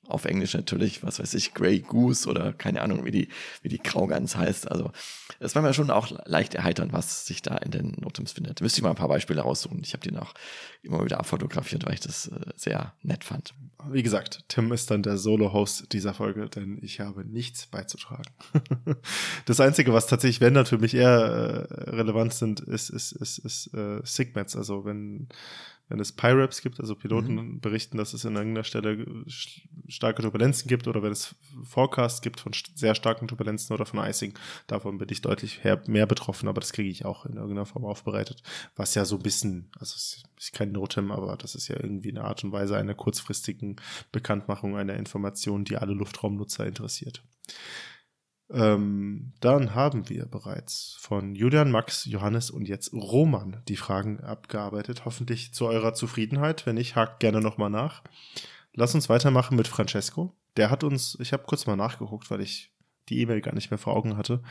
auf 0.08 0.26
Englisch 0.26 0.54
natürlich, 0.54 1.04
was 1.04 1.20
weiß 1.20 1.34
ich, 1.34 1.54
Grey 1.54 1.80
Goose 1.80 2.30
oder 2.30 2.54
keine 2.54 2.82
Ahnung, 2.82 3.06
wie 3.06 3.12
die, 3.12 3.28
wie 3.62 3.70
die 3.70 3.82
Graugans 3.82 4.36
heißt. 4.36 4.70
Also 4.72 4.92
es 5.40 5.56
war 5.56 5.62
mir 5.62 5.74
schon 5.74 5.92
auch 5.92 6.12
leicht 6.26 6.56
erheiternd, 6.56 6.94
was 6.94 7.26
sich 7.26 7.42
da 7.42 7.58
in 7.58 7.72
den 7.72 7.96
Notems 8.00 8.34
findet. 8.34 8.62
Müsste 8.62 8.80
ich 8.80 8.84
mal 8.84 8.92
ein 8.92 8.96
paar 8.96 9.08
Beispiele 9.08 9.42
raussuchen. 9.42 9.82
Ich 9.84 9.94
habe 9.94 10.08
die 10.08 10.14
noch 10.14 10.34
immer 10.82 11.04
wieder 11.04 11.20
abfotografiert, 11.20 11.86
weil 11.86 11.96
ich 11.96 12.00
das 12.00 12.28
äh, 12.28 12.40
sehr 12.56 12.94
nett 13.04 13.24
fand. 13.24 13.54
Wie 13.90 14.04
gesagt, 14.04 14.46
Tim 14.48 14.72
ist 14.72 14.90
dann 14.92 15.04
der 15.04 15.18
Solo-Host 15.18 15.94
dieser 15.94 16.14
Folge, 16.14 16.50
denn 16.50 16.80
ich 16.82 17.00
habe 17.00 17.24
nichts 17.26 17.68
beizutragen. 17.68 18.32
das 19.46 19.60
Einzige, 19.60 19.94
was 19.94 20.08
tatsächlich, 20.08 20.42
wenn 20.42 20.54
dann 20.54 20.66
für 20.66 20.78
mich 20.78 20.94
eher 20.94 21.68
äh, 21.70 21.90
relevant 21.92 22.34
sind, 22.34 22.60
ist, 22.62 22.90
ist, 22.90 23.12
ist, 23.12 23.38
ist 23.40 23.74
äh, 23.74 24.00
Sigmets. 24.04 24.56
Also 24.56 24.86
wenn 24.86 25.28
wenn 25.90 26.00
es 26.00 26.12
PIRAPs 26.12 26.62
gibt, 26.62 26.80
also 26.80 26.96
Piloten 26.96 27.36
mhm. 27.36 27.60
berichten, 27.60 27.98
dass 27.98 28.14
es 28.14 28.26
in 28.26 28.36
irgendeiner 28.36 28.66
Stelle 28.66 29.06
starke 29.88 30.22
Turbulenzen 30.22 30.68
gibt 30.68 30.88
oder 30.88 31.04
wenn 31.04 31.12
es 31.12 31.36
Forecasts 31.64 32.22
gibt 32.22 32.40
von 32.40 32.52
sehr 32.76 32.96
starken 32.96 33.28
Turbulenzen 33.28 33.74
oder 33.74 33.86
von 33.86 34.00
Icing, 34.00 34.34
davon 34.68 34.98
bin 34.98 35.08
ich 35.10 35.22
deutlich 35.22 35.62
mehr 35.88 36.06
betroffen, 36.06 36.48
aber 36.48 36.62
das 36.62 36.74
kriege 36.74 36.90
ich 36.90 37.06
auch 37.06 37.26
in 37.26 37.36
irgendeiner 37.36 37.66
Form 37.66 37.86
aufbereitet, 37.86 38.44
was 38.76 38.96
ja 38.96 39.06
so 39.06 39.18
ein 39.18 39.24
bisschen, 39.24 39.72
also 39.80 39.96
es 39.96 40.24
ist 40.38 40.54
kein 40.54 40.72
Notem, 40.72 41.12
aber 41.12 41.38
das 41.38 41.56
ist 41.56 41.68
ja 41.68 41.76
irgendwie 41.76 42.10
eine 42.10 42.24
Art 42.24 42.44
und 42.44 42.52
Weise 42.52 42.78
einer 42.78 42.96
kurzfristigen 42.96 43.78
Bekanntmachung 44.12 44.78
einer 44.78 44.96
Information, 44.96 45.66
die 45.66 45.78
alle 45.78 45.94
Luftraumnutzer 45.94 46.66
interessiert. 46.66 47.24
Ähm, 48.50 49.34
dann 49.42 49.76
haben 49.76 50.08
wir 50.10 50.26
bereits 50.26 50.96
von 51.00 51.36
Julian, 51.36 51.70
Max, 51.70 52.06
Johannes 52.06 52.50
und 52.50 52.68
jetzt 52.68 52.94
Roman 52.94 53.62
die 53.68 53.76
Fragen 53.76 54.22
abgearbeitet. 54.22 55.04
Hoffentlich 55.06 55.54
zu 55.54 55.66
eurer 55.66 55.94
Zufriedenheit. 55.94 56.66
Wenn 56.66 56.76
nicht, 56.76 56.96
hakt 56.96 57.20
gerne 57.20 57.42
nochmal 57.42 57.70
nach. 57.70 58.04
Lass 58.78 58.94
uns 58.94 59.10
weitermachen 59.10 59.58
mit 59.58 59.68
Francesco. 59.68 60.38
Der 60.56 60.70
hat 60.70 60.84
uns, 60.84 61.18
ich 61.20 61.34
habe 61.34 61.44
kurz 61.48 61.66
mal 61.66 61.76
nachgeguckt, 61.76 62.30
weil 62.30 62.42
ich 62.42 62.72
die 63.10 63.22
E-Mail 63.22 63.42
gar 63.42 63.56
nicht 63.56 63.72
mehr 63.72 63.80
vor 63.80 63.96
Augen 63.96 64.18
hatte. 64.18 64.44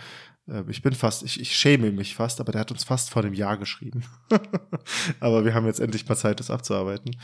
Äh, 0.49 0.65
ich 0.69 0.83
bin 0.83 0.95
fast, 0.95 1.23
ich, 1.23 1.41
ich 1.41 1.55
schäme 1.55 1.93
mich 1.93 2.17
fast, 2.17 2.41
aber 2.41 2.51
der 2.51 2.63
hat 2.63 2.73
uns 2.73 2.83
fast 2.83 3.11
vor 3.11 3.23
dem 3.23 3.35
Jahr 3.35 3.57
geschrieben. 3.57 4.05
aber 5.21 5.45
wir 5.45 5.55
haben 5.55 5.67
jetzt 5.67 5.79
endlich 5.79 6.09
mal 6.09 6.17
Zeit, 6.17 6.41
das 6.41 6.51
abzuarbeiten. 6.51 7.17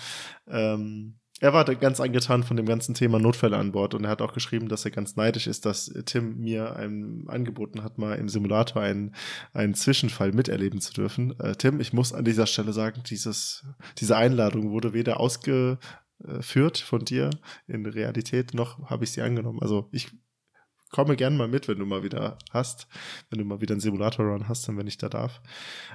Ähm, 0.46 1.18
er 1.42 1.52
war 1.52 1.64
ganz 1.64 1.98
angetan 1.98 2.44
von 2.44 2.56
dem 2.56 2.66
ganzen 2.66 2.94
Thema 2.94 3.18
Notfälle 3.18 3.56
an 3.56 3.72
Bord 3.72 3.94
und 3.94 4.04
er 4.04 4.10
hat 4.10 4.22
auch 4.22 4.32
geschrieben, 4.32 4.68
dass 4.68 4.84
er 4.84 4.92
ganz 4.92 5.16
neidisch 5.16 5.48
ist, 5.48 5.66
dass 5.66 5.92
Tim 6.06 6.38
mir 6.38 6.76
einem 6.76 7.24
angeboten 7.26 7.82
hat, 7.82 7.98
mal 7.98 8.16
im 8.16 8.28
Simulator 8.28 8.80
einen, 8.80 9.12
einen 9.52 9.74
Zwischenfall 9.74 10.30
miterleben 10.30 10.80
zu 10.80 10.92
dürfen. 10.92 11.36
Äh, 11.40 11.56
Tim, 11.56 11.80
ich 11.80 11.92
muss 11.92 12.12
an 12.12 12.24
dieser 12.24 12.46
Stelle 12.46 12.72
sagen, 12.72 13.02
dieses, 13.04 13.66
diese 13.98 14.16
Einladung 14.16 14.70
wurde 14.70 14.92
weder 14.92 15.18
ausgeführt 16.24 16.78
von 16.78 17.04
dir 17.04 17.30
in 17.66 17.86
Realität, 17.86 18.54
noch 18.54 18.90
habe 18.90 19.04
ich 19.04 19.12
sie 19.12 19.22
angenommen. 19.22 19.60
Also 19.60 19.88
ich 19.92 20.10
komme 20.90 21.16
gern 21.16 21.38
mal 21.38 21.48
mit, 21.48 21.68
wenn 21.68 21.78
du 21.78 21.86
mal 21.86 22.02
wieder 22.02 22.36
hast, 22.50 22.86
wenn 23.30 23.38
du 23.38 23.46
mal 23.46 23.62
wieder 23.62 23.72
einen 23.72 23.80
Simulator-Run 23.80 24.46
hast, 24.46 24.68
dann 24.68 24.76
wenn 24.76 24.86
ich 24.86 24.98
da 24.98 25.08
darf. 25.08 25.40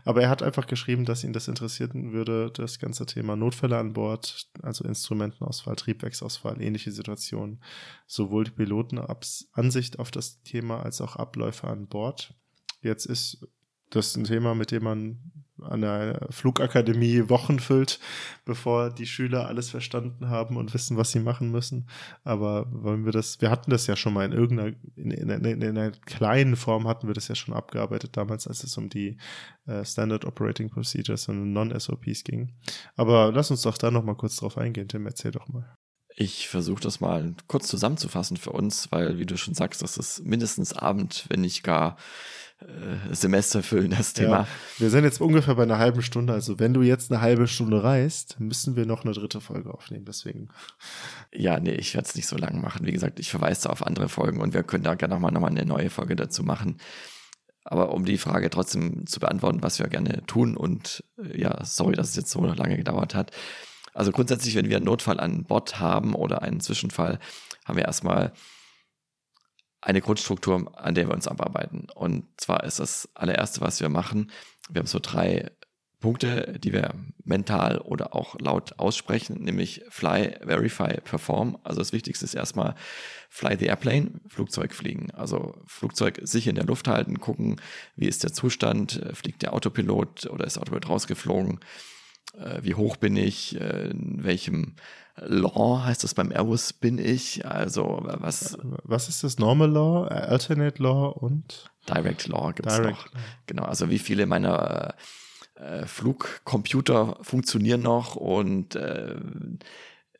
Aber 0.05 0.23
er 0.23 0.29
hat 0.29 0.41
einfach 0.41 0.65
geschrieben, 0.65 1.05
dass 1.05 1.23
ihn 1.23 1.33
das 1.33 1.47
interessieren 1.47 2.13
würde, 2.13 2.49
das 2.51 2.79
ganze 2.79 3.05
Thema 3.05 3.35
Notfälle 3.35 3.77
an 3.77 3.93
Bord, 3.93 4.49
also 4.63 4.83
Instrumentenausfall, 4.85 5.75
Triebwerksausfall, 5.75 6.61
ähnliche 6.61 6.91
Situationen, 6.91 7.61
sowohl 8.07 8.45
die 8.45 8.51
Pilotenansicht 8.51 9.99
auf 9.99 10.09
das 10.09 10.41
Thema 10.41 10.81
als 10.81 10.99
auch 10.99 11.15
Abläufe 11.15 11.67
an 11.67 11.87
Bord. 11.87 12.33
Jetzt 12.81 13.05
ist 13.05 13.47
das 13.91 14.15
ein 14.15 14.23
Thema, 14.23 14.55
mit 14.55 14.71
dem 14.71 14.83
man 14.83 15.45
an 15.61 15.81
der 15.81 16.27
Flugakademie 16.29 17.29
Wochen 17.29 17.59
füllt, 17.59 17.99
bevor 18.45 18.89
die 18.89 19.05
Schüler 19.05 19.47
alles 19.47 19.69
verstanden 19.69 20.29
haben 20.29 20.57
und 20.57 20.73
wissen, 20.73 20.97
was 20.97 21.11
sie 21.11 21.19
machen 21.19 21.51
müssen. 21.51 21.87
Aber 22.23 22.67
wollen 22.71 23.05
wir 23.05 23.11
das, 23.11 23.41
wir 23.41 23.49
hatten 23.49 23.71
das 23.71 23.87
ja 23.87 23.95
schon 23.95 24.13
mal 24.13 24.25
in 24.25 24.31
irgendeiner, 24.31 24.75
in, 24.95 25.11
in, 25.11 25.29
in, 25.29 25.61
in 25.61 25.77
einer 25.77 25.91
kleinen 25.91 26.55
Form 26.55 26.87
hatten 26.87 27.07
wir 27.07 27.13
das 27.13 27.27
ja 27.27 27.35
schon 27.35 27.53
abgearbeitet 27.53 28.15
damals, 28.17 28.47
als 28.47 28.63
es 28.63 28.77
um 28.77 28.89
die 28.89 29.17
äh, 29.65 29.83
Standard 29.83 30.25
Operating 30.25 30.69
Procedures 30.69 31.27
und 31.27 31.53
Non-SOPs 31.53 32.23
ging. 32.23 32.53
Aber 32.95 33.31
lass 33.31 33.51
uns 33.51 33.61
doch 33.61 33.77
da 33.77 33.91
noch 33.91 34.03
mal 34.03 34.15
kurz 34.15 34.37
drauf 34.37 34.57
eingehen, 34.57 34.87
Tim, 34.87 35.05
erzähl 35.05 35.31
doch 35.31 35.47
mal. 35.47 35.75
Ich 36.19 36.47
versuche 36.47 36.81
das 36.81 36.99
mal 36.99 37.35
kurz 37.45 37.67
zusammenzufassen 37.67 38.37
für 38.37 38.51
uns, 38.51 38.91
weil, 38.91 39.19
wie 39.19 39.27
du 39.27 39.37
schon 39.37 39.53
sagst, 39.53 39.83
das 39.83 39.97
ist 39.97 40.25
mindestens 40.25 40.73
Abend, 40.73 41.25
wenn 41.29 41.41
nicht 41.41 41.61
gar 41.61 41.95
äh, 42.59 43.13
Semester 43.13 43.61
füllen, 43.61 43.91
das 43.91 44.13
Thema. 44.13 44.39
Ja, 44.39 44.47
wir 44.79 44.89
sind 44.89 45.03
jetzt 45.03 45.21
ungefähr 45.21 45.53
bei 45.53 45.61
einer 45.61 45.77
halben 45.77 46.01
Stunde. 46.01 46.33
Also 46.33 46.57
wenn 46.57 46.73
du 46.73 46.81
jetzt 46.81 47.11
eine 47.11 47.21
halbe 47.21 47.47
Stunde 47.47 47.83
reist, 47.83 48.39
müssen 48.39 48.75
wir 48.75 48.87
noch 48.87 49.05
eine 49.05 49.13
dritte 49.13 49.41
Folge 49.41 49.71
aufnehmen. 49.71 50.05
Deswegen. 50.05 50.49
Ja, 51.31 51.59
nee, 51.59 51.75
ich 51.75 51.93
werde 51.93 52.07
es 52.07 52.15
nicht 52.15 52.25
so 52.25 52.35
lang 52.35 52.61
machen. 52.61 52.87
Wie 52.87 52.93
gesagt, 52.93 53.19
ich 53.19 53.29
verweise 53.29 53.69
auf 53.69 53.85
andere 53.85 54.09
Folgen 54.09 54.41
und 54.41 54.55
wir 54.55 54.63
können 54.63 54.83
da 54.83 54.95
gerne 54.95 55.13
nochmal 55.13 55.31
noch 55.31 55.41
mal 55.41 55.49
eine 55.49 55.65
neue 55.65 55.91
Folge 55.91 56.15
dazu 56.15 56.41
machen. 56.41 56.79
Aber 57.63 57.91
um 57.91 58.05
die 58.05 58.17
Frage 58.17 58.49
trotzdem 58.49 59.05
zu 59.05 59.19
beantworten, 59.19 59.61
was 59.61 59.77
wir 59.77 59.87
gerne 59.87 60.25
tun 60.25 60.57
und 60.57 61.03
äh, 61.23 61.39
ja, 61.39 61.63
sorry, 61.63 61.95
dass 61.95 62.09
es 62.09 62.15
jetzt 62.15 62.31
so 62.31 62.43
lange 62.43 62.77
gedauert 62.77 63.13
hat. 63.13 63.31
Also 63.97 64.11
grundsätzlich, 64.11 64.53
wenn 64.53 64.69
wir 64.69 64.77
einen 64.77 64.85
Notfall 64.85 65.19
an 65.19 65.43
Bord 65.45 65.79
haben 65.79 66.13
oder 66.13 66.43
einen 66.43 66.59
Zwischenfall, 66.59 67.17
haben 67.65 67.77
wir 67.77 67.85
erstmal 67.85 68.31
eine 69.81 70.01
Grundstruktur, 70.01 70.71
an 70.77 70.93
der 70.93 71.07
wir 71.07 71.15
uns 71.15 71.27
abarbeiten. 71.27 71.87
Und 71.95 72.27
zwar 72.37 72.63
ist 72.63 72.79
das 72.79 73.09
allererste, 73.15 73.61
was 73.61 73.81
wir 73.81 73.89
machen, 73.89 74.31
wir 74.69 74.81
haben 74.81 74.87
so 74.87 74.99
drei 75.01 75.49
Punkte, 75.99 76.59
die 76.59 76.73
wir 76.73 76.93
mental 77.23 77.79
oder 77.79 78.13
auch 78.13 78.35
laut 78.39 78.77
aussprechen, 78.77 79.43
nämlich 79.43 79.83
Fly, 79.89 80.37
Verify, 80.43 81.01
Perform. 81.01 81.57
Also 81.63 81.79
das 81.79 81.91
Wichtigste 81.91 82.23
ist 82.23 82.35
erstmal 82.35 82.75
Fly 83.29 83.57
the 83.57 83.65
Airplane, 83.65 84.21
Flugzeug 84.27 84.75
fliegen. 84.75 85.09
Also 85.09 85.59
Flugzeug 85.65 86.19
sicher 86.21 86.51
in 86.51 86.55
der 86.55 86.65
Luft 86.65 86.87
halten, 86.87 87.19
gucken, 87.19 87.59
wie 87.95 88.07
ist 88.07 88.23
der 88.23 88.31
Zustand, 88.31 89.01
fliegt 89.13 89.41
der 89.41 89.53
Autopilot 89.55 90.27
oder 90.27 90.45
ist 90.45 90.57
der 90.57 90.61
Autopilot 90.61 90.87
rausgeflogen, 90.87 91.61
wie 92.61 92.75
hoch 92.75 92.97
bin 92.97 93.15
ich, 93.15 93.59
äh, 93.59 93.89
in 93.89 94.23
welchem 94.23 94.75
Law 95.15 95.83
heißt 95.83 96.03
das 96.03 96.13
beim 96.13 96.31
Airbus 96.31 96.73
bin 96.73 96.99
ich, 96.99 97.45
also 97.45 98.01
was. 98.03 98.57
Was 98.83 99.09
ist 99.09 99.23
das? 99.23 99.39
Normal 99.39 99.71
Law, 99.71 100.07
Alternate 100.07 100.81
Law 100.81 101.07
und? 101.07 101.71
Direct 101.89 102.27
Law 102.27 102.51
gibt 102.51 102.69
es 102.69 102.79
noch. 102.79 103.07
Genau, 103.47 103.63
also 103.63 103.89
wie 103.89 103.97
viele 103.97 104.27
meiner 104.27 104.93
äh, 105.55 105.85
Flugcomputer 105.85 107.17
funktionieren 107.21 107.81
noch 107.81 108.15
und 108.15 108.75
äh, 108.75 109.15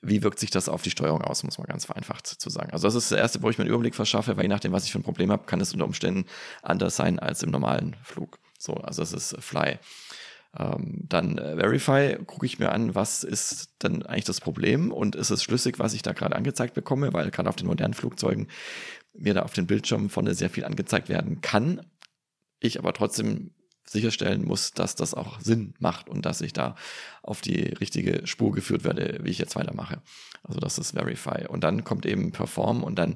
wie 0.02 0.24
wirkt 0.24 0.40
sich 0.40 0.50
das 0.50 0.70
auf 0.70 0.82
die 0.82 0.90
Steuerung 0.90 1.22
aus, 1.22 1.44
muss 1.44 1.58
man 1.58 1.68
ganz 1.68 1.86
vereinfacht 1.86 2.26
zu 2.26 2.50
sagen. 2.50 2.72
Also 2.72 2.88
das 2.88 2.96
ist 2.96 3.12
das 3.12 3.20
Erste, 3.20 3.42
wo 3.42 3.50
ich 3.50 3.58
mir 3.58 3.64
einen 3.64 3.74
Überblick 3.74 3.96
verschaffe, 3.96 4.38
weil 4.38 4.44
je 4.44 4.50
nachdem, 4.50 4.72
was 4.72 4.86
ich 4.86 4.92
für 4.92 5.00
ein 5.00 5.04
Problem 5.04 5.32
habe, 5.32 5.46
kann 5.46 5.60
es 5.62 5.74
unter 5.74 5.86
Umständen 5.86 6.26
anders 6.62 6.96
sein 6.96 7.20
als 7.20 7.44
im 7.44 7.52
normalen 7.52 7.96
Flug. 8.04 8.40
So, 8.58 8.74
also 8.76 9.04
es 9.04 9.14
ist 9.14 9.36
Fly. 9.40 9.78
Ähm, 10.58 11.04
dann 11.08 11.38
äh, 11.38 11.58
Verify 11.58 12.18
gucke 12.26 12.46
ich 12.46 12.60
mir 12.60 12.72
an, 12.72 12.96
was 12.96 13.24
ist 13.24 13.72
dann 13.80 14.04
eigentlich 14.04 14.26
das 14.26 14.42
Problem 14.42 14.92
und 14.92 15.16
ist 15.16 15.30
es 15.30 15.44
schlüssig, 15.44 15.80
was 15.80 15.94
ich 15.94 16.02
da 16.02 16.14
gerade 16.14 16.36
angezeigt 16.36 16.74
bekomme, 16.74 17.14
weil 17.14 17.32
gerade 17.32 17.50
auf 17.50 17.56
den 17.56 17.68
modernen 17.68 17.94
Flugzeugen 17.94 18.48
mir 19.14 19.34
da 19.34 19.44
auf 19.44 19.54
den 19.54 19.68
Bildschirm 19.68 20.10
vorne 20.10 20.34
sehr 20.34 20.50
viel 20.50 20.66
angezeigt 20.66 21.10
werden 21.10 21.42
kann. 21.42 21.82
Ich 22.60 22.80
aber 22.80 22.94
trotzdem 22.94 23.52
sicherstellen 23.90 24.46
muss, 24.46 24.74
dass 24.74 24.96
das 24.96 25.14
auch 25.14 25.40
Sinn 25.40 25.74
macht 25.80 26.10
und 26.10 26.26
dass 26.26 26.42
ich 26.42 26.54
da 26.54 26.76
auf 27.24 27.42
die 27.42 27.62
richtige 27.62 28.28
Spur 28.28 28.52
geführt 28.52 28.84
werde, 28.84 29.20
wie 29.24 29.30
ich 29.30 29.38
jetzt 29.38 29.56
weitermache. 29.56 30.02
Also 30.44 30.60
das 30.60 30.78
ist 30.78 30.92
Verify. 30.92 31.48
Und 31.48 31.64
dann 31.64 31.84
kommt 31.84 32.06
eben 32.06 32.32
Perform 32.32 32.84
und 32.84 33.00
dann 33.00 33.16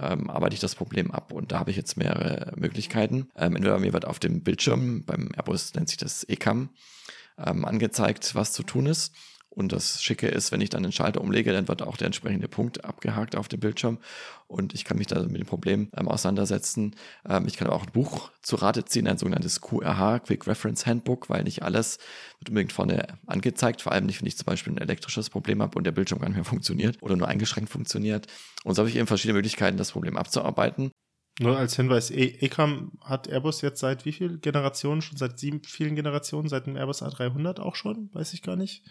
ähm, 0.00 0.30
arbeite 0.30 0.54
ich 0.54 0.60
das 0.60 0.74
Problem 0.74 1.10
ab. 1.10 1.32
Und 1.32 1.52
da 1.52 1.58
habe 1.58 1.70
ich 1.70 1.76
jetzt 1.76 1.96
mehrere 1.96 2.52
Möglichkeiten. 2.56 3.28
Ähm, 3.36 3.56
entweder 3.56 3.78
mir 3.78 3.92
wird 3.92 4.04
auf 4.04 4.18
dem 4.18 4.42
Bildschirm, 4.42 5.04
beim 5.04 5.30
Airbus 5.36 5.74
nennt 5.74 5.88
sich 5.88 5.98
das 5.98 6.24
ECAM, 6.24 6.70
ähm, 7.38 7.64
angezeigt, 7.64 8.34
was 8.34 8.52
zu 8.52 8.62
tun 8.62 8.86
ist. 8.86 9.14
Und 9.50 9.72
das 9.72 10.00
Schicke 10.02 10.28
ist, 10.28 10.52
wenn 10.52 10.60
ich 10.60 10.70
dann 10.70 10.84
den 10.84 10.92
Schalter 10.92 11.20
umlege, 11.20 11.52
dann 11.52 11.66
wird 11.66 11.82
auch 11.82 11.96
der 11.96 12.06
entsprechende 12.06 12.46
Punkt 12.46 12.84
abgehakt 12.84 13.34
auf 13.34 13.48
dem 13.48 13.58
Bildschirm 13.58 13.98
und 14.46 14.74
ich 14.74 14.84
kann 14.84 14.98
mich 14.98 15.06
da 15.06 15.20
mit 15.22 15.40
dem 15.40 15.46
Problem 15.46 15.90
ähm, 15.96 16.08
auseinandersetzen. 16.08 16.96
Ähm, 17.28 17.46
ich 17.46 17.56
kann 17.56 17.68
auch 17.68 17.84
ein 17.84 17.92
Buch 17.92 18.30
zu 18.42 18.56
Rate 18.56 18.84
ziehen, 18.84 19.06
ein 19.06 19.18
sogenanntes 19.18 19.60
QRH, 19.60 20.20
Quick 20.20 20.46
Reference 20.46 20.86
Handbook, 20.86 21.30
weil 21.30 21.44
nicht 21.44 21.62
alles 21.62 21.98
wird 22.38 22.50
unbedingt 22.50 22.72
vorne 22.72 23.18
angezeigt, 23.26 23.82
vor 23.82 23.92
allem 23.92 24.06
nicht, 24.06 24.20
wenn 24.20 24.26
ich 24.26 24.36
zum 24.36 24.46
Beispiel 24.46 24.72
ein 24.72 24.78
elektrisches 24.78 25.30
Problem 25.30 25.62
habe 25.62 25.76
und 25.76 25.84
der 25.84 25.92
Bildschirm 25.92 26.18
gar 26.18 26.28
nicht 26.28 26.36
mehr 26.36 26.44
funktioniert 26.56 27.00
oder 27.00 27.16
nur 27.16 27.28
eingeschränkt 27.28 27.70
funktioniert. 27.70 28.26
Und 28.64 28.74
so 28.74 28.80
habe 28.80 28.90
ich 28.90 28.96
eben 28.96 29.06
verschiedene 29.06 29.36
Möglichkeiten, 29.36 29.76
das 29.76 29.92
Problem 29.92 30.16
abzuarbeiten. 30.16 30.90
Nur 31.40 31.56
als 31.56 31.74
Hinweis, 31.74 32.10
e 32.10 32.36
ECAM 32.40 32.92
hat 33.02 33.26
Airbus 33.26 33.62
jetzt 33.62 33.80
seit 33.80 34.04
wie 34.04 34.12
vielen 34.12 34.42
Generationen? 34.42 35.00
Schon 35.00 35.16
seit 35.16 35.38
sieben, 35.38 35.62
vielen 35.64 35.96
Generationen, 35.96 36.50
seit 36.50 36.66
dem 36.66 36.76
Airbus 36.76 37.02
A300 37.02 37.60
auch 37.60 37.76
schon? 37.76 38.10
Weiß 38.12 38.34
ich 38.34 38.42
gar 38.42 38.56
nicht. 38.56 38.84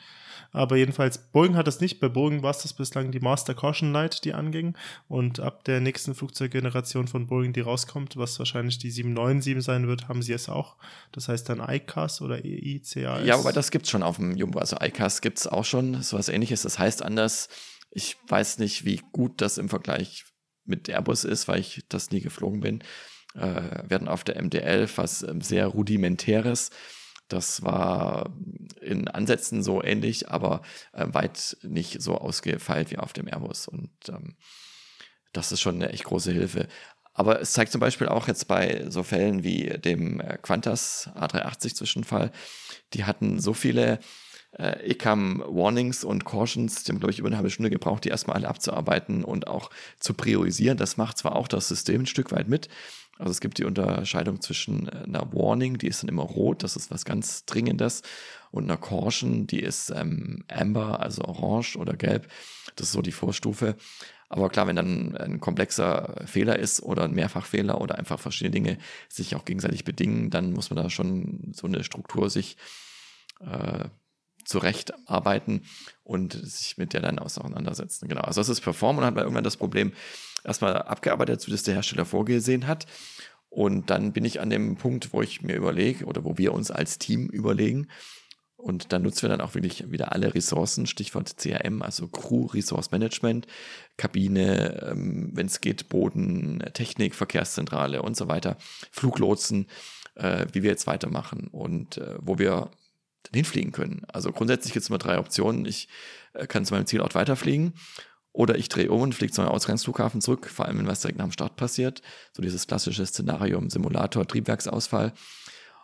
Aber 0.52 0.76
jedenfalls, 0.76 1.20
Boeing 1.32 1.56
hat 1.56 1.68
das 1.68 1.80
nicht. 1.80 2.00
Bei 2.00 2.10
Boeing 2.10 2.42
war 2.42 2.50
es 2.50 2.64
das 2.64 2.74
bislang 2.74 3.12
die 3.12 3.20
Master 3.20 3.54
Caution 3.54 3.94
Light, 3.94 4.26
die 4.26 4.34
anging. 4.34 4.76
Und 5.08 5.40
ab 5.40 5.64
der 5.66 5.80
nächsten 5.80 6.16
Flugzeuggeneration 6.16 7.08
von 7.08 7.28
Boeing, 7.28 7.54
die 7.54 7.62
rauskommt, 7.62 8.18
was 8.18 8.40
wahrscheinlich 8.40 8.80
die 8.80 8.90
797 8.90 9.64
sein 9.64 9.88
wird, 9.88 10.08
haben 10.08 10.24
sie 10.24 10.34
es 10.34 10.50
auch. 10.50 10.78
Das 11.12 11.28
heißt 11.28 11.50
dann 11.50 11.60
ICAS 11.60 12.20
oder 12.22 12.44
EICAS. 12.44 12.96
Ja, 13.28 13.38
aber 13.38 13.54
das 13.54 13.70
gibt 13.70 13.86
es 13.86 13.92
schon 13.92 14.02
auf 14.02 14.16
dem 14.16 14.36
Jumbo. 14.36 14.58
Also 14.58 14.76
ICAS 14.82 15.22
gibt 15.22 15.38
es 15.38 15.46
auch 15.46 15.66
schon, 15.66 16.02
so 16.02 16.18
was 16.18 16.30
ähnliches. 16.30 16.64
Das 16.64 16.80
heißt 16.80 17.04
anders. 17.04 17.48
Ich 17.92 18.18
weiß 18.28 18.58
nicht, 18.58 18.86
wie 18.86 19.02
gut 19.12 19.40
das 19.42 19.60
im 19.60 19.70
Vergleich 19.70 20.26
mit 20.70 20.88
Airbus 20.90 21.24
ist, 21.24 21.48
weil 21.48 21.60
ich 21.60 21.84
das 21.90 22.12
nie 22.12 22.22
geflogen 22.22 22.62
bin. 22.62 22.84
Äh, 23.36 23.84
hatten 23.90 24.08
auf 24.08 24.24
der 24.24 24.42
MD-11 24.42 24.92
was 24.96 25.24
ähm, 25.24 25.42
sehr 25.42 25.68
rudimentäres. 25.68 26.72
Das 27.28 27.62
war 27.62 28.34
in 28.82 29.08
Ansätzen 29.08 29.62
so 29.62 29.84
ähnlich, 29.84 30.30
aber 30.30 30.62
äh, 30.94 31.06
weit 31.10 31.58
nicht 31.62 32.02
so 32.02 32.18
ausgefeilt 32.18 32.90
wie 32.90 32.98
auf 32.98 33.14
dem 33.14 33.28
Airbus. 33.28 33.68
Und 33.68 33.92
ähm, 34.10 34.36
das 35.32 35.52
ist 35.52 35.62
schon 35.62 35.76
eine 35.76 35.92
echt 35.92 36.06
große 36.06 36.32
Hilfe. 36.32 36.68
Aber 37.14 37.40
es 37.42 37.54
zeigt 37.54 37.72
zum 37.72 37.82
Beispiel 37.82 38.08
auch 38.08 38.28
jetzt 38.28 38.48
bei 38.48 38.86
so 38.90 39.04
Fällen 39.04 39.44
wie 39.44 39.66
dem 39.78 40.22
äh, 40.22 40.38
Qantas 40.42 41.10
A380 41.16 41.76
Zwischenfall, 41.76 42.32
die 42.94 43.06
hatten 43.06 43.40
so 43.40 43.54
viele 43.54 44.00
äh, 44.58 44.92
ECAM 44.92 45.44
Warnings 45.48 46.04
und 46.04 46.26
Cautions, 46.26 46.84
die 46.84 46.92
haben, 46.92 47.00
glaube 47.00 47.12
ich, 47.12 47.20
über 47.20 47.28
eine 47.28 47.38
halbe 47.38 47.50
Stunde 47.50 47.70
gebraucht, 47.70 48.06
die 48.06 48.10
erstmal 48.10 48.38
alle 48.38 48.48
abzuarbeiten 48.48 49.24
und 49.24 49.48
auch 49.48 49.70
zu 50.00 50.14
priorisieren. 50.14 50.78
Das 50.78 50.98
macht 50.98 51.18
zwar 51.18 51.36
auch 51.36 51.48
das 51.48 51.68
System 51.68 52.02
ein 52.02 52.08
Stück 52.08 52.32
weit 52.32 52.48
mit. 52.48 52.70
Also 53.20 53.32
es 53.32 53.42
gibt 53.42 53.58
die 53.58 53.66
Unterscheidung 53.66 54.42
zwischen 54.42 54.88
äh, 54.88 55.04
einer 55.04 55.32
Warning, 55.34 55.78
die 55.78 55.88
ist 55.88 56.02
dann 56.02 56.10
immer 56.10 56.24
rot, 56.24 56.64
das 56.64 56.76
ist 56.76 56.90
was 56.90 57.06
ganz 57.06 57.46
Dringendes, 57.46 58.02
und 58.52 58.64
einer 58.64 58.78
Caution, 58.78 59.46
die 59.46 59.60
ist 59.60 59.92
ähm, 59.92 60.44
amber, 60.48 61.02
also 61.02 61.24
orange 61.24 61.76
oder 61.76 61.94
gelb. 61.94 62.28
Das 62.76 62.88
ist 62.88 62.94
so 62.94 63.02
die 63.02 63.12
Vorstufe. 63.12 63.76
Aber 64.30 64.50
klar, 64.50 64.68
wenn 64.68 64.76
dann 64.76 65.18
ein 65.18 65.40
komplexer 65.40 66.24
Fehler 66.26 66.58
ist 66.58 66.82
oder 66.82 67.04
ein 67.04 67.14
Mehrfachfehler 67.14 67.82
oder 67.82 67.98
einfach 67.98 68.20
verschiedene 68.20 68.52
Dinge 68.52 68.78
sich 69.10 69.36
auch 69.36 69.44
gegenseitig 69.44 69.84
bedingen, 69.84 70.30
dann 70.30 70.54
muss 70.54 70.70
man 70.70 70.82
da 70.82 70.90
schon 70.90 71.52
so 71.54 71.68
eine 71.68 71.84
Struktur 71.84 72.30
sich 72.30 72.56
äh, 73.42 73.86
zurechtarbeiten 74.50 75.64
und 76.04 76.34
sich 76.34 76.78
mit 76.78 76.94
der 76.94 77.02
dann 77.02 77.20
auseinandersetzen. 77.20 78.08
Genau. 78.08 78.22
Also 78.22 78.42
das 78.42 78.50
ist 78.50 78.62
Perform 78.62 78.98
und 78.98 79.06
hat 79.06 79.14
man 79.14 79.24
irgendwann 79.24 79.44
das 79.44 79.58
Problem 79.58 79.94
erstmal 80.44 80.74
abgearbeitet, 80.74 81.46
wie 81.46 81.52
das 81.52 81.64
der 81.64 81.76
Hersteller 81.76 82.06
vorgesehen 82.06 82.68
hat. 82.68 82.88
Und 83.50 83.90
dann 83.90 84.12
bin 84.12 84.26
ich 84.26 84.42
an 84.42 84.50
dem 84.50 84.76
Punkt, 84.76 85.14
wo 85.14 85.22
ich 85.22 85.42
mir 85.42 85.56
überlege 85.56 86.06
oder 86.06 86.24
wo 86.24 86.38
wir 86.38 86.54
uns 86.54 86.72
als 86.72 86.98
Team 86.98 87.28
überlegen. 87.28 87.88
Und 88.58 88.92
dann 88.92 89.04
nutzen 89.04 89.22
wir 89.22 89.30
dann 89.30 89.42
auch 89.42 89.54
wirklich 89.54 89.90
wieder 89.90 90.12
alle 90.12 90.34
Ressourcen, 90.34 90.86
Stichwort 90.86 91.38
CRM, 91.38 91.82
also 91.82 92.08
Crew, 92.08 92.48
Resource 92.48 92.92
Management, 92.92 93.48
Kabine, 93.98 94.90
ähm, 94.92 95.30
wenn 95.34 95.46
es 95.46 95.62
geht, 95.62 95.90
Boden, 95.90 96.62
Technik, 96.74 97.16
Verkehrszentrale 97.16 98.02
und 98.02 98.18
so 98.18 98.28
weiter, 98.28 98.58
Fluglotsen, 98.92 99.68
äh, 100.16 100.46
wie 100.52 100.62
wir 100.62 100.72
jetzt 100.72 100.88
weitermachen 100.88 101.48
und 101.48 102.00
äh, 102.00 102.16
wo 102.20 102.38
wir 102.38 102.70
hinfliegen 103.34 103.72
können. 103.72 104.06
Also 104.08 104.32
grundsätzlich 104.32 104.74
gibt 104.74 104.84
es 104.84 104.90
immer 104.90 104.98
drei 104.98 105.20
Optionen. 105.20 105.66
Ich 105.66 105.88
äh, 106.34 106.48
kann 106.48 106.66
zu 106.66 106.74
meinem 106.74 106.86
Zielort 106.86 107.16
weiterfliegen 107.16 107.74
oder 108.32 108.58
ich 108.58 108.70
drehe 108.70 108.92
um 108.92 109.02
und 109.02 109.16
fliege 109.16 109.34
zu 109.34 109.42
meinem 109.42 109.52
Ausgangsflughafen 109.52 110.22
zurück, 110.22 110.48
vor 110.48 110.66
allem 110.66 110.80
wenn 110.80 110.88
was 110.88 111.02
direkt 111.02 111.18
nach 111.18 111.26
dem 111.26 111.32
Start 111.32 111.56
passiert. 111.56 112.02
So 112.34 112.42
dieses 112.42 112.68
klassische 112.68 113.06
Szenario 113.06 113.58
im 113.58 113.70
Simulator, 113.70 114.28
Triebwerksausfall. 114.28 115.14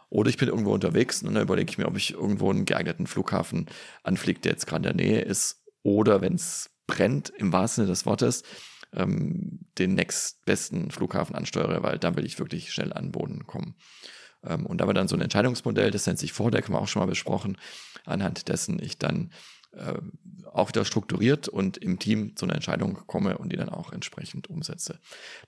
Oder 0.09 0.29
ich 0.29 0.37
bin 0.37 0.49
irgendwo 0.49 0.73
unterwegs 0.73 1.23
und 1.23 1.33
dann 1.33 1.43
überlege 1.43 1.69
ich 1.69 1.77
mir, 1.77 1.87
ob 1.87 1.97
ich 1.97 2.13
irgendwo 2.13 2.49
einen 2.51 2.65
geeigneten 2.65 3.07
Flughafen 3.07 3.65
anfliege, 4.03 4.39
der 4.39 4.53
jetzt 4.53 4.67
gerade 4.67 4.89
in 4.89 4.97
der 4.97 5.05
Nähe 5.05 5.21
ist. 5.21 5.63
Oder 5.83 6.21
wenn 6.21 6.35
es 6.35 6.69
brennt, 6.87 7.29
im 7.37 7.51
wahrsten 7.51 7.83
Sinne 7.83 7.91
des 7.91 8.05
Wortes, 8.05 8.43
ähm, 8.93 9.65
den 9.77 9.95
nächstbesten 9.95 10.91
Flughafen 10.91 11.35
ansteuere, 11.35 11.83
weil 11.83 11.99
dann 11.99 12.15
will 12.15 12.25
ich 12.25 12.39
wirklich 12.39 12.71
schnell 12.71 12.93
an 12.93 13.05
den 13.05 13.11
Boden 13.11 13.45
kommen. 13.47 13.75
Ähm, 14.47 14.65
und 14.65 14.79
da 14.79 14.87
war 14.87 14.93
dann 14.93 15.07
so 15.07 15.15
ein 15.15 15.21
Entscheidungsmodell, 15.21 15.91
das 15.91 16.05
nennt 16.05 16.19
sich 16.19 16.33
Vordeck, 16.33 16.65
haben 16.65 16.73
wir 16.73 16.81
auch 16.81 16.87
schon 16.87 17.01
mal 17.01 17.07
besprochen, 17.07 17.57
anhand 18.05 18.47
dessen 18.47 18.81
ich 18.81 18.97
dann 18.97 19.31
äh, 19.73 19.93
auch 20.51 20.69
wieder 20.69 20.85
strukturiert 20.85 21.47
und 21.47 21.77
im 21.77 21.99
Team 21.99 22.35
zu 22.35 22.45
einer 22.45 22.55
Entscheidung 22.55 22.99
komme 23.07 23.37
und 23.37 23.51
die 23.51 23.57
dann 23.57 23.69
auch 23.69 23.91
entsprechend 23.91 24.49
umsetze. 24.49 24.99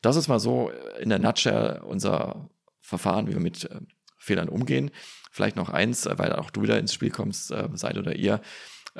Das 0.02 0.16
ist 0.16 0.28
mal 0.28 0.40
so 0.40 0.72
in 1.00 1.10
der 1.10 1.20
Nutshell 1.20 1.82
unser 1.86 2.50
Verfahren, 2.82 3.28
wie 3.28 3.34
wir 3.34 3.40
mit 3.40 3.66
äh, 3.66 3.80
Fehlern 4.18 4.50
umgehen. 4.50 4.92
Vielleicht 5.32 5.56
noch 5.56 5.70
eins, 5.70 6.08
weil 6.10 6.34
auch 6.34 6.50
du 6.50 6.64
wieder 6.64 6.80
ins 6.80 6.94
Spiel 6.94 7.12
kommst, 7.12 7.52
äh, 7.52 7.70
seid 7.74 7.98
oder 7.98 8.16
ihr. 8.16 8.42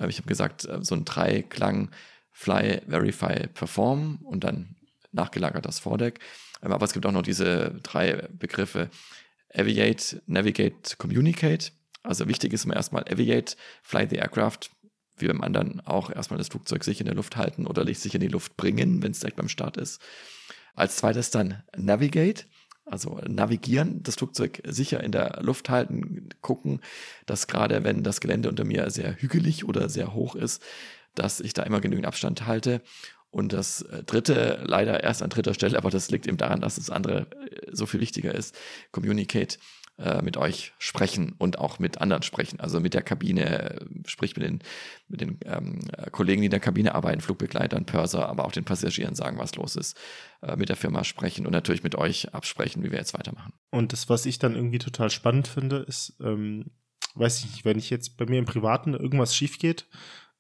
ich 0.08 0.18
habe 0.20 0.28
gesagt, 0.28 0.68
so 0.82 0.94
ein 0.94 1.06
Dreiklang 1.06 1.90
Fly, 2.32 2.82
Verify, 2.88 3.48
Perform 3.48 4.20
und 4.24 4.44
dann 4.44 4.76
nachgelagert 5.12 5.66
das 5.66 5.80
Vordeck. 5.80 6.20
Ähm, 6.62 6.72
aber 6.72 6.86
es 6.86 6.94
gibt 6.94 7.06
auch 7.08 7.12
noch 7.12 7.24
diese 7.24 7.72
drei 7.82 8.28
Begriffe 8.32 8.90
Aviate, 9.58 10.22
Navigate, 10.26 10.98
Communicate. 10.98 11.72
Also 12.04 12.28
wichtig 12.28 12.54
ist 12.54 12.66
immer 12.66 12.76
erstmal 12.76 13.04
Aviate, 13.04 13.56
Fly 13.82 14.08
the 14.10 14.18
Aircraft, 14.18 14.70
wie 15.18 15.28
beim 15.28 15.42
anderen 15.42 15.82
auch 15.82 16.10
erstmal 16.10 16.38
das 16.38 16.50
Flugzeug 16.50 16.84
sicher 16.84 17.02
in 17.02 17.08
der 17.08 17.16
Luft 17.16 17.36
halten 17.36 17.66
oder 17.66 17.86
sich 17.94 18.14
in 18.14 18.22
die 18.22 18.28
Luft 18.28 18.56
bringen, 18.56 19.02
wenn 19.02 19.12
es 19.12 19.20
direkt 19.20 19.38
beim 19.38 19.50
Start 19.50 19.78
ist. 19.78 20.02
Als 20.76 20.98
zweites 20.98 21.32
dann 21.32 21.64
Navigate, 21.76 22.46
also 22.86 23.20
navigieren, 23.28 24.04
das 24.04 24.16
Flugzeug 24.16 24.62
sicher 24.66 25.04
in 25.04 25.12
der 25.12 25.40
Luft 25.42 25.70
halten, 25.70 26.30
gucken, 26.42 26.82
dass 27.26 27.48
gerade 27.48 27.84
wenn 27.84 28.04
das 28.04 28.22
Gelände 28.22 28.48
unter 28.48 28.64
mir 28.64 28.90
sehr 28.92 29.16
hügelig 29.16 29.66
oder 29.66 29.90
sehr 29.90 30.14
hoch 30.14 30.36
ist, 30.36 30.64
dass 31.16 31.40
ich 31.40 31.54
da 31.54 31.64
immer 31.64 31.82
genügend 31.82 32.06
Abstand 32.06 32.46
halte. 32.46 32.82
Und 33.38 33.54
das 33.54 33.84
äh, 33.84 34.04
dritte, 34.04 34.64
leider 34.66 35.04
erst 35.04 35.22
an 35.22 35.30
dritter 35.30 35.54
Stelle, 35.54 35.78
aber 35.78 35.92
das 35.92 36.10
liegt 36.10 36.26
eben 36.26 36.38
daran, 36.38 36.60
dass 36.60 36.78
das 36.78 36.90
andere 36.90 37.28
äh, 37.52 37.70
so 37.72 37.86
viel 37.86 38.00
wichtiger 38.00 38.34
ist, 38.34 38.58
Communicate 38.92 39.60
äh, 40.00 40.24
mit 40.24 40.38
euch 40.38 40.74
sprechen 40.80 41.36
und 41.38 41.60
auch 41.60 41.78
mit 41.78 42.02
anderen 42.02 42.24
sprechen. 42.24 42.60
Also 42.60 42.80
mit 42.80 42.96
der 42.96 43.04
Kabine, 43.04 43.86
sprich 44.08 44.36
mit 44.36 44.44
den, 44.44 44.60
mit 45.08 45.22
den 45.22 45.40
ähm, 45.46 45.82
Kollegen, 46.12 46.42
die 46.42 46.48
in 46.48 46.52
der 46.52 46.60
Kabine 46.60 46.96
arbeiten, 46.96 47.22
Flugbegleitern, 47.22 47.86
Pörser, 47.86 48.28
aber 48.28 48.44
auch 48.44 48.52
den 48.52 48.66
Passagieren 48.66 49.14
sagen, 49.14 49.38
was 49.38 49.54
los 49.56 49.76
ist, 49.76 49.96
äh, 50.42 50.56
mit 50.56 50.70
der 50.70 50.76
Firma 50.76 51.04
sprechen 51.04 51.46
und 51.46 51.52
natürlich 51.52 51.84
mit 51.84 51.94
euch 51.94 52.34
absprechen, 52.34 52.82
wie 52.84 52.90
wir 52.90 52.98
jetzt 52.98 53.14
weitermachen. 53.14 53.54
Und 53.70 53.94
das, 53.94 54.10
was 54.10 54.26
ich 54.26 54.40
dann 54.40 54.56
irgendwie 54.56 54.80
total 54.80 55.12
spannend 55.12 55.48
finde, 55.48 55.86
ist, 55.88 56.16
ähm, 56.22 56.72
weiß 57.14 57.38
ich 57.42 57.52
nicht, 57.52 57.66
wenn 57.66 57.78
ich 57.78 57.92
jetzt 57.92 58.18
bei 58.18 58.26
mir 58.26 58.40
im 58.40 58.46
Privaten 58.46 58.96
irgendwas 58.96 59.36
schief 59.36 59.60
geht, 59.60 59.86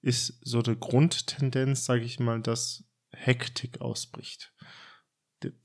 ist 0.01 0.39
so 0.41 0.63
eine 0.63 0.75
Grundtendenz, 0.75 1.85
sage 1.85 2.03
ich 2.03 2.19
mal, 2.19 2.41
dass 2.41 2.86
Hektik 3.11 3.81
ausbricht. 3.81 4.53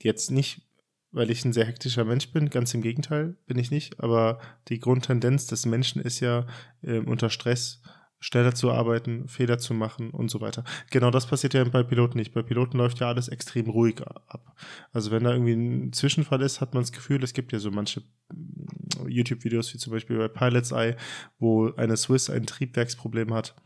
Jetzt 0.01 0.30
nicht, 0.30 0.62
weil 1.11 1.30
ich 1.30 1.45
ein 1.45 1.53
sehr 1.53 1.66
hektischer 1.66 2.05
Mensch 2.05 2.30
bin, 2.32 2.51
ganz 2.51 2.74
im 2.74 2.82
Gegenteil 2.82 3.36
bin 3.47 3.59
ich 3.59 3.70
nicht, 3.70 4.01
aber 4.01 4.40
die 4.68 4.80
Grundtendenz 4.80 5.47
des 5.47 5.66
Menschen 5.66 6.03
ist 6.03 6.20
ja 6.20 6.47
äh, 6.82 6.99
unter 6.99 7.30
Stress 7.30 7.82
schneller 8.22 8.55
zu 8.55 8.70
arbeiten, 8.70 9.26
Fehler 9.28 9.59
zu 9.59 9.74
machen 9.74 10.11
und 10.11 10.30
so 10.30 10.40
weiter. 10.40 10.62
Genau 10.90 11.11
das 11.11 11.26
passiert 11.26 11.55
ja 11.55 11.64
bei 11.64 11.82
Piloten 11.82 12.18
nicht. 12.18 12.32
Bei 12.32 12.43
Piloten 12.43 12.78
läuft 12.78 13.01
ja 13.01 13.09
alles 13.09 13.28
extrem 13.28 13.68
ruhig 13.68 14.01
ab. 14.07 14.57
Also 14.93 15.11
wenn 15.11 15.24
da 15.24 15.32
irgendwie 15.32 15.55
ein 15.55 15.93
Zwischenfall 15.93 16.40
ist, 16.43 16.61
hat 16.61 16.72
man 16.72 16.84
das 16.84 16.93
Gefühl, 16.93 17.22
es 17.24 17.34
gibt 17.34 17.53
ja 17.53 17.59
so 17.59 17.72
manche 17.72 18.03
mm, 18.32 19.09
YouTube-Videos, 19.09 19.74
wie 19.74 19.78
zum 19.78 19.93
Beispiel 19.93 20.18
bei 20.18 20.28
Pilot's 20.28 20.70
Eye, 20.70 20.97
wo 21.40 21.72
eine 21.72 21.97
Swiss 21.97 22.30
ein 22.30 22.47
Triebwerksproblem 22.47 23.34
hat 23.34 23.57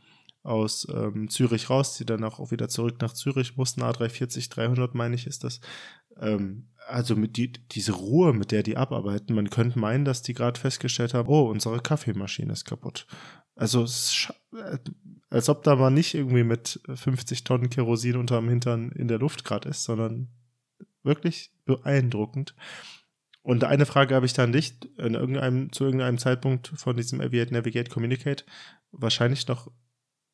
aus 0.46 0.86
ähm, 0.90 1.28
Zürich 1.28 1.68
raus, 1.70 1.96
die 1.96 2.06
dann 2.06 2.24
auch 2.24 2.50
wieder 2.50 2.68
zurück 2.68 3.00
nach 3.00 3.12
Zürich 3.12 3.56
mussten, 3.56 3.82
A340, 3.82 4.50
300 4.50 4.94
meine 4.94 5.14
ich 5.14 5.26
ist 5.26 5.44
das. 5.44 5.60
Ähm, 6.18 6.68
also 6.86 7.16
mit 7.16 7.36
die, 7.36 7.52
diese 7.52 7.92
Ruhe, 7.92 8.32
mit 8.32 8.52
der 8.52 8.62
die 8.62 8.76
abarbeiten, 8.76 9.34
man 9.34 9.50
könnte 9.50 9.78
meinen, 9.78 10.04
dass 10.04 10.22
die 10.22 10.34
gerade 10.34 10.58
festgestellt 10.58 11.14
haben, 11.14 11.28
oh, 11.28 11.50
unsere 11.50 11.80
Kaffeemaschine 11.80 12.52
ist 12.52 12.64
kaputt. 12.64 13.06
Also 13.56 13.84
äh, 14.54 14.78
als 15.30 15.48
ob 15.48 15.64
da 15.64 15.76
mal 15.76 15.90
nicht 15.90 16.14
irgendwie 16.14 16.44
mit 16.44 16.80
50 16.92 17.44
Tonnen 17.44 17.70
Kerosin 17.70 18.16
unterm 18.16 18.48
Hintern 18.48 18.92
in 18.92 19.08
der 19.08 19.18
Luft 19.18 19.44
gerade 19.44 19.68
ist, 19.68 19.84
sondern 19.84 20.28
wirklich 21.02 21.52
beeindruckend. 21.64 22.54
Und 23.42 23.64
eine 23.64 23.86
Frage 23.86 24.14
habe 24.14 24.26
ich 24.26 24.32
dann 24.32 24.50
nicht 24.50 24.84
in 24.98 25.14
irgendeinem, 25.14 25.72
zu 25.72 25.84
irgendeinem 25.84 26.18
Zeitpunkt 26.18 26.72
von 26.74 26.96
diesem 26.96 27.20
Aviate 27.20 27.52
Navigate 27.52 27.90
Communicate 27.90 28.44
wahrscheinlich 28.90 29.46
noch 29.46 29.70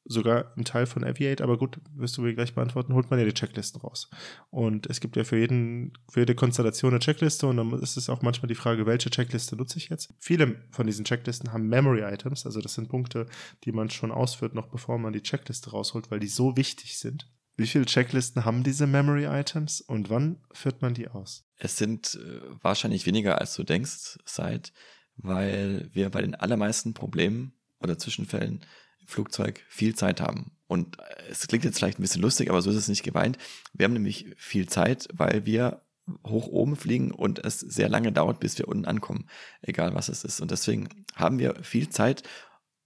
sogar 0.05 0.53
ein 0.57 0.65
Teil 0.65 0.87
von 0.87 1.05
Aviate, 1.05 1.43
aber 1.43 1.59
gut, 1.59 1.79
wirst 1.95 2.17
du 2.17 2.23
mir 2.23 2.35
gleich 2.35 2.55
beantworten, 2.55 2.95
holt 2.95 3.11
man 3.11 3.19
ja 3.19 3.25
die 3.25 3.35
Checklisten 3.35 3.81
raus. 3.81 4.11
Und 4.51 4.87
es 4.87 5.01
gibt 5.01 5.17
ja 5.17 5.25
für 5.25 5.39
jeden, 5.39 5.93
für 6.11 6.21
jede 6.21 6.35
Konstellation 6.35 6.93
eine 6.93 7.01
Checkliste 7.01 7.47
und 7.47 7.57
dann 7.57 7.73
ist 7.81 7.97
es 7.97 8.09
auch 8.09 8.23
manchmal 8.23 8.49
die 8.49 8.55
Frage, 8.55 8.87
welche 8.87 9.11
Checkliste 9.11 9.57
nutze 9.57 9.79
ich 9.79 9.89
jetzt? 9.89 10.13
Viele 10.19 10.63
von 10.71 10.87
diesen 10.87 11.05
Checklisten 11.05 11.53
haben 11.53 11.69
Memory 11.69 12.03
Items, 12.03 12.47
also 12.47 12.61
das 12.61 12.75
sind 12.75 12.89
Punkte, 12.89 13.27
die 13.65 13.73
man 13.73 13.91
schon 13.91 14.11
ausführt, 14.11 14.55
noch 14.55 14.69
bevor 14.69 14.99
man 14.99 15.13
die 15.13 15.23
Checkliste 15.23 15.71
rausholt, 15.71 16.11
weil 16.11 16.21
die 16.21 16.29
so 16.29 16.57
wichtig 16.57 16.99
sind. 16.99 17.29
Wie 17.57 17.67
viele 17.67 17.85
Checklisten 17.85 18.45
haben 18.45 18.65
diese 18.65 18.87
Memory 18.87 19.25
Items 19.27 19.83
und 19.83 20.11
wann 20.11 20.39
führt 20.53 20.81
man 20.83 20.95
die 20.95 21.09
aus? 21.09 21.45
Es 21.57 21.77
sind 21.77 22.15
äh, 22.15 22.41
wahrscheinlich 22.63 23.07
weniger, 23.07 23.39
als 23.39 23.55
du 23.55 23.63
denkst, 23.63 24.19
seit, 24.25 24.73
weil 25.17 25.91
wir 25.93 26.11
bei 26.11 26.23
den 26.23 26.35
allermeisten 26.35 26.95
Problemen 26.95 27.53
oder 27.79 27.99
Zwischenfällen 27.99 28.65
Flugzeug 29.07 29.65
viel 29.69 29.95
Zeit 29.95 30.21
haben. 30.21 30.53
Und 30.67 30.99
äh, 30.99 31.31
es 31.31 31.47
klingt 31.47 31.65
jetzt 31.65 31.79
vielleicht 31.79 31.99
ein 31.99 32.03
bisschen 32.03 32.23
lustig, 32.23 32.51
aber 32.51 32.63
so 32.63 32.71
ist 32.71 32.77
es 32.77 32.89
nicht 32.89 33.03
gemeint. 33.03 33.39
Wir 33.73 33.85
haben 33.85 33.93
nämlich 33.93 34.35
viel 34.37 34.69
Zeit, 34.69 35.09
weil 35.13 35.45
wir 35.45 35.83
hoch 36.27 36.49
oben 36.49 36.77
fliegen 36.77 37.11
und 37.11 37.45
es 37.45 37.61
sehr 37.61 37.89
lange 37.89 38.13
dauert, 38.13 38.41
bis 38.41 38.59
wir 38.59 38.69
unten 38.69 38.87
ankommen, 38.87 39.29
egal 39.61 39.95
was 39.95 40.09
es 40.09 40.25
ist. 40.25 40.41
Und 40.41 40.51
deswegen 40.51 40.89
haben 41.15 41.39
wir 41.39 41.55
viel 41.63 41.89
Zeit 41.89 42.23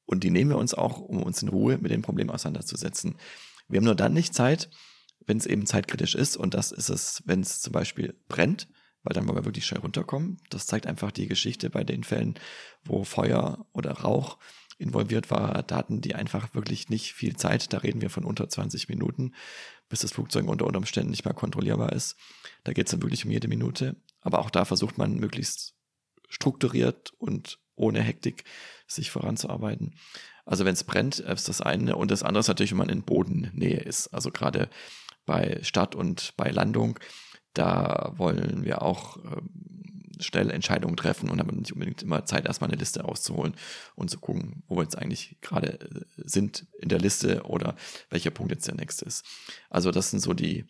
und 0.04 0.22
die 0.24 0.30
nehmen 0.30 0.50
wir 0.50 0.58
uns 0.58 0.74
auch, 0.74 1.00
um 1.00 1.22
uns 1.22 1.42
in 1.42 1.48
Ruhe 1.48 1.78
mit 1.78 1.90
dem 1.90 2.02
Problem 2.02 2.30
auseinanderzusetzen. 2.30 3.16
Wir 3.68 3.78
haben 3.78 3.84
nur 3.84 3.94
dann 3.94 4.12
nicht 4.12 4.34
Zeit, 4.34 4.70
wenn 5.26 5.38
es 5.38 5.46
eben 5.46 5.66
zeitkritisch 5.66 6.14
ist 6.14 6.36
und 6.36 6.54
das 6.54 6.72
ist 6.72 6.88
es, 6.88 7.22
wenn 7.26 7.40
es 7.40 7.60
zum 7.60 7.72
Beispiel 7.72 8.14
brennt, 8.28 8.68
weil 9.02 9.14
dann 9.14 9.26
wollen 9.26 9.38
wir 9.38 9.44
wirklich 9.44 9.66
schnell 9.66 9.80
runterkommen. 9.80 10.38
Das 10.50 10.66
zeigt 10.66 10.86
einfach 10.86 11.10
die 11.10 11.26
Geschichte 11.26 11.70
bei 11.70 11.84
den 11.84 12.04
Fällen, 12.04 12.34
wo 12.84 13.04
Feuer 13.04 13.66
oder 13.72 13.92
Rauch 13.92 14.38
involviert 14.78 15.30
war, 15.30 15.62
da 15.62 15.76
hatten 15.76 16.00
die 16.00 16.14
einfach 16.14 16.54
wirklich 16.54 16.88
nicht 16.88 17.12
viel 17.14 17.36
Zeit. 17.36 17.72
Da 17.72 17.78
reden 17.78 18.00
wir 18.00 18.10
von 18.10 18.24
unter 18.24 18.48
20 18.48 18.88
Minuten, 18.88 19.32
bis 19.88 20.00
das 20.00 20.12
Flugzeug 20.12 20.46
unter 20.48 20.66
Umständen 20.66 21.10
nicht 21.10 21.24
mehr 21.24 21.34
kontrollierbar 21.34 21.92
ist. 21.92 22.16
Da 22.64 22.72
geht 22.72 22.86
es 22.86 22.90
dann 22.90 23.02
wirklich 23.02 23.24
um 23.24 23.30
jede 23.30 23.48
Minute. 23.48 23.96
Aber 24.20 24.40
auch 24.40 24.50
da 24.50 24.64
versucht 24.64 24.98
man 24.98 25.14
möglichst 25.14 25.74
strukturiert 26.28 27.12
und 27.18 27.58
ohne 27.76 28.02
Hektik 28.02 28.44
sich 28.86 29.10
voranzuarbeiten. 29.10 29.94
Also 30.44 30.64
wenn 30.64 30.74
es 30.74 30.84
brennt, 30.84 31.18
ist 31.18 31.48
das 31.48 31.60
eine. 31.60 31.96
Und 31.96 32.10
das 32.10 32.22
andere 32.22 32.40
ist 32.40 32.48
natürlich, 32.48 32.72
wenn 32.72 32.78
man 32.78 32.88
in 32.88 33.02
Bodennähe 33.02 33.80
ist. 33.80 34.08
Also 34.08 34.30
gerade 34.30 34.68
bei 35.24 35.60
Start 35.62 35.94
und 35.94 36.34
bei 36.36 36.50
Landung, 36.50 36.98
da 37.52 38.12
wollen 38.16 38.64
wir 38.64 38.82
auch 38.82 39.16
ähm, 39.24 39.95
schnell 40.20 40.50
Entscheidungen 40.50 40.96
treffen 40.96 41.30
und 41.30 41.40
haben 41.40 41.56
nicht 41.58 41.72
unbedingt 41.72 42.02
immer 42.02 42.24
Zeit, 42.24 42.46
erstmal 42.46 42.70
eine 42.70 42.78
Liste 42.78 43.04
auszuholen 43.04 43.54
und 43.94 44.10
zu 44.10 44.18
gucken, 44.18 44.62
wo 44.68 44.76
wir 44.76 44.82
jetzt 44.82 44.98
eigentlich 44.98 45.36
gerade 45.40 45.80
äh, 45.80 46.04
sind 46.16 46.66
in 46.80 46.88
der 46.88 46.98
Liste 46.98 47.42
oder 47.44 47.76
welcher 48.10 48.30
Punkt 48.30 48.52
jetzt 48.52 48.66
der 48.66 48.74
nächste 48.74 49.04
ist. 49.04 49.24
Also 49.70 49.90
das 49.90 50.10
sind 50.10 50.20
so 50.20 50.32
die, 50.32 50.66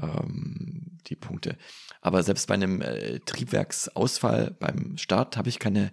ähm, 0.00 0.98
die 1.06 1.16
Punkte. 1.16 1.56
Aber 2.00 2.22
selbst 2.22 2.46
bei 2.48 2.54
einem 2.54 2.80
äh, 2.80 3.20
Triebwerksausfall 3.20 4.52
beim 4.58 4.96
Start 4.96 5.36
habe 5.36 5.48
ich 5.48 5.58
keine 5.58 5.92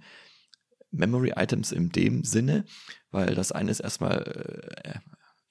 Memory 0.91 1.33
Items 1.35 1.71
in 1.71 1.89
dem 1.89 2.23
Sinne, 2.23 2.65
weil 3.11 3.33
das 3.35 3.51
eine 3.51 3.71
ist 3.71 3.79
erstmal 3.79 4.71
äh, 4.83 4.99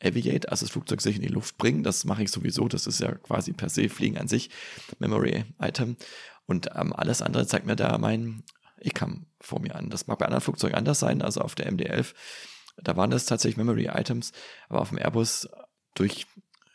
Aviate, 0.02 0.50
also 0.50 0.64
das 0.64 0.72
Flugzeug 0.72 1.00
sich 1.00 1.16
in 1.16 1.22
die 1.22 1.28
Luft 1.28 1.58
bringen. 1.58 1.82
Das 1.82 2.04
mache 2.04 2.22
ich 2.22 2.30
sowieso. 2.30 2.68
Das 2.68 2.86
ist 2.86 3.00
ja 3.00 3.14
quasi 3.14 3.52
per 3.52 3.68
se 3.68 3.88
Fliegen 3.88 4.18
an 4.18 4.28
sich 4.28 4.50
Memory 4.98 5.44
Item. 5.60 5.96
Und 6.46 6.70
ähm, 6.74 6.92
alles 6.92 7.22
andere 7.22 7.46
zeigt 7.46 7.66
mir 7.66 7.76
da 7.76 7.98
mein 7.98 8.42
ECAM 8.80 9.26
vor 9.40 9.60
mir 9.60 9.74
an. 9.74 9.90
Das 9.90 10.06
mag 10.06 10.18
bei 10.18 10.26
anderen 10.26 10.42
Flugzeugen 10.42 10.76
anders 10.76 11.00
sein, 11.00 11.22
also 11.22 11.40
auf 11.42 11.54
der 11.54 11.70
MD-11, 11.70 12.14
da 12.82 12.96
waren 12.96 13.10
das 13.10 13.26
tatsächlich 13.26 13.56
Memory 13.56 13.90
Items, 13.92 14.32
aber 14.68 14.80
auf 14.80 14.88
dem 14.88 14.98
Airbus 14.98 15.48
durch 15.94 16.26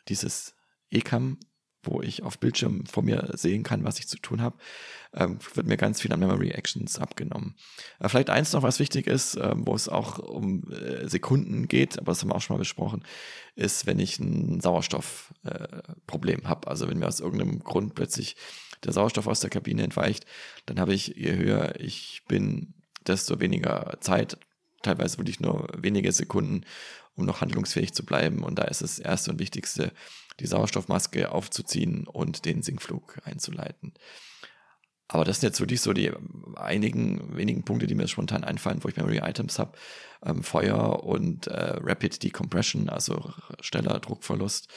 dieses 0.08 0.54
ECAM, 0.90 1.38
wo 1.86 2.02
ich 2.02 2.22
auf 2.22 2.38
Bildschirm 2.38 2.84
vor 2.86 3.02
mir 3.02 3.30
sehen 3.34 3.62
kann, 3.62 3.84
was 3.84 3.98
ich 3.98 4.08
zu 4.08 4.18
tun 4.18 4.42
habe, 4.42 4.56
ähm, 5.14 5.38
wird 5.54 5.66
mir 5.66 5.76
ganz 5.76 6.00
viel 6.00 6.12
an 6.12 6.20
Memory 6.20 6.50
Actions 6.50 6.98
abgenommen. 6.98 7.54
Äh, 7.98 8.08
vielleicht 8.08 8.30
eins 8.30 8.52
noch, 8.52 8.62
was 8.62 8.78
wichtig 8.78 9.06
ist, 9.06 9.36
äh, 9.36 9.54
wo 9.56 9.74
es 9.74 9.88
auch 9.88 10.18
um 10.18 10.70
äh, 10.70 11.08
Sekunden 11.08 11.68
geht, 11.68 11.98
aber 11.98 12.12
das 12.12 12.22
haben 12.22 12.30
wir 12.30 12.34
auch 12.34 12.42
schon 12.42 12.56
mal 12.56 12.60
besprochen, 12.60 13.04
ist, 13.54 13.86
wenn 13.86 13.98
ich 13.98 14.18
ein 14.18 14.60
Sauerstoffproblem 14.60 16.40
äh, 16.40 16.44
habe. 16.44 16.68
Also 16.68 16.88
wenn 16.88 16.98
mir 16.98 17.08
aus 17.08 17.20
irgendeinem 17.20 17.60
Grund 17.60 17.94
plötzlich 17.94 18.36
der 18.84 18.92
Sauerstoff 18.92 19.26
aus 19.26 19.40
der 19.40 19.50
Kabine 19.50 19.82
entweicht, 19.82 20.26
dann 20.66 20.78
habe 20.80 20.92
ich, 20.94 21.08
je 21.08 21.34
höher 21.34 21.80
ich 21.80 22.22
bin, 22.28 22.74
desto 23.06 23.40
weniger 23.40 23.96
Zeit, 24.00 24.38
teilweise 24.82 25.18
wirklich 25.18 25.40
nur 25.40 25.68
wenige 25.76 26.12
Sekunden, 26.12 26.64
um 27.14 27.24
noch 27.24 27.40
handlungsfähig 27.40 27.94
zu 27.94 28.04
bleiben. 28.04 28.42
Und 28.42 28.58
da 28.58 28.64
ist 28.64 28.82
das 28.82 28.98
erste 28.98 29.30
und 29.30 29.38
wichtigste, 29.38 29.92
die 30.40 30.46
Sauerstoffmaske 30.46 31.32
aufzuziehen 31.32 32.06
und 32.06 32.44
den 32.44 32.62
Sinkflug 32.62 33.18
einzuleiten. 33.24 33.94
Aber 35.08 35.24
das 35.24 35.40
sind 35.40 35.50
jetzt 35.50 35.60
wirklich 35.60 35.80
so 35.80 35.92
die 35.92 36.12
einigen 36.56 37.36
wenigen 37.36 37.64
Punkte, 37.64 37.86
die 37.86 37.94
mir 37.94 38.08
spontan 38.08 38.42
einfallen, 38.42 38.82
wo 38.82 38.88
ich 38.88 38.96
Memory 38.96 39.18
Items 39.18 39.58
habe. 39.58 39.78
Ähm, 40.24 40.42
Feuer 40.42 41.04
und 41.04 41.46
äh, 41.46 41.76
Rapid 41.80 42.22
Decompression, 42.22 42.88
also 42.88 43.32
schneller 43.60 44.00
Druckverlust, 44.00 44.68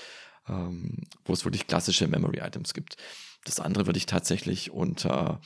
ähm, 0.48 1.08
wo 1.26 1.34
es 1.34 1.46
wirklich 1.46 1.66
klassische 1.66 2.08
Memory 2.08 2.40
Items 2.40 2.74
gibt. 2.74 2.98
Das 3.46 3.60
andere 3.60 3.88
würde 3.88 3.98
ich 3.98 4.06
tatsächlich 4.06 4.70
unter 4.70 5.42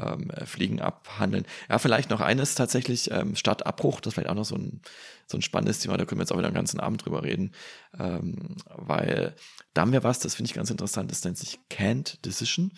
ähm, 0.00 0.30
Fliegen 0.44 0.80
abhandeln. 0.80 1.44
Ja, 1.68 1.78
vielleicht 1.78 2.10
noch 2.10 2.20
eines 2.20 2.54
tatsächlich, 2.54 3.10
ähm, 3.10 3.36
Stadtabbruch, 3.36 4.00
das 4.00 4.10
ist 4.10 4.14
vielleicht 4.14 4.30
auch 4.30 4.34
noch 4.34 4.44
so 4.44 4.56
ein, 4.56 4.80
so 5.26 5.38
ein 5.38 5.42
spannendes 5.42 5.80
Thema, 5.80 5.96
da 5.96 6.04
können 6.04 6.18
wir 6.18 6.22
jetzt 6.22 6.32
auch 6.32 6.38
wieder 6.38 6.50
den 6.50 6.54
ganzen 6.54 6.80
Abend 6.80 7.04
drüber 7.04 7.22
reden, 7.22 7.52
ähm, 7.98 8.56
weil 8.68 9.34
da 9.72 9.82
haben 9.82 9.92
wir 9.92 10.04
was, 10.04 10.18
das 10.18 10.34
finde 10.34 10.50
ich 10.50 10.54
ganz 10.54 10.70
interessant, 10.70 11.10
das 11.10 11.24
nennt 11.24 11.38
sich 11.38 11.58
Can't 11.70 12.20
Decision, 12.24 12.72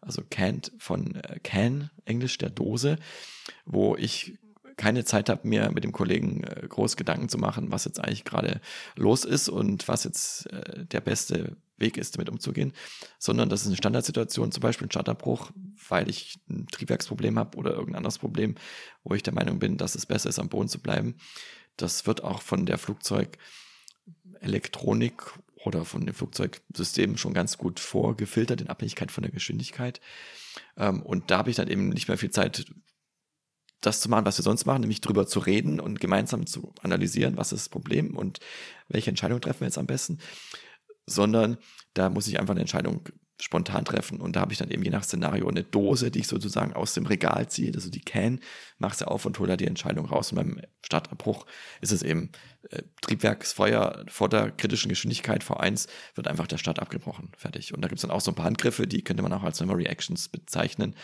also 0.00 0.22
Can't 0.22 0.72
von 0.78 1.16
äh, 1.16 1.38
Can, 1.40 1.90
Englisch 2.04 2.38
der 2.38 2.50
Dose, 2.50 2.96
wo 3.64 3.96
ich 3.96 4.38
keine 4.76 5.04
Zeit 5.04 5.28
habe, 5.28 5.46
mir 5.46 5.70
mit 5.70 5.84
dem 5.84 5.92
Kollegen 5.92 6.44
äh, 6.44 6.66
groß 6.66 6.96
Gedanken 6.96 7.28
zu 7.28 7.38
machen, 7.38 7.70
was 7.70 7.84
jetzt 7.84 8.00
eigentlich 8.00 8.24
gerade 8.24 8.60
los 8.96 9.24
ist 9.24 9.48
und 9.48 9.86
was 9.88 10.04
jetzt 10.04 10.50
äh, 10.52 10.86
der 10.86 11.00
beste 11.00 11.56
Weg 11.82 11.98
ist, 11.98 12.16
damit 12.16 12.30
umzugehen, 12.30 12.72
sondern 13.18 13.50
das 13.50 13.60
ist 13.60 13.66
eine 13.66 13.76
Standardsituation, 13.76 14.50
zum 14.50 14.62
Beispiel 14.62 14.86
ein 14.86 14.90
Starterbruch, 14.90 15.50
weil 15.88 16.08
ich 16.08 16.40
ein 16.48 16.66
Triebwerksproblem 16.68 17.38
habe 17.38 17.58
oder 17.58 17.72
irgendein 17.72 17.96
anderes 17.96 18.16
Problem, 18.18 18.54
wo 19.04 19.12
ich 19.14 19.22
der 19.22 19.34
Meinung 19.34 19.58
bin, 19.58 19.76
dass 19.76 19.94
es 19.94 20.06
besser 20.06 20.30
ist, 20.30 20.38
am 20.38 20.48
Boden 20.48 20.70
zu 20.70 20.80
bleiben. 20.80 21.16
Das 21.76 22.06
wird 22.06 22.24
auch 22.24 22.40
von 22.40 22.64
der 22.64 22.78
Flugzeugelektronik 22.78 25.22
oder 25.64 25.84
von 25.84 26.06
den 26.06 26.14
Flugzeugsystemen 26.14 27.18
schon 27.18 27.34
ganz 27.34 27.58
gut 27.58 27.80
vorgefiltert 27.80 28.60
in 28.60 28.68
Abhängigkeit 28.68 29.10
von 29.10 29.22
der 29.22 29.32
Geschwindigkeit. 29.32 30.00
Ähm, 30.76 31.02
und 31.02 31.30
da 31.30 31.38
habe 31.38 31.50
ich 31.50 31.56
dann 31.56 31.68
eben 31.68 31.88
nicht 31.90 32.08
mehr 32.08 32.18
viel 32.18 32.30
Zeit, 32.30 32.66
das 33.80 34.00
zu 34.00 34.08
machen, 34.08 34.24
was 34.24 34.38
wir 34.38 34.44
sonst 34.44 34.64
machen, 34.64 34.80
nämlich 34.80 35.00
drüber 35.00 35.26
zu 35.26 35.40
reden 35.40 35.80
und 35.80 36.00
gemeinsam 36.00 36.46
zu 36.46 36.72
analysieren, 36.82 37.36
was 37.36 37.52
ist 37.52 37.64
das 37.64 37.68
Problem 37.68 38.16
und 38.16 38.38
welche 38.88 39.10
Entscheidung 39.10 39.40
treffen 39.40 39.60
wir 39.60 39.66
jetzt 39.66 39.78
am 39.78 39.86
besten, 39.86 40.18
sondern 41.06 41.58
da 41.94 42.10
muss 42.10 42.28
ich 42.28 42.38
einfach 42.38 42.52
eine 42.52 42.60
Entscheidung 42.60 43.08
spontan 43.40 43.84
treffen 43.84 44.20
und 44.20 44.36
da 44.36 44.40
habe 44.40 44.52
ich 44.52 44.58
dann 44.58 44.70
eben 44.70 44.84
je 44.84 44.90
nach 44.90 45.02
Szenario 45.02 45.48
eine 45.48 45.64
Dose, 45.64 46.12
die 46.12 46.20
ich 46.20 46.28
sozusagen 46.28 46.74
aus 46.74 46.94
dem 46.94 47.06
Regal 47.06 47.48
ziehe, 47.48 47.72
also 47.74 47.90
die 47.90 48.00
Can, 48.00 48.40
mache 48.78 48.96
sie 48.96 49.08
auf 49.08 49.26
und 49.26 49.38
hole 49.38 49.48
da 49.48 49.56
die 49.56 49.66
Entscheidung 49.66 50.06
raus 50.06 50.30
und 50.30 50.36
beim 50.36 50.60
Startabbruch 50.84 51.44
ist 51.80 51.90
es 51.90 52.02
eben 52.02 52.30
äh, 52.70 52.82
Triebwerksfeuer 53.00 54.04
vor 54.08 54.28
der 54.28 54.52
kritischen 54.52 54.88
Geschwindigkeit 54.90 55.42
V1 55.42 55.88
wird 56.14 56.28
einfach 56.28 56.46
der 56.46 56.58
Start 56.58 56.78
abgebrochen, 56.78 57.32
fertig. 57.36 57.74
Und 57.74 57.82
da 57.82 57.88
gibt 57.88 57.98
es 57.98 58.02
dann 58.02 58.12
auch 58.12 58.20
so 58.20 58.30
ein 58.30 58.36
paar 58.36 58.44
Handgriffe, 58.44 58.86
die 58.86 59.02
könnte 59.02 59.24
man 59.24 59.32
auch 59.32 59.42
als 59.42 59.60
Memory 59.60 59.86
Actions 59.86 60.28
bezeichnen, 60.28 60.94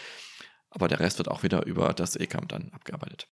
aber 0.71 0.87
der 0.87 1.01
Rest 1.01 1.19
wird 1.19 1.29
auch 1.29 1.43
wieder 1.43 1.67
über 1.67 1.93
das 1.93 2.15
ECAM 2.15 2.47
dann 2.47 2.71
abgearbeitet. 2.73 3.27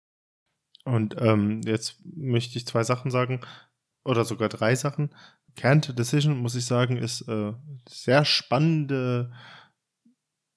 Und 0.85 1.17
ähm, 1.21 1.61
jetzt 1.65 1.97
möchte 2.05 2.59
ich 2.59 2.67
zwei 2.67 2.83
Sachen 2.83 3.11
sagen, 3.11 3.41
oder 4.07 4.25
sogar 4.25 4.49
drei 4.49 4.75
Sachen. 4.75 5.11
Can't 5.57 5.93
Decision, 5.93 6.39
muss 6.39 6.55
ich 6.55 6.65
sagen, 6.65 6.97
ist 6.97 7.23
äh, 7.29 7.53
sehr 7.89 8.25
spannende 8.25 9.33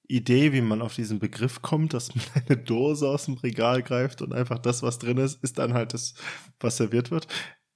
Idee, 0.07 0.53
wie 0.53 0.61
man 0.61 0.81
auf 0.81 0.95
diesen 0.95 1.19
Begriff 1.19 1.61
kommt, 1.61 1.93
dass 1.93 2.13
man 2.15 2.25
eine 2.47 2.57
Dose 2.57 3.07
aus 3.07 3.25
dem 3.25 3.35
Regal 3.35 3.83
greift 3.83 4.21
und 4.21 4.33
einfach 4.33 4.59
das, 4.59 4.83
was 4.83 4.99
drin 4.99 5.17
ist, 5.17 5.41
ist 5.43 5.59
dann 5.59 5.73
halt 5.73 5.93
das, 5.93 6.15
was 6.59 6.77
serviert 6.77 7.11
wird. 7.11 7.27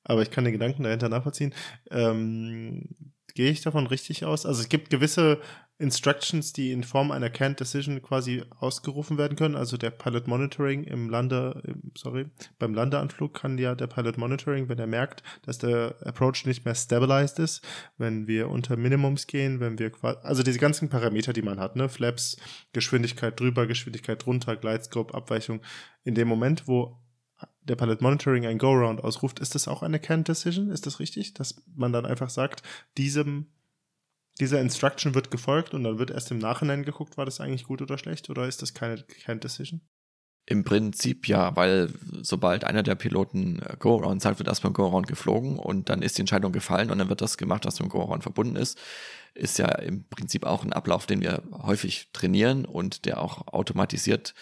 Aber 0.03 0.21
ich 0.21 0.32
kann 0.32 0.43
den 0.43 0.53
Gedanken 0.53 0.84
dahinter 0.84 1.09
nachvollziehen. 1.09 1.53
Ähm, 1.89 3.12
gehe 3.34 3.52
ich 3.52 3.62
davon 3.62 3.88
richtig 3.88 4.26
aus? 4.26 4.46
Also 4.46 4.62
es 4.62 4.70
gibt 4.70 4.90
gewisse 4.90 5.40
Instructions, 5.80 6.54
die 6.54 6.72
in 6.72 6.84
Form 6.84 7.12
einer 7.12 7.32
Canned 7.32 7.60
Decision 7.60 8.02
quasi 8.02 8.44
ausgerufen 8.60 9.18
werden 9.18 9.36
können. 9.36 9.56
Also 9.56 9.76
der 9.76 9.90
Pilot 9.90 10.28
Monitoring 10.28 10.84
im 10.84 11.10
Lande, 11.10 11.62
sorry, 11.98 12.28
beim 12.60 12.74
Landeanflug 12.76 13.34
kann 13.34 13.58
ja 13.58 13.74
der 13.74 13.88
Pilot 13.88 14.18
Monitoring, 14.18 14.70
wenn 14.70 14.78
er 14.78 14.88
merkt, 14.88 15.24
dass 15.42 15.58
der 15.58 15.96
Approach 16.02 16.46
nicht 16.46 16.64
mehr 16.64 16.76
stabilized 16.76 17.40
ist, 17.40 17.66
wenn 17.98 18.28
wir 18.28 18.50
unter 18.50 18.78
Minimums 18.78 19.26
gehen, 19.26 19.60
wenn 19.60 19.80
wir 19.80 19.90
quasi, 19.90 20.20
also 20.22 20.44
diese 20.44 20.60
ganzen 20.60 20.90
Parameter, 20.90 21.34
die 21.34 21.42
man 21.42 21.60
hat, 21.60 21.76
ne, 21.76 21.90
Flaps, 21.90 22.38
Geschwindigkeit 22.72 23.40
drüber, 23.40 23.66
Geschwindigkeit 23.66 24.24
drunter, 24.24 24.56
Glidescope, 24.56 25.14
Abweichung. 25.14 25.62
In 26.04 26.14
dem 26.16 26.28
Moment, 26.28 26.68
wo 26.68 27.03
der 27.66 27.76
Pilot 27.76 28.01
Monitoring 28.01 28.45
ein 28.45 28.57
Go-Round 28.57 29.03
ausruft, 29.03 29.39
ist 29.39 29.55
das 29.55 29.68
auch 29.68 29.84
eine 29.84 29.99
Canned 29.99 30.28
Decision? 30.28 30.70
Ist 30.70 30.86
das 30.86 30.99
richtig? 30.99 31.34
Dass 31.34 31.61
man 31.76 31.93
dann 31.93 32.05
einfach 32.05 32.30
sagt, 32.30 32.64
diesem, 32.97 33.47
dieser 34.39 34.61
Instruction 34.61 35.16
wird 35.16 35.32
gefolgt 35.32 35.74
und 35.74 35.84
dann 35.84 35.99
wird 35.99 36.11
erst 36.11 36.32
im 36.32 36.39
Nachhinein 36.39 36.84
geguckt, 36.84 37.18
war 37.18 37.26
das 37.26 37.39
eigentlich 37.39 37.64
gut 37.66 37.82
oder 37.82 37.97
schlecht? 37.97 38.30
Oder 38.30 38.47
ist 38.47 38.61
das 38.61 38.74
keine 38.74 39.03
Canned 39.03 39.43
Decision? 39.43 39.82
Im 40.45 40.66
Prinzip 40.66 41.30
ja, 41.30 41.55
weil 41.55 41.89
sobald 42.22 42.66
einer 42.66 42.84
der 42.84 42.95
Piloten 42.95 43.59
äh, 43.59 43.78
Go-Around 43.80 44.22
sagt, 44.22 44.39
wird 44.39 44.49
erstmal 44.49 44.74
Go-Around 44.74 45.07
geflogen 45.07 45.57
und 45.57 45.88
dann 45.88 46.01
ist 46.01 46.18
die 46.18 46.22
Entscheidung 46.22 46.51
gefallen 46.51 46.91
und 46.91 46.97
dann 46.97 47.07
wird 47.07 47.22
das 47.22 47.38
gemacht, 47.38 47.66
was 47.66 47.80
mit 47.80 47.88
dem 47.88 47.91
Go-Around 47.91 48.24
verbunden 48.24 48.57
ist. 48.57 48.78
Ist 49.36 49.57
ja 49.57 49.68
im 49.70 50.03
Prinzip 50.09 50.45
auch 50.45 50.66
ein 50.66 50.74
Ablauf, 50.74 51.05
den 51.05 51.22
wir 51.22 51.43
häufig 51.53 52.09
trainieren 52.11 52.66
und 52.66 53.05
der 53.05 53.22
auch 53.22 53.47
automatisiert 53.47 54.34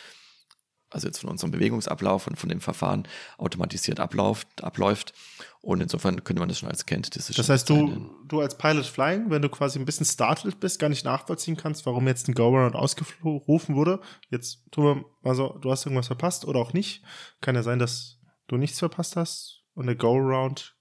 also 0.91 1.07
jetzt 1.07 1.19
von 1.19 1.29
unserem 1.29 1.51
Bewegungsablauf 1.51 2.27
und 2.27 2.37
von 2.37 2.49
dem 2.49 2.61
Verfahren 2.61 3.07
automatisiert 3.37 3.99
abläuft, 3.99 4.63
abläuft. 4.63 5.13
Und 5.61 5.81
insofern 5.81 6.23
könnte 6.23 6.39
man 6.39 6.49
das 6.49 6.59
schon 6.59 6.69
als 6.69 6.85
Kennt 6.85 7.13
Decision 7.15 7.43
Das 7.43 7.49
heißt, 7.49 7.69
du, 7.69 8.09
du 8.27 8.41
als 8.41 8.57
Pilot 8.57 8.85
Flying, 8.85 9.29
wenn 9.29 9.41
du 9.41 9.49
quasi 9.49 9.79
ein 9.79 9.85
bisschen 9.85 10.05
startled 10.05 10.59
bist, 10.59 10.79
gar 10.79 10.89
nicht 10.89 11.05
nachvollziehen 11.05 11.55
kannst, 11.55 11.85
warum 11.85 12.07
jetzt 12.07 12.27
ein 12.27 12.33
Go-Around 12.33 12.75
ausgerufen 12.75 13.75
wurde. 13.75 14.01
Jetzt 14.29 14.63
tun 14.71 14.83
wir 14.85 15.05
mal 15.21 15.35
so, 15.35 15.57
du 15.59 15.71
hast 15.71 15.85
irgendwas 15.85 16.07
verpasst 16.07 16.45
oder 16.45 16.59
auch 16.59 16.73
nicht. 16.73 17.03
Kann 17.41 17.55
ja 17.55 17.63
sein, 17.63 17.79
dass 17.79 18.19
du 18.47 18.57
nichts 18.57 18.79
verpasst 18.79 19.15
hast 19.15 19.63
und 19.73 19.85
der 19.85 19.95
Go-Around 19.95 20.75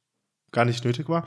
gar 0.51 0.65
nicht 0.65 0.85
nötig 0.85 1.09
war. 1.09 1.25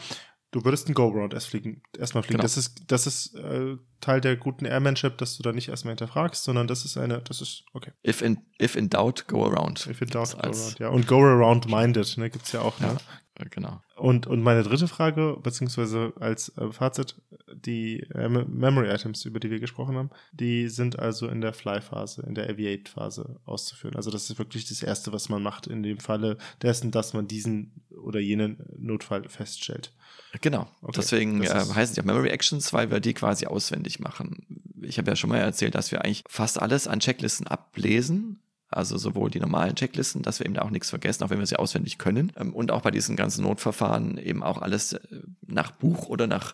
Du 0.51 0.63
würdest 0.65 0.87
ein 0.87 0.93
Go-Round 0.93 1.33
erst 1.33 1.47
fliegen, 1.47 1.81
erstmal 1.97 2.21
fliegen. 2.21 2.37
Genau. 2.37 2.43
Das 2.43 2.57
ist, 2.57 2.83
das 2.87 3.07
ist 3.07 3.33
äh, 3.35 3.75
Teil 4.01 4.21
der 4.21 4.35
guten 4.35 4.65
Airmanship, 4.65 5.17
dass 5.17 5.35
du 5.37 5.41
da 5.41 5.51
nicht 5.51 5.69
erstmal 5.69 5.93
hinterfragst, 5.93 6.43
sondern 6.43 6.67
das 6.67 6.85
ist 6.85 6.97
eine, 6.97 7.21
das 7.21 7.41
ist, 7.41 7.63
okay. 7.73 7.91
If 8.05 8.21
in, 8.21 8.39
if 8.61 8.75
in 8.75 8.89
doubt, 8.89 9.27
go 9.27 9.45
around. 9.45 9.87
If 9.89 10.01
in 10.01 10.09
doubt, 10.09 10.33
go 10.33 10.49
around, 10.49 10.79
ja. 10.79 10.89
Und 10.89 11.07
go 11.07 11.21
around 11.21 11.69
minded, 11.69 12.17
ne, 12.17 12.29
gibt's 12.29 12.51
ja 12.51 12.61
auch, 12.61 12.79
ne? 12.79 12.97
Ja, 13.39 13.45
genau. 13.49 13.81
Und, 13.95 14.27
und 14.27 14.43
meine 14.43 14.61
dritte 14.61 14.87
Frage, 14.87 15.37
beziehungsweise 15.41 16.13
als 16.19 16.55
äh, 16.57 16.71
Fazit, 16.71 17.15
die 17.51 18.01
äh, 18.13 18.29
Memory 18.29 18.89
Items, 18.89 19.25
über 19.25 19.39
die 19.39 19.49
wir 19.49 19.59
gesprochen 19.59 19.95
haben, 19.95 20.11
die 20.33 20.67
sind 20.67 20.99
also 20.99 21.27
in 21.27 21.41
der 21.41 21.53
Fly-Phase, 21.53 22.23
in 22.27 22.35
der 22.35 22.49
Aviate-Phase 22.49 23.39
auszuführen. 23.45 23.95
Also 23.95 24.11
das 24.11 24.29
ist 24.29 24.37
wirklich 24.37 24.65
das 24.65 24.83
Erste, 24.83 25.13
was 25.13 25.29
man 25.29 25.41
macht 25.41 25.65
in 25.65 25.81
dem 25.81 25.99
Falle 25.99 26.37
dessen, 26.61 26.91
dass 26.91 27.13
man 27.13 27.27
diesen 27.27 27.71
oder 27.89 28.19
jenen 28.19 28.57
Notfall 28.77 29.27
feststellt. 29.29 29.93
Genau. 30.41 30.67
Okay. 30.81 30.93
Deswegen 30.97 31.41
äh, 31.41 31.47
heißen 31.47 31.95
sie 31.95 32.01
ja 32.01 32.05
Memory 32.05 32.29
Actions, 32.29 32.71
weil 32.73 32.91
wir 32.91 32.99
die 32.99 33.13
quasi 33.13 33.47
auswendig 33.47 33.99
machen. 33.99 34.45
Ich 34.83 34.97
habe 34.97 35.11
ja 35.11 35.15
schon 35.15 35.29
mal 35.29 35.37
erzählt, 35.37 35.75
dass 35.75 35.91
wir 35.91 36.03
eigentlich 36.03 36.23
fast 36.27 36.61
alles 36.61 36.87
an 36.87 36.99
Checklisten 36.99 37.47
ablesen. 37.47 38.39
Also 38.69 38.97
sowohl 38.97 39.29
die 39.29 39.39
normalen 39.39 39.75
Checklisten, 39.75 40.23
dass 40.23 40.39
wir 40.39 40.45
eben 40.45 40.55
da 40.55 40.63
auch 40.63 40.71
nichts 40.71 40.89
vergessen, 40.89 41.23
auch 41.23 41.29
wenn 41.29 41.37
wir 41.37 41.45
sie 41.45 41.57
auswendig 41.59 41.99
können. 41.99 42.31
Ähm, 42.37 42.53
und 42.53 42.71
auch 42.71 42.81
bei 42.81 42.91
diesen 42.91 43.15
ganzen 43.15 43.43
Notverfahren 43.43 44.17
eben 44.17 44.41
auch 44.41 44.61
alles 44.61 44.93
äh, 44.93 44.99
nach 45.45 45.71
Buch 45.71 46.07
oder 46.07 46.25
nach 46.27 46.53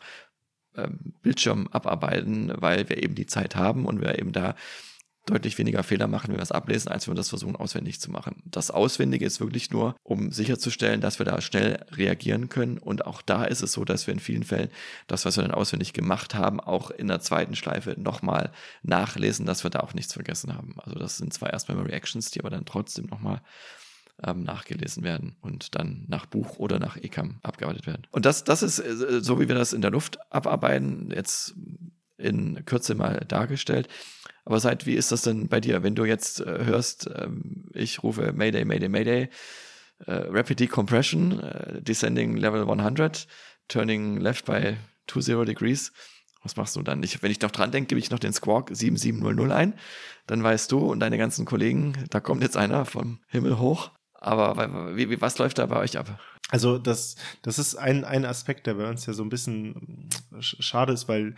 ähm, 0.76 1.14
Bildschirm 1.22 1.68
abarbeiten, 1.72 2.52
weil 2.56 2.90
wir 2.90 3.02
eben 3.02 3.16
die 3.16 3.26
Zeit 3.26 3.56
haben 3.56 3.86
und 3.86 4.02
wir 4.02 4.20
eben 4.20 4.32
da 4.32 4.56
deutlich 5.30 5.58
weniger 5.58 5.84
Fehler 5.84 6.08
machen, 6.08 6.30
wenn 6.30 6.38
wir 6.38 6.44
es 6.44 6.52
ablesen, 6.52 6.90
als 6.92 7.08
wenn 7.08 7.14
wir 7.14 7.18
das 7.18 7.30
versuchen 7.30 7.56
auswendig 7.56 8.00
zu 8.00 8.12
machen. 8.12 8.42
Das 8.46 8.72
Auswendige 8.72 9.26
ist 9.26 9.40
wirklich 9.40 9.72
nur, 9.72 9.96
um 10.04 10.32
sicherzustellen, 10.32 11.02
dass 11.02 11.20
wir 11.20 11.26
da 11.26 11.42
schnell 11.42 11.86
reagieren 11.92 12.50
können. 12.50 12.78
Und 12.78 13.06
auch 13.06 13.22
da 13.22 13.46
ist 13.46 13.62
es 13.62 13.72
so, 13.72 13.86
dass 13.86 14.08
wir 14.08 14.14
in 14.14 14.20
vielen 14.20 14.44
Fällen 14.44 14.70
das, 15.08 15.26
was 15.26 15.38
wir 15.38 15.44
dann 15.44 15.52
auswendig 15.52 15.94
gemacht 15.94 16.36
haben, 16.36 16.60
auch 16.60 16.92
in 16.92 17.08
der 17.08 17.22
zweiten 17.22 17.56
Schleife 17.56 17.96
nochmal 17.98 18.52
nachlesen, 18.84 19.46
dass 19.46 19.64
wir 19.64 19.72
da 19.72 19.80
auch 19.80 19.94
nichts 19.94 20.14
vergessen 20.14 20.56
haben. 20.56 20.76
Also 20.78 20.98
das 20.98 21.18
sind 21.18 21.34
zwar 21.34 21.52
erst 21.52 21.70
Memory 21.70 21.92
Actions, 21.92 22.32
die 22.32 22.40
aber 22.40 22.50
dann 22.50 22.66
trotzdem 22.66 23.06
nochmal 23.06 23.42
ähm, 24.24 24.44
nachgelesen 24.44 25.04
werden 25.04 25.36
und 25.42 25.76
dann 25.76 26.06
nach 26.08 26.26
Buch 26.26 26.58
oder 26.58 26.80
nach 26.80 26.98
ECAM 26.98 27.40
abgearbeitet 27.42 27.88
werden. 27.88 28.04
Und 28.12 28.26
das, 28.26 28.44
das 28.44 28.64
ist 28.64 28.80
äh, 28.80 29.22
so, 29.22 29.40
wie 29.40 29.48
wir 29.48 29.56
das 29.56 29.74
in 29.74 29.82
der 29.82 29.92
Luft 29.92 30.20
abarbeiten, 30.32 31.12
jetzt 31.14 31.56
in 32.18 32.66
Kürze 32.66 32.96
mal 32.96 33.24
dargestellt. 33.28 33.88
Aber 34.46 34.60
seit, 34.60 34.86
wie 34.86 34.96
ist 34.96 35.12
das 35.12 35.24
denn 35.24 35.48
bei 35.48 35.60
dir, 35.60 35.84
wenn 35.84 35.96
du 35.96 36.06
jetzt 36.06 36.42
äh, 36.42 36.66
hörst, 36.66 37.10
ähm, 37.16 37.66
ich 37.74 38.04
rufe 38.04 38.34
Mayday, 38.34 38.66
Mayday, 38.66 38.90
Mayday, 38.90 39.30
äh, 40.06 40.12
Rapid 40.12 40.60
Decompression, 40.60 41.40
äh, 41.40 41.82
Descending 41.82 42.38
Level 42.38 42.62
100, 42.62 43.28
Turning 43.68 44.18
Left 44.18 44.46
by 44.46 44.78
20 45.08 45.46
Degrees. 45.46 45.92
Was 46.42 46.56
machst 46.56 46.76
du 46.76 46.82
dann? 46.82 47.04
Ich, 47.04 47.22
wenn 47.22 47.32
ich 47.32 47.42
noch 47.42 47.52
dran 47.52 47.72
denke, 47.72 47.90
gebe 47.90 48.00
ich 48.00 48.12
noch 48.12 48.20
den 48.20 48.32
Squawk 48.32 48.70
7700 48.72 49.52
ein. 49.52 49.74
Dann 50.26 50.42
weißt 50.42 50.72
du 50.72 50.80
und 50.80 51.02
deine 51.02 51.18
ganzen 51.18 51.46
Kollegen, 51.46 51.94
da 52.10 52.20
kommt 52.22 52.44
jetzt 52.44 52.56
einer 52.56 52.86
vom 52.86 53.20
Himmel 53.28 53.60
hoch. 53.60 53.92
Aber 54.14 54.96
wie, 54.96 55.10
wie, 55.10 55.22
was 55.22 55.38
läuft 55.38 55.58
da 55.58 55.66
bei 55.66 55.78
euch 55.78 55.98
ab? 55.98 56.20
Also 56.50 56.78
das, 56.78 57.16
das 57.42 57.60
ist 57.60 57.76
ein, 57.76 58.04
ein 58.04 58.26
Aspekt, 58.26 58.68
der 58.68 58.74
bei 58.74 58.90
uns 58.90 59.06
ja 59.06 59.14
so 59.14 59.24
ein 59.24 59.30
bisschen 59.30 60.10
schade 60.40 60.94
ist, 60.94 61.08
weil 61.08 61.36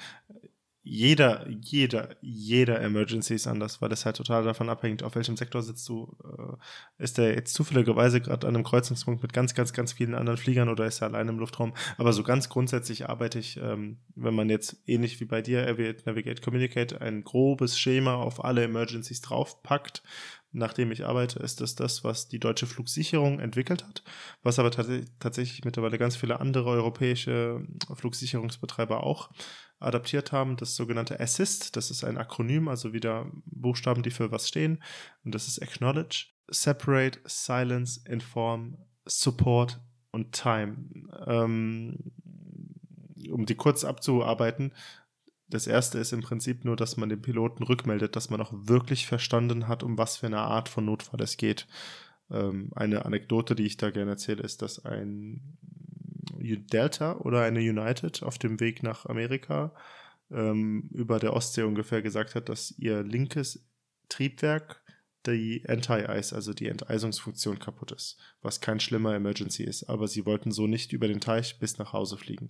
jeder, 0.83 1.47
jeder, 1.47 2.15
jeder 2.21 2.81
Emergency 2.81 3.35
ist 3.35 3.45
anders, 3.45 3.81
weil 3.81 3.91
es 3.91 4.05
halt 4.05 4.15
total 4.15 4.43
davon 4.43 4.67
abhängt, 4.67 5.03
auf 5.03 5.13
welchem 5.13 5.37
Sektor 5.37 5.61
sitzt 5.61 5.87
du. 5.87 6.17
Äh, 6.23 7.03
ist 7.03 7.19
der 7.19 7.35
jetzt 7.35 7.53
zufälligerweise 7.53 8.19
gerade 8.19 8.47
an 8.47 8.55
einem 8.55 8.63
Kreuzungspunkt 8.63 9.21
mit 9.21 9.31
ganz, 9.31 9.53
ganz, 9.53 9.73
ganz 9.73 9.93
vielen 9.93 10.15
anderen 10.15 10.37
Fliegern 10.37 10.69
oder 10.69 10.85
ist 10.85 11.01
er 11.01 11.09
allein 11.09 11.27
im 11.27 11.37
Luftraum? 11.37 11.73
Aber 11.97 12.13
so 12.13 12.23
ganz 12.23 12.49
grundsätzlich 12.49 13.07
arbeite 13.07 13.37
ich, 13.37 13.57
ähm, 13.57 13.99
wenn 14.15 14.33
man 14.33 14.49
jetzt 14.49 14.81
ähnlich 14.87 15.19
wie 15.19 15.25
bei 15.25 15.43
dir, 15.43 15.67
Aviate, 15.67 16.03
Navigate, 16.07 16.41
Communicate, 16.41 16.99
ein 16.99 17.23
grobes 17.23 17.77
Schema 17.77 18.15
auf 18.15 18.43
alle 18.43 18.63
Emergencies 18.63 19.21
draufpackt, 19.21 20.01
nachdem 20.51 20.91
ich 20.91 21.05
arbeite, 21.05 21.39
ist 21.39 21.61
das 21.61 21.75
das, 21.75 22.03
was 22.03 22.27
die 22.27 22.39
deutsche 22.39 22.67
Flugsicherung 22.67 23.39
entwickelt 23.39 23.85
hat, 23.85 24.03
was 24.43 24.59
aber 24.59 24.71
tats 24.71 24.89
tatsächlich 25.19 25.63
mittlerweile 25.63 25.97
ganz 25.97 26.15
viele 26.15 26.39
andere 26.39 26.69
europäische 26.69 27.65
Flugsicherungsbetreiber 27.93 29.03
auch 29.03 29.29
adaptiert 29.79 30.31
haben, 30.31 30.57
das 30.57 30.75
sogenannte 30.75 31.19
Assist, 31.19 31.75
das 31.75 31.89
ist 31.89 32.03
ein 32.03 32.17
Akronym, 32.17 32.67
also 32.67 32.93
wieder 32.93 33.31
Buchstaben, 33.45 34.03
die 34.03 34.11
für 34.11 34.31
was 34.31 34.47
stehen, 34.47 34.83
und 35.23 35.33
das 35.33 35.47
ist 35.47 35.61
Acknowledge, 35.61 36.27
Separate, 36.49 37.19
Silence, 37.25 38.01
Inform, 38.07 38.77
Support 39.05 39.79
und 40.11 40.33
Time. 40.33 40.75
Ähm, 41.25 41.97
um 43.29 43.45
die 43.45 43.55
kurz 43.55 43.83
abzuarbeiten, 43.83 44.73
das 45.51 45.67
erste 45.67 45.99
ist 45.99 46.13
im 46.13 46.21
Prinzip 46.21 46.65
nur, 46.65 46.75
dass 46.75 46.97
man 46.97 47.09
dem 47.09 47.21
Piloten 47.21 47.63
rückmeldet, 47.63 48.15
dass 48.15 48.29
man 48.29 48.41
auch 48.41 48.51
wirklich 48.53 49.05
verstanden 49.05 49.67
hat, 49.67 49.83
um 49.83 49.97
was 49.97 50.17
für 50.17 50.27
eine 50.27 50.39
Art 50.39 50.69
von 50.69 50.85
Notfall 50.85 51.21
es 51.21 51.37
geht. 51.37 51.67
Ähm, 52.31 52.71
eine 52.75 53.05
Anekdote, 53.05 53.53
die 53.53 53.65
ich 53.65 53.77
da 53.77 53.91
gerne 53.91 54.11
erzähle, 54.11 54.43
ist, 54.43 54.61
dass 54.61 54.83
ein 54.83 55.57
Delta 56.39 57.17
oder 57.17 57.43
eine 57.43 57.59
United 57.59 58.23
auf 58.23 58.37
dem 58.37 58.59
Weg 58.59 58.81
nach 58.81 59.05
Amerika 59.05 59.73
ähm, 60.31 60.89
über 60.91 61.19
der 61.19 61.33
Ostsee 61.33 61.63
ungefähr 61.63 62.01
gesagt 62.01 62.35
hat, 62.35 62.49
dass 62.49 62.71
ihr 62.77 63.03
linkes 63.03 63.67
Triebwerk 64.09 64.81
die 65.27 65.63
Anti-Ice, 65.67 66.33
also 66.33 66.53
die 66.53 66.67
Enteisungsfunktion 66.67 67.59
kaputt 67.59 67.91
ist, 67.91 68.17
was 68.41 68.59
kein 68.59 68.79
schlimmer 68.79 69.13
Emergency 69.13 69.63
ist, 69.63 69.83
aber 69.83 70.07
sie 70.07 70.25
wollten 70.25 70.51
so 70.51 70.65
nicht 70.65 70.93
über 70.93 71.07
den 71.07 71.19
Teich 71.19 71.59
bis 71.59 71.77
nach 71.77 71.93
Hause 71.93 72.17
fliegen. 72.17 72.49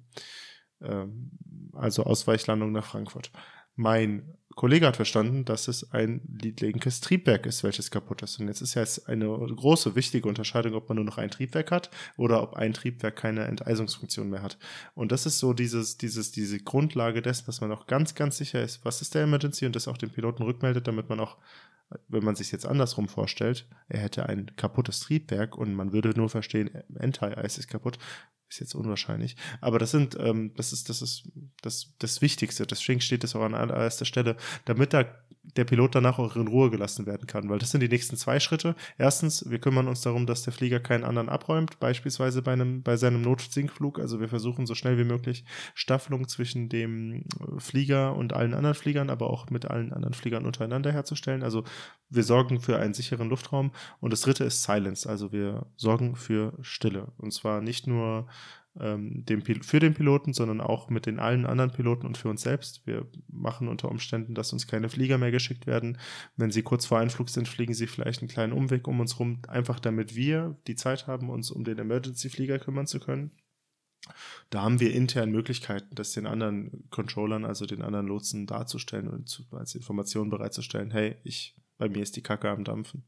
Ähm, 0.84 1.32
also 1.74 2.04
Ausweichlandung 2.04 2.72
nach 2.72 2.86
Frankfurt. 2.86 3.32
Mein 3.76 4.36
Kollege 4.56 4.86
hat 4.86 4.98
verstanden, 4.98 5.46
dass 5.46 5.68
es 5.68 5.92
ein 5.92 6.22
linkes 6.60 7.00
Triebwerk 7.00 7.46
ist, 7.46 7.64
welches 7.64 7.90
kaputt 7.90 8.22
ist. 8.22 8.40
Und 8.40 8.48
jetzt 8.48 8.62
ist 8.62 8.74
ja 8.74 8.82
jetzt 8.82 9.08
eine 9.08 9.28
große, 9.28 9.96
wichtige 9.96 10.28
Unterscheidung, 10.28 10.74
ob 10.74 10.90
man 10.90 10.98
nur 10.98 11.06
noch 11.06 11.18
ein 11.18 11.32
Triebwerk 11.32 11.72
hat 11.72 11.90
oder 12.18 12.44
ob 12.44 12.56
ein 12.56 12.74
Triebwerk 12.74 13.16
keine 13.16 13.46
Enteisungsfunktion 13.46 14.30
mehr 14.30 14.42
hat. 14.42 14.58
Und 14.94 15.12
das 15.12 15.26
ist 15.26 15.40
so 15.40 15.54
dieses, 15.54 15.98
dieses, 15.98 16.32
diese 16.32 16.60
Grundlage 16.60 17.22
dessen, 17.22 17.46
dass 17.46 17.62
man 17.62 17.72
auch 17.72 17.88
ganz, 17.88 18.14
ganz 18.14 18.38
sicher 18.38 18.62
ist, 18.62 18.84
was 18.84 19.02
ist 19.02 19.16
der 19.16 19.24
Emergency 19.24 19.66
und 19.66 19.76
das 19.76 19.88
auch 19.88 19.98
dem 19.98 20.10
Piloten 20.10 20.44
rückmeldet, 20.44 20.88
damit 20.88 21.10
man 21.10 21.20
auch 21.20 21.38
wenn 22.08 22.24
man 22.24 22.36
sich 22.36 22.52
jetzt 22.52 22.66
andersrum 22.66 23.08
vorstellt, 23.08 23.68
er 23.88 24.00
hätte 24.00 24.28
ein 24.28 24.52
kaputtes 24.56 25.02
Triebwerk 25.02 25.58
und 25.58 25.74
man 25.74 25.92
würde 25.92 26.10
nur 26.16 26.30
verstehen, 26.30 26.70
Anti-Ice 26.98 27.60
ist 27.60 27.68
kaputt, 27.68 27.98
ist 28.52 28.60
jetzt 28.60 28.76
unwahrscheinlich. 28.76 29.36
Aber 29.62 29.80
das 29.80 29.92
sind, 29.92 30.18
ähm, 30.20 30.54
das 30.56 30.74
ist, 30.74 30.90
das 30.90 31.02
ist 31.02 31.24
das, 31.62 31.94
das 32.00 32.22
Wichtigste. 32.22 32.68
Deswegen 32.68 33.02
steht 33.02 33.24
es 33.24 33.36
auch 33.36 33.42
an 33.42 33.56
allererster 33.56 34.06
Stelle, 34.06 34.36
damit 34.66 34.94
da 34.94 35.06
der 35.44 35.66
Pilot 35.66 35.96
danach 35.96 36.20
auch 36.20 36.36
in 36.36 36.48
Ruhe 36.48 36.70
gelassen 36.70 37.06
werden 37.06 37.26
kann. 37.26 37.50
Weil 37.50 37.60
das 37.60 37.72
sind 37.72 37.82
die 37.82 37.90
nächsten 37.90 38.16
zwei 38.16 38.40
Schritte. 38.40 38.76
Erstens, 38.98 39.50
wir 39.50 39.60
kümmern 39.60 39.88
uns 39.88 40.02
darum, 40.02 40.26
dass 40.26 40.44
der 40.44 40.54
Flieger 40.54 40.80
keinen 40.80 41.04
anderen 41.04 41.30
abräumt, 41.30 41.80
beispielsweise 41.80 42.42
bei 42.42 42.54
einem, 42.54 42.84
bei 42.84 42.96
seinem 42.96 43.22
Notsinkflug. 43.22 44.00
Also 44.00 44.20
wir 44.20 44.30
versuchen 44.30 44.68
so 44.68 44.76
schnell 44.76 44.98
wie 44.98 45.04
möglich 45.04 45.44
Staffelung 45.74 46.28
zwischen 46.28 46.70
dem 46.70 47.26
Flieger 47.58 48.16
und 48.16 48.34
allen 48.34 48.54
anderen 48.54 48.76
Fliegern, 48.76 49.10
aber 49.10 49.30
auch 49.30 49.50
mit 49.50 49.66
allen 49.66 49.94
anderen 49.94 50.14
Fliegern 50.14 50.46
untereinander 50.46 50.92
herzustellen. 50.92 51.44
Also 51.44 51.64
wir 52.10 52.24
sorgen 52.24 52.60
für 52.60 52.78
einen 52.78 52.94
sicheren 52.94 53.30
Luftraum. 53.30 53.72
Und 54.00 54.14
das 54.14 54.22
dritte 54.22 54.44
ist 54.44 54.64
Silence. 54.64 55.10
Also 55.10 55.32
wir 55.32 55.66
sorgen 55.76 56.16
für 56.16 56.54
Stille. 56.62 57.08
Und 57.18 57.34
zwar 57.34 57.62
nicht 57.62 57.88
nur 57.88 58.28
ähm, 58.80 59.26
dem, 59.26 59.42
für 59.42 59.80
den 59.80 59.94
Piloten, 59.94 60.34
sondern 60.34 60.62
auch 60.62 60.90
mit 60.90 61.06
den 61.06 61.20
allen 61.20 61.46
anderen 61.46 61.72
Piloten 61.72 62.06
und 62.06 62.18
für 62.18 62.30
uns 62.30 62.42
selbst. 62.42 62.86
Wir 62.88 63.08
machen 63.28 63.68
unter 63.68 63.90
Umständen, 63.90 64.34
dass 64.34 64.54
uns 64.54 64.68
keine 64.68 64.90
Flieger 64.90 65.18
mehr 65.18 65.32
geschickt 65.32 65.68
werden. 65.68 65.98
Wenn 66.38 66.52
sie 66.52 66.64
kurz 66.64 66.86
vor 66.86 67.00
Einflug 67.00 67.30
sind, 67.30 67.48
fliegen 67.48 67.74
sie 67.74 67.88
vielleicht 67.88 68.22
einen 68.22 68.30
kleinen 68.30 68.54
Umweg 68.54 68.88
um 68.88 69.00
uns 69.00 69.20
rum, 69.20 69.42
einfach 69.48 69.80
damit 69.80 70.16
wir 70.16 70.58
die 70.68 70.76
Zeit 70.76 71.08
haben, 71.08 71.30
uns 71.30 71.52
um 71.52 71.64
den 71.64 71.80
Emergency-Flieger 71.80 72.60
kümmern 72.60 72.88
zu 72.88 73.00
können. 73.00 73.32
Da 74.50 74.64
haben 74.64 74.80
wir 74.80 74.94
intern 74.94 75.32
Möglichkeiten, 75.32 75.94
das 75.94 76.14
den 76.14 76.26
anderen 76.26 76.90
Controllern, 76.90 77.46
also 77.46 77.66
den 77.66 77.82
anderen 77.82 78.08
Lotsen 78.08 78.48
darzustellen 78.48 79.08
und 79.08 79.30
zu, 79.30 79.44
als 79.52 79.76
Information 79.76 80.30
bereitzustellen, 80.30 80.92
hey, 80.92 81.18
ich, 81.24 81.56
bei 81.78 81.88
mir 81.88 82.02
ist 82.02 82.16
die 82.16 82.24
Kacke 82.24 82.50
am 82.50 82.64
Dampfen. 82.64 83.04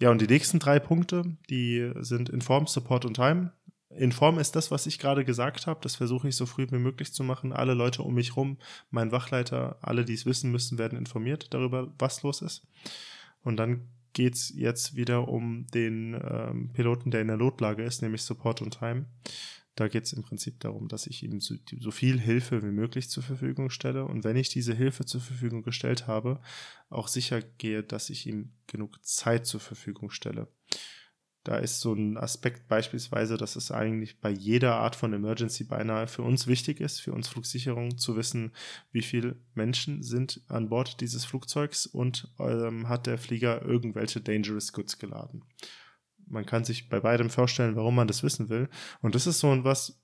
Ja, 0.00 0.10
und 0.10 0.20
die 0.20 0.26
nächsten 0.26 0.58
drei 0.58 0.80
Punkte, 0.80 1.36
die 1.48 1.92
sind 2.00 2.28
Inform, 2.28 2.66
Support 2.66 3.04
und 3.04 3.14
Time 3.14 3.52
in 3.96 4.12
Form 4.12 4.38
ist 4.38 4.56
das, 4.56 4.70
was 4.70 4.86
ich 4.86 4.98
gerade 4.98 5.24
gesagt 5.24 5.66
habe. 5.66 5.80
Das 5.82 5.96
versuche 5.96 6.28
ich 6.28 6.36
so 6.36 6.46
früh 6.46 6.66
wie 6.70 6.78
möglich 6.78 7.12
zu 7.12 7.24
machen. 7.24 7.52
Alle 7.52 7.74
Leute 7.74 8.02
um 8.02 8.14
mich 8.14 8.36
rum, 8.36 8.58
mein 8.90 9.12
Wachleiter, 9.12 9.78
alle, 9.80 10.04
die 10.04 10.14
es 10.14 10.26
wissen 10.26 10.50
müssen, 10.50 10.78
werden 10.78 10.98
informiert 10.98 11.48
darüber, 11.50 11.92
was 11.98 12.22
los 12.22 12.42
ist. 12.42 12.62
Und 13.42 13.56
dann 13.56 13.88
geht 14.12 14.34
es 14.34 14.52
jetzt 14.54 14.96
wieder 14.96 15.28
um 15.28 15.66
den 15.68 16.14
ähm, 16.14 16.70
Piloten, 16.72 17.10
der 17.10 17.22
in 17.22 17.28
der 17.28 17.36
Notlage 17.36 17.82
ist, 17.82 18.02
nämlich 18.02 18.22
Support 18.22 18.62
und 18.62 18.78
Time. 18.78 19.06
Da 19.74 19.88
geht 19.88 20.04
es 20.04 20.12
im 20.12 20.22
Prinzip 20.22 20.60
darum, 20.60 20.88
dass 20.88 21.06
ich 21.06 21.22
ihm 21.22 21.40
so, 21.40 21.54
so, 21.78 21.90
viel 21.90 22.20
Hilfe 22.20 22.62
wie 22.62 22.70
möglich 22.70 23.08
zur 23.08 23.22
Verfügung 23.22 23.70
stelle. 23.70 24.04
Und 24.04 24.22
wenn 24.22 24.36
ich 24.36 24.50
diese 24.50 24.74
Hilfe 24.74 25.06
zur 25.06 25.22
Verfügung 25.22 25.62
gestellt 25.62 26.06
habe, 26.06 26.40
auch 26.90 27.08
sicher 27.08 27.40
gehe, 27.40 27.82
dass 27.82 28.10
ich 28.10 28.26
ihm 28.26 28.52
genug 28.66 29.02
Zeit 29.02 29.46
zur 29.46 29.60
Verfügung 29.60 30.10
stelle. 30.10 30.48
Da 31.44 31.56
ist 31.56 31.80
so 31.80 31.92
ein 31.92 32.16
Aspekt 32.16 32.68
beispielsweise, 32.68 33.36
dass 33.36 33.56
es 33.56 33.72
eigentlich 33.72 34.20
bei 34.20 34.30
jeder 34.30 34.76
Art 34.76 34.94
von 34.94 35.12
Emergency 35.12 35.64
beinahe 35.64 36.06
für 36.06 36.22
uns 36.22 36.46
wichtig 36.46 36.80
ist, 36.80 37.00
für 37.00 37.12
uns 37.12 37.28
Flugsicherung 37.28 37.98
zu 37.98 38.16
wissen, 38.16 38.52
wie 38.92 39.02
viele 39.02 39.36
Menschen 39.54 40.02
sind 40.04 40.40
an 40.48 40.68
Bord 40.68 41.00
dieses 41.00 41.24
Flugzeugs 41.24 41.86
und 41.86 42.28
ähm, 42.38 42.88
hat 42.88 43.06
der 43.06 43.18
Flieger 43.18 43.62
irgendwelche 43.62 44.20
Dangerous 44.20 44.72
Goods 44.72 44.98
geladen. 44.98 45.44
Man 46.26 46.46
kann 46.46 46.64
sich 46.64 46.88
bei 46.88 47.00
beidem 47.00 47.28
vorstellen, 47.28 47.74
warum 47.76 47.96
man 47.96 48.06
das 48.06 48.22
wissen 48.22 48.48
will. 48.48 48.68
Und 49.00 49.14
das 49.14 49.26
ist 49.26 49.40
so 49.40 49.50
ein 49.50 49.64
was, 49.64 50.01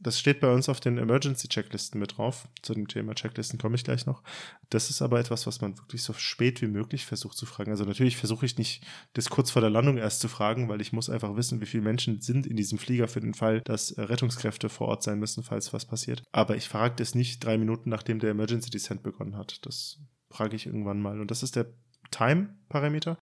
das 0.00 0.18
steht 0.18 0.40
bei 0.40 0.52
uns 0.52 0.68
auf 0.68 0.80
den 0.80 0.96
Emergency-Checklisten 0.96 2.00
mit 2.00 2.16
drauf. 2.16 2.48
Zu 2.62 2.74
dem 2.74 2.88
Thema 2.88 3.14
Checklisten 3.14 3.58
komme 3.58 3.76
ich 3.76 3.84
gleich 3.84 4.06
noch. 4.06 4.22
Das 4.70 4.88
ist 4.88 5.02
aber 5.02 5.20
etwas, 5.20 5.46
was 5.46 5.60
man 5.60 5.76
wirklich 5.76 6.02
so 6.02 6.14
spät 6.14 6.62
wie 6.62 6.68
möglich 6.68 7.04
versucht 7.04 7.36
zu 7.36 7.44
fragen. 7.44 7.70
Also 7.70 7.84
natürlich 7.84 8.16
versuche 8.16 8.46
ich 8.46 8.56
nicht, 8.56 8.82
das 9.12 9.28
kurz 9.28 9.50
vor 9.50 9.60
der 9.60 9.70
Landung 9.70 9.98
erst 9.98 10.20
zu 10.20 10.28
fragen, 10.28 10.68
weil 10.68 10.80
ich 10.80 10.92
muss 10.92 11.10
einfach 11.10 11.36
wissen, 11.36 11.60
wie 11.60 11.66
viele 11.66 11.82
Menschen 11.82 12.20
sind 12.20 12.46
in 12.46 12.56
diesem 12.56 12.78
Flieger 12.78 13.08
für 13.08 13.20
den 13.20 13.34
Fall, 13.34 13.60
dass 13.60 13.94
Rettungskräfte 13.98 14.70
vor 14.70 14.88
Ort 14.88 15.02
sein 15.02 15.18
müssen, 15.18 15.42
falls 15.42 15.72
was 15.74 15.84
passiert. 15.84 16.22
Aber 16.32 16.56
ich 16.56 16.68
frage 16.68 16.96
das 16.96 17.14
nicht 17.14 17.44
drei 17.44 17.58
Minuten, 17.58 17.90
nachdem 17.90 18.18
der 18.18 18.30
Emergency 18.30 18.70
Descent 18.70 19.02
begonnen 19.02 19.36
hat. 19.36 19.66
Das 19.66 19.98
frage 20.30 20.56
ich 20.56 20.66
irgendwann 20.66 21.02
mal. 21.02 21.20
Und 21.20 21.30
das 21.30 21.42
ist 21.42 21.56
der 21.56 21.72
Time-Parameter. 22.10 23.18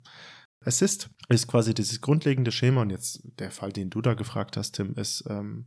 Assist 0.64 1.10
ist 1.28 1.46
quasi 1.46 1.74
dieses 1.74 2.00
grundlegende 2.00 2.50
Schema 2.50 2.82
und 2.82 2.90
jetzt 2.90 3.22
der 3.38 3.50
Fall, 3.50 3.72
den 3.72 3.90
du 3.90 4.00
da 4.00 4.14
gefragt 4.14 4.56
hast, 4.56 4.72
Tim, 4.72 4.94
ist 4.94 5.24
ähm, 5.28 5.66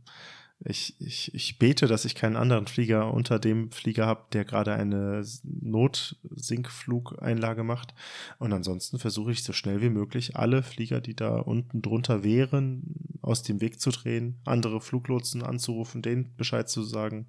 ich, 0.64 0.96
ich, 0.98 1.32
ich 1.34 1.58
bete, 1.58 1.86
dass 1.86 2.04
ich 2.04 2.16
keinen 2.16 2.36
anderen 2.36 2.66
Flieger 2.66 3.14
unter 3.14 3.38
dem 3.38 3.70
Flieger 3.70 4.06
habe, 4.06 4.24
der 4.32 4.44
gerade 4.44 4.74
eine 4.74 5.24
Notsinkflugeinlage 5.44 7.62
macht. 7.62 7.94
Und 8.38 8.52
ansonsten 8.52 8.98
versuche 8.98 9.30
ich 9.30 9.44
so 9.44 9.52
schnell 9.52 9.80
wie 9.82 9.90
möglich 9.90 10.34
alle 10.36 10.64
Flieger, 10.64 11.00
die 11.00 11.14
da 11.14 11.38
unten 11.38 11.80
drunter 11.80 12.24
wären, 12.24 12.82
aus 13.22 13.44
dem 13.44 13.60
Weg 13.60 13.80
zu 13.80 13.90
drehen, 13.90 14.40
andere 14.44 14.80
Fluglotsen 14.80 15.44
anzurufen, 15.44 16.02
denen 16.02 16.34
Bescheid 16.36 16.68
zu 16.68 16.82
sagen. 16.82 17.28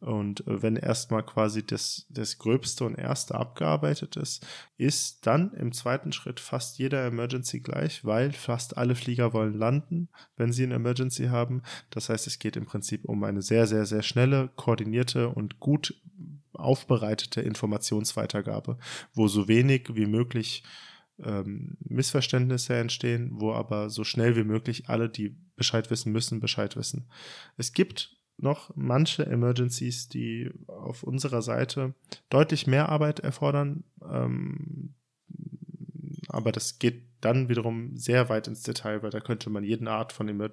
Und 0.00 0.46
äh, 0.46 0.62
wenn 0.62 0.76
erstmal 0.76 1.24
quasi 1.24 1.66
das, 1.66 2.06
das 2.08 2.38
Gröbste 2.38 2.84
und 2.84 2.94
Erste 2.94 3.34
abgearbeitet 3.34 4.16
ist, 4.16 4.46
ist 4.76 5.26
dann 5.26 5.52
im 5.54 5.72
zweiten 5.72 6.12
Schritt 6.12 6.40
fast 6.40 6.78
jeder 6.78 7.04
Emergency 7.04 7.60
gleich, 7.60 8.04
weil 8.04 8.32
fast 8.32 8.76
alle 8.76 8.94
Flieger 8.94 9.32
wollen 9.32 9.54
landen, 9.54 10.08
wenn 10.36 10.52
sie 10.52 10.62
eine 10.62 10.74
Emergency 10.74 11.26
haben. 11.26 11.62
Das 11.90 12.08
heißt, 12.08 12.26
es 12.26 12.38
geht 12.38 12.56
im 12.56 12.66
Prinzip 12.66 13.04
um 13.04 13.24
eine 13.24 13.42
sehr, 13.42 13.66
sehr, 13.66 13.86
sehr 13.86 14.02
schnelle, 14.02 14.50
koordinierte 14.54 15.28
und 15.28 15.58
gut 15.58 16.00
aufbereitete 16.52 17.40
Informationsweitergabe, 17.40 18.78
wo 19.14 19.28
so 19.28 19.48
wenig 19.48 19.94
wie 19.94 20.06
möglich 20.06 20.64
ähm, 21.22 21.76
Missverständnisse 21.80 22.76
entstehen, 22.76 23.30
wo 23.32 23.52
aber 23.52 23.90
so 23.90 24.04
schnell 24.04 24.36
wie 24.36 24.44
möglich 24.44 24.88
alle, 24.88 25.08
die 25.08 25.36
Bescheid 25.56 25.90
wissen 25.90 26.12
müssen, 26.12 26.40
Bescheid 26.40 26.76
wissen. 26.76 27.08
Es 27.56 27.72
gibt 27.72 28.17
noch 28.38 28.70
manche 28.76 29.26
Emergencies, 29.26 30.08
die 30.08 30.50
auf 30.66 31.02
unserer 31.02 31.42
Seite 31.42 31.94
deutlich 32.30 32.66
mehr 32.66 32.88
Arbeit 32.88 33.20
erfordern. 33.20 33.84
Ähm, 34.02 34.94
aber 36.28 36.52
das 36.52 36.78
geht 36.78 37.08
dann 37.20 37.48
wiederum 37.48 37.96
sehr 37.96 38.28
weit 38.28 38.46
ins 38.46 38.62
Detail, 38.62 39.02
weil 39.02 39.10
da 39.10 39.20
könnte 39.20 39.50
man 39.50 39.64
jeden 39.64 39.88
Art 39.88 40.12
von 40.12 40.28
Emer 40.28 40.50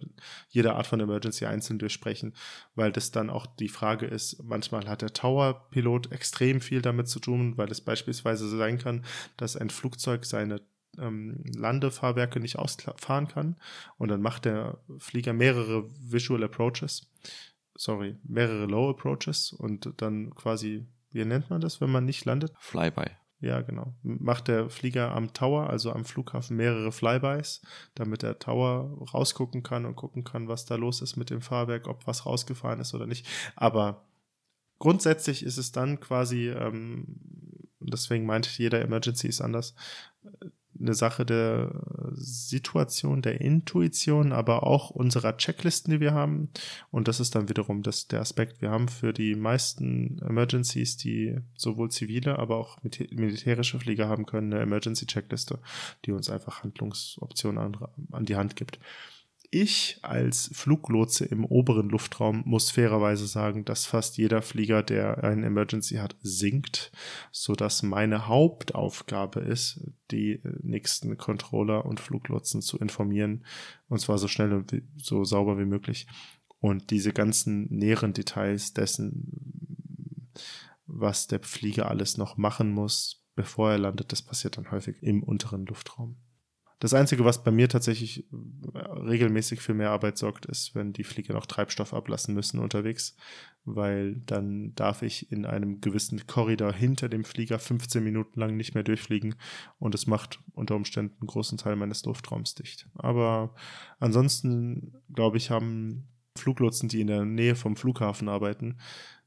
jede 0.50 0.74
Art 0.74 0.88
von 0.88 1.00
Emergency 1.00 1.46
einzeln 1.46 1.80
durchsprechen, 1.80 2.34
weil 2.74 2.92
das 2.92 3.12
dann 3.12 3.30
auch 3.30 3.46
die 3.46 3.70
Frage 3.70 4.06
ist, 4.08 4.44
manchmal 4.44 4.88
hat 4.88 5.02
der 5.02 5.14
Tower-Pilot 5.14 6.12
extrem 6.12 6.62
viel 6.62 6.82
damit 6.82 7.08
zu 7.08 7.20
tun, 7.20 7.58
weil 7.58 7.70
es 7.70 7.82
beispielsweise 7.82 8.48
sein 8.50 8.78
kann, 8.80 9.06
dass 9.38 9.56
ein 9.56 9.70
Flugzeug 9.70 10.26
seine 10.26 10.62
ähm, 10.98 11.44
Landefahrwerke 11.56 12.40
nicht 12.40 12.58
ausfahren 12.58 13.28
kann 13.28 13.58
und 13.98 14.10
dann 14.10 14.22
macht 14.22 14.46
der 14.46 14.80
Flieger 14.98 15.34
mehrere 15.34 15.90
Visual 16.00 16.44
Approaches, 16.44 17.08
sorry, 17.76 18.18
mehrere 18.24 18.66
Low 18.66 18.90
Approaches 18.90 19.54
und 19.54 19.94
dann 19.98 20.34
quasi, 20.36 20.86
wie 21.12 21.26
nennt 21.26 21.50
man 21.50 21.62
das, 21.62 21.82
wenn 21.82 21.92
man 21.92 22.06
nicht 22.06 22.26
landet? 22.26 22.54
Flyby. 22.60 23.06
Ja, 23.42 23.62
genau. 23.62 23.94
Macht 24.02 24.48
der 24.48 24.70
Flieger 24.70 25.14
am 25.14 25.34
Tower, 25.34 25.70
also 25.70 25.92
am 25.92 26.06
Flughafen, 26.06 26.56
mehrere 26.56 26.92
Flybys, 26.92 27.62
damit 27.94 28.24
der 28.24 28.40
Tower 28.40 28.98
rausgucken 29.14 29.62
kann 29.62 29.86
und 29.86 29.96
gucken 29.96 30.24
kann, 30.24 30.48
was 30.48 30.66
da 30.66 30.76
los 30.76 31.02
ist 31.02 31.16
mit 31.18 31.30
dem 31.30 31.42
Fahrwerk, 31.42 31.88
ob 31.88 32.08
was 32.08 32.26
rausgefahren 32.26 32.80
ist 32.80 32.94
oder 32.94 33.08
nicht. 33.08 33.28
Aber 33.56 34.06
grundsätzlich 34.80 35.44
ist 35.44 35.58
es 35.58 35.72
dann 35.72 36.00
quasi, 36.00 36.50
ähm, 36.50 37.20
deswegen 37.80 38.26
meinte 38.26 38.50
ich, 38.50 38.58
jeder 38.58 38.82
Emergency 38.82 39.28
ist 39.28 39.42
anders, 39.42 39.76
eine 40.80 40.94
Sache 40.94 41.26
der 41.26 41.82
Situation, 42.14 43.22
der 43.22 43.42
Intuition, 43.42 44.32
aber 44.32 44.64
auch 44.64 44.90
unserer 44.90 45.38
Checklisten, 45.38 45.92
die 45.92 46.00
wir 46.00 46.14
haben. 46.14 46.50
Und 46.92 47.08
das 47.08 47.20
ist 47.20 47.36
dann 47.36 47.50
wiederum 47.50 47.84
das, 47.84 48.08
der 48.08 48.22
Aspekt. 48.22 48.62
Wir 48.62 48.72
haben 48.72 48.88
für 48.88 49.14
die 49.14 49.36
meisten 49.36 50.20
Emergencies, 50.20 50.98
die 50.98 51.38
sowohl 51.56 51.92
zivile, 51.92 52.40
aber 52.40 52.58
auch 52.58 52.78
militärische 52.84 53.80
Flieger 53.80 54.08
haben 54.08 54.26
können, 54.26 54.54
eine 54.54 54.62
Emergency-Checkliste, 54.64 55.60
die 56.06 56.12
uns 56.12 56.30
einfach 56.30 56.64
Handlungsoptionen 56.64 57.58
an, 57.58 57.78
an 58.12 58.26
die 58.26 58.36
Hand 58.36 58.56
gibt. 58.56 58.80
Ich 59.52 60.00
als 60.02 60.50
Fluglotse 60.54 61.26
im 61.26 61.46
oberen 61.46 61.90
Luftraum 61.90 62.44
muss 62.46 62.72
fairerweise 62.72 63.28
sagen, 63.28 63.66
dass 63.66 63.86
fast 63.86 64.18
jeder 64.18 64.42
Flieger, 64.42 64.84
der 64.84 65.24
einen 65.24 65.44
Emergency 65.44 65.96
hat, 65.96 66.16
sinkt, 66.22 66.92
so 67.32 67.54
dass 67.54 67.84
meine 67.84 68.28
Hauptaufgabe 68.28 69.40
ist, 69.40 69.82
die 70.12 70.42
nächsten 70.62 71.18
Controller 71.18 71.86
und 71.86 72.00
Fluglotsen 72.00 72.62
zu 72.62 72.78
informieren, 72.78 73.46
und 73.88 74.00
zwar 74.00 74.18
so 74.18 74.28
schnell 74.28 74.54
und 74.54 74.74
so 74.98 75.24
sauber 75.24 75.58
wie 75.58 75.66
möglich. 75.66 76.08
Und 76.60 76.90
diese 76.90 77.14
ganzen 77.14 77.68
näheren 77.70 78.14
Details 78.14 78.74
dessen, 78.74 80.32
was 80.88 81.28
der 81.28 81.42
Flieger 81.42 81.90
alles 81.90 82.18
noch 82.18 82.38
machen 82.38 82.72
muss, 82.72 83.24
bevor 83.36 83.72
er 83.72 83.78
landet, 83.78 84.12
das 84.12 84.22
passiert 84.22 84.58
dann 84.58 84.72
häufig 84.72 85.02
im 85.04 85.24
unteren 85.24 85.66
Luftraum. 85.66 86.18
Das 86.80 86.94
Einzige, 86.94 87.24
was 87.24 87.44
bei 87.44 87.52
mir 87.52 87.70
tatsächlich 87.70 88.26
äh, 88.74 88.78
regelmäßig 88.78 89.62
für 89.62 89.74
mehr 89.74 89.92
Arbeit 89.92 90.18
sorgt, 90.18 90.46
ist, 90.46 90.76
wenn 90.76 90.94
die 90.94 91.04
Flieger 91.04 91.34
noch 91.34 91.46
Treibstoff 91.46 91.94
ablassen 91.94 92.34
müssen 92.34 92.60
unterwegs, 92.60 93.16
weil 93.64 94.16
dann 94.26 94.76
darf 94.76 95.02
ich 95.02 95.32
in 95.32 95.46
einem 95.46 95.80
gewissen 95.80 96.28
Korridor 96.28 96.74
hinter 96.74 97.08
dem 97.08 97.24
Flieger 97.24 97.60
15 97.60 98.04
Minuten 98.04 98.40
lang 98.40 98.58
nicht 98.58 98.76
mehr 98.76 98.84
durchfliegen 98.84 99.36
und 99.80 99.96
es 99.96 100.06
macht 100.06 100.40
unter 100.54 100.76
Umständen 100.76 101.16
einen 101.22 101.28
großen 101.28 101.58
Teil 101.58 101.76
meines 101.78 102.04
Luftraums 102.04 102.56
dicht. 102.56 102.88
Aber 102.96 103.56
ansonsten, 104.00 104.96
glaube 105.14 105.38
ich, 105.38 105.50
haben 105.50 106.10
Fluglotsen, 106.38 106.90
die 106.90 107.00
in 107.00 107.08
der 107.08 107.24
Nähe 107.24 107.56
vom 107.56 107.78
Flughafen 107.78 108.28
arbeiten, 108.28 108.78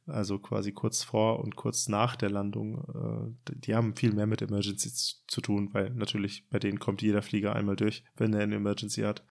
also 0.08 0.38
quasi 0.38 0.72
kurz 0.72 1.02
vor 1.02 1.40
und 1.40 1.56
kurz 1.56 1.88
nach 1.88 2.16
der 2.16 2.30
Landung, 2.30 3.34
äh, 3.46 3.54
die 3.54 3.74
haben 3.74 3.94
viel 3.94 4.12
mehr 4.12 4.26
mit 4.26 4.42
Emergencies 4.42 5.24
zu 5.26 5.40
tun, 5.40 5.70
weil 5.72 5.90
natürlich 5.90 6.48
bei 6.50 6.58
denen 6.58 6.78
kommt 6.78 7.02
jeder 7.02 7.22
Flieger 7.22 7.54
einmal 7.54 7.76
durch, 7.76 8.04
wenn 8.16 8.32
er 8.34 8.42
eine 8.42 8.56
Emergency 8.56 9.02
hat. 9.02 9.24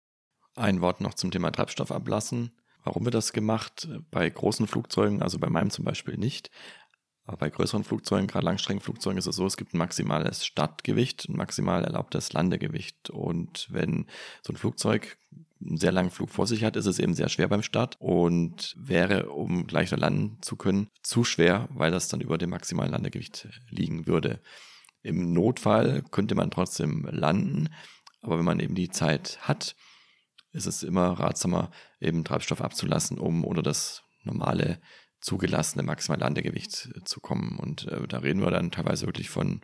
Ein 0.55 0.81
Wort 0.81 1.01
noch 1.01 1.13
zum 1.13 1.31
Thema 1.31 1.51
Treibstoff 1.51 1.91
ablassen. 1.91 2.51
Warum 2.83 3.03
wird 3.05 3.15
das 3.15 3.33
gemacht? 3.33 3.87
Bei 4.11 4.29
großen 4.29 4.65
Flugzeugen, 4.65 5.21
also 5.21 5.39
bei 5.39 5.49
meinem 5.49 5.69
zum 5.69 5.85
Beispiel 5.85 6.17
nicht, 6.17 6.49
aber 7.27 7.37
bei 7.37 7.49
größeren 7.49 7.83
Flugzeugen, 7.83 8.27
gerade 8.27 8.45
Langstreckenflugzeugen, 8.45 9.17
ist 9.17 9.27
es 9.27 9.35
so, 9.35 9.45
es 9.45 9.57
gibt 9.57 9.73
ein 9.73 9.77
maximales 9.77 10.45
Startgewicht, 10.45 11.27
ein 11.27 11.35
maximal 11.35 11.83
erlaubtes 11.83 12.31
Landegewicht. 12.31 13.09
Und 13.09 13.67
wenn 13.69 14.07
so 14.41 14.53
ein 14.53 14.57
Flugzeug 14.57 15.17
einen 15.65 15.77
sehr 15.77 15.91
langen 15.91 16.11
Flug 16.11 16.29
vor 16.29 16.47
sich 16.47 16.63
hat, 16.63 16.75
ist 16.75 16.85
es 16.85 16.99
eben 16.99 17.13
sehr 17.13 17.29
schwer 17.29 17.47
beim 17.47 17.63
Start 17.63 17.95
und 17.99 18.75
wäre, 18.77 19.29
um 19.29 19.67
gleich 19.67 19.91
landen 19.91 20.37
zu 20.41 20.55
können, 20.55 20.89
zu 21.03 21.23
schwer, 21.23 21.67
weil 21.71 21.91
das 21.91 22.07
dann 22.07 22.21
über 22.21 22.37
dem 22.37 22.51
maximalen 22.51 22.91
Landegewicht 22.91 23.47
liegen 23.69 24.07
würde. 24.07 24.41
Im 25.01 25.33
Notfall 25.33 26.03
könnte 26.11 26.35
man 26.35 26.51
trotzdem 26.51 27.07
landen, 27.09 27.69
aber 28.21 28.37
wenn 28.37 28.45
man 28.45 28.59
eben 28.59 28.75
die 28.75 28.89
Zeit 28.89 29.39
hat, 29.41 29.75
ist 30.51 30.65
es 30.65 30.83
immer 30.83 31.11
ratsamer, 31.19 31.71
eben 31.99 32.23
Treibstoff 32.23 32.61
abzulassen, 32.61 33.19
um 33.19 33.43
unter 33.43 33.61
das 33.61 34.03
normale 34.23 34.79
zugelassene 35.21 35.83
maximale 35.83 36.21
Landegewicht 36.21 36.89
zu 37.05 37.19
kommen. 37.19 37.57
Und 37.57 37.87
äh, 37.87 38.07
da 38.07 38.19
reden 38.19 38.41
wir 38.41 38.51
dann 38.51 38.71
teilweise 38.71 39.05
wirklich 39.05 39.29
von 39.29 39.61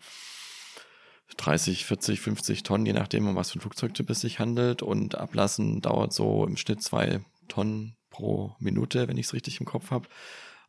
30, 1.38 1.86
40, 1.86 2.20
50 2.22 2.64
Tonnen, 2.64 2.86
je 2.86 2.94
nachdem, 2.94 3.28
um 3.28 3.36
was 3.36 3.52
für 3.52 3.60
ein 3.60 3.62
Flugzeugtyp 3.62 4.10
es 4.10 4.22
sich 4.22 4.40
handelt. 4.40 4.82
Und 4.82 5.16
ablassen 5.16 5.82
dauert 5.82 6.14
so 6.14 6.46
im 6.46 6.58
Schnitt 6.58 6.82
zwei 6.82 7.22
Tonnen 7.48 7.96
pro 8.10 8.56
Minute, 8.60 9.08
wenn 9.08 9.18
ich 9.18 9.28
es 9.28 9.34
richtig 9.34 9.60
im 9.60 9.66
Kopf 9.66 9.92
habe. 9.92 10.08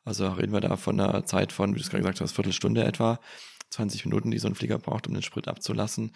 Also 0.05 0.29
reden 0.29 0.53
wir 0.53 0.61
da 0.61 0.77
von 0.77 1.01
einer 1.01 1.25
Zeit 1.25 1.53
von, 1.53 1.75
wie 1.75 1.79
du 1.79 1.83
es 1.83 1.91
gerade 1.91 2.03
gesagt 2.03 2.21
hast, 2.21 2.33
Viertelstunde 2.33 2.85
etwa. 2.85 3.21
20 3.71 4.05
Minuten, 4.05 4.31
die 4.31 4.39
so 4.39 4.49
ein 4.49 4.55
Flieger 4.55 4.79
braucht, 4.79 5.07
um 5.07 5.15
den 5.15 5.23
Sprit 5.23 5.49
abzulassen. 5.49 6.13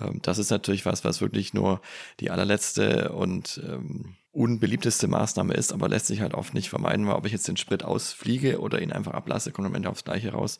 Ähm, 0.00 0.20
das 0.22 0.38
ist 0.38 0.50
natürlich 0.50 0.86
was, 0.86 1.04
was 1.04 1.20
wirklich 1.20 1.52
nur 1.52 1.80
die 2.20 2.30
allerletzte 2.30 3.12
und 3.12 3.60
ähm, 3.66 4.16
unbeliebteste 4.30 5.08
Maßnahme 5.08 5.52
ist, 5.52 5.72
aber 5.72 5.88
lässt 5.88 6.06
sich 6.06 6.22
halt 6.22 6.32
oft 6.32 6.54
nicht 6.54 6.70
vermeiden, 6.70 7.06
weil 7.06 7.16
ob 7.16 7.26
ich 7.26 7.32
jetzt 7.32 7.48
den 7.48 7.58
Sprit 7.58 7.84
ausfliege 7.84 8.60
oder 8.60 8.80
ihn 8.80 8.92
einfach 8.92 9.12
ablasse, 9.12 9.52
kommt 9.52 9.66
am 9.66 9.74
Ende 9.74 9.90
aufs 9.90 10.04
Gleiche 10.04 10.32
raus. 10.32 10.58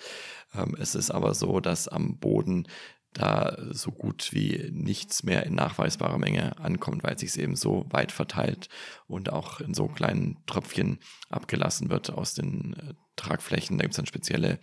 Ähm, 0.55 0.77
es 0.79 0.95
ist 0.95 1.11
aber 1.11 1.35
so, 1.35 1.61
dass 1.61 1.89
am 1.89 2.19
Boden 2.19 2.67
da 3.13 3.57
so 3.71 3.91
gut 3.91 4.33
wie 4.33 4.71
nichts 4.73 5.23
mehr 5.23 5.45
in 5.45 5.55
nachweisbarer 5.55 6.19
Menge 6.19 6.59
ankommt, 6.59 7.03
weil 7.03 7.15
es 7.15 7.21
sich 7.21 7.39
eben 7.39 7.57
so 7.57 7.87
weit 7.91 8.13
verteilt 8.13 8.69
und 9.07 9.31
auch 9.31 9.61
in 9.61 9.75
so 9.75 9.87
kleinen 9.89 10.39
Tröpfchen 10.47 10.99
abgelassen 11.29 11.91
wird 11.91 12.11
aus 12.11 12.35
den 12.35 12.75
äh, 12.75 12.95
Tragflächen. 13.17 13.77
Da 13.77 13.83
gibt 13.83 13.93
es 13.93 13.97
dann 13.97 14.07
spezielle 14.07 14.59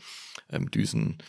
ähm, 0.50 0.72
Düsen, 0.72 1.20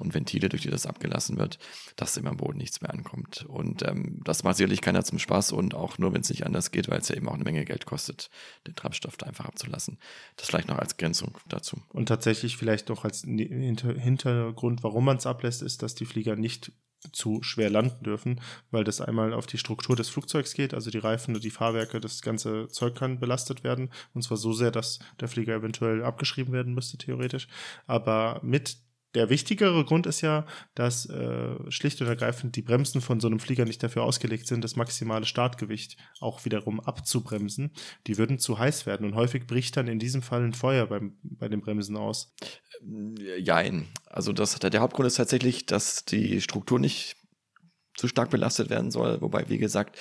und 0.00 0.14
Ventile, 0.14 0.48
durch 0.48 0.62
die 0.62 0.70
das 0.70 0.86
abgelassen 0.86 1.38
wird, 1.38 1.58
dass 1.96 2.16
im 2.16 2.36
Boden 2.36 2.58
nichts 2.58 2.80
mehr 2.80 2.92
ankommt. 2.92 3.44
Und 3.48 3.86
ähm, 3.86 4.20
das 4.24 4.44
macht 4.44 4.56
sicherlich 4.56 4.80
keiner 4.80 5.04
zum 5.04 5.18
Spaß 5.18 5.52
und 5.52 5.74
auch 5.74 5.98
nur, 5.98 6.12
wenn 6.12 6.20
es 6.20 6.30
nicht 6.30 6.46
anders 6.46 6.70
geht, 6.70 6.88
weil 6.88 7.00
es 7.00 7.08
ja 7.08 7.16
eben 7.16 7.28
auch 7.28 7.34
eine 7.34 7.44
Menge 7.44 7.64
Geld 7.64 7.86
kostet, 7.86 8.30
den 8.66 8.74
Treibstoff 8.74 9.16
da 9.16 9.26
einfach 9.26 9.46
abzulassen. 9.46 9.98
Das 10.36 10.48
vielleicht 10.48 10.68
noch 10.68 10.78
als 10.78 10.96
Grenzung 10.96 11.38
dazu. 11.48 11.82
Und 11.88 12.06
tatsächlich 12.06 12.56
vielleicht 12.56 12.88
noch 12.88 13.04
als 13.04 13.22
Hintergrund, 13.22 14.82
warum 14.82 15.04
man 15.04 15.16
es 15.16 15.26
ablässt, 15.26 15.62
ist, 15.62 15.82
dass 15.82 15.94
die 15.94 16.06
Flieger 16.06 16.36
nicht 16.36 16.72
zu 17.12 17.42
schwer 17.42 17.70
landen 17.70 18.04
dürfen, 18.04 18.40
weil 18.70 18.84
das 18.84 19.00
einmal 19.00 19.32
auf 19.32 19.46
die 19.46 19.58
Struktur 19.58 19.96
des 19.96 20.08
Flugzeugs 20.08 20.54
geht, 20.54 20.74
also 20.74 20.90
die 20.90 20.98
Reifen 20.98 21.34
und 21.34 21.44
die 21.44 21.50
Fahrwerke, 21.50 22.00
das 22.00 22.20
ganze 22.22 22.68
Zeug 22.68 22.94
kann 22.94 23.18
belastet 23.18 23.64
werden, 23.64 23.90
und 24.14 24.22
zwar 24.22 24.36
so 24.36 24.52
sehr, 24.52 24.70
dass 24.70 24.98
der 25.18 25.28
Flieger 25.28 25.54
eventuell 25.54 26.04
abgeschrieben 26.04 26.52
werden 26.52 26.74
müsste, 26.74 26.98
theoretisch. 26.98 27.48
Aber 27.86 28.40
mit 28.42 28.76
der 29.14 29.28
wichtigere 29.28 29.84
Grund 29.84 30.06
ist 30.06 30.20
ja, 30.20 30.46
dass 30.74 31.06
äh, 31.06 31.56
schlicht 31.70 32.00
und 32.00 32.06
ergreifend 32.06 32.56
die 32.56 32.62
Bremsen 32.62 33.00
von 33.00 33.20
so 33.20 33.26
einem 33.26 33.40
Flieger 33.40 33.64
nicht 33.64 33.82
dafür 33.82 34.04
ausgelegt 34.04 34.46
sind, 34.46 34.62
das 34.62 34.76
maximale 34.76 35.26
Startgewicht 35.26 35.96
auch 36.20 36.44
wiederum 36.44 36.80
abzubremsen. 36.80 37.72
Die 38.06 38.18
würden 38.18 38.38
zu 38.38 38.58
heiß 38.58 38.86
werden 38.86 39.06
und 39.06 39.14
häufig 39.14 39.46
bricht 39.46 39.76
dann 39.76 39.88
in 39.88 39.98
diesem 39.98 40.22
Fall 40.22 40.42
ein 40.42 40.54
Feuer 40.54 40.86
beim, 40.86 41.18
bei 41.22 41.48
den 41.48 41.60
Bremsen 41.60 41.96
aus. 41.96 42.34
Äh, 42.82 43.38
jein. 43.40 43.88
Also 44.06 44.32
das, 44.32 44.58
der 44.58 44.80
Hauptgrund 44.80 45.06
ist 45.06 45.16
tatsächlich, 45.16 45.66
dass 45.66 46.04
die 46.04 46.40
Struktur 46.40 46.78
nicht 46.78 47.16
zu 47.96 48.08
stark 48.08 48.30
belastet 48.30 48.70
werden 48.70 48.90
soll. 48.90 49.20
Wobei, 49.20 49.48
wie 49.48 49.58
gesagt, 49.58 49.98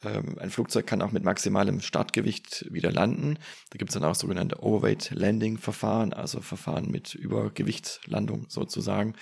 ein 0.00 0.50
Flugzeug 0.50 0.86
kann 0.86 1.02
auch 1.02 1.10
mit 1.10 1.24
maximalem 1.24 1.80
Startgewicht 1.80 2.66
wieder 2.70 2.92
landen. 2.92 3.36
Da 3.70 3.78
gibt 3.78 3.90
es 3.90 3.94
dann 3.94 4.04
auch 4.04 4.14
sogenannte 4.14 4.62
Overweight 4.62 5.10
Landing 5.10 5.58
Verfahren, 5.58 6.12
also 6.12 6.40
Verfahren 6.40 6.90
mit 6.90 7.14
Übergewichtslandung 7.14 8.46
sozusagen. 8.48 9.14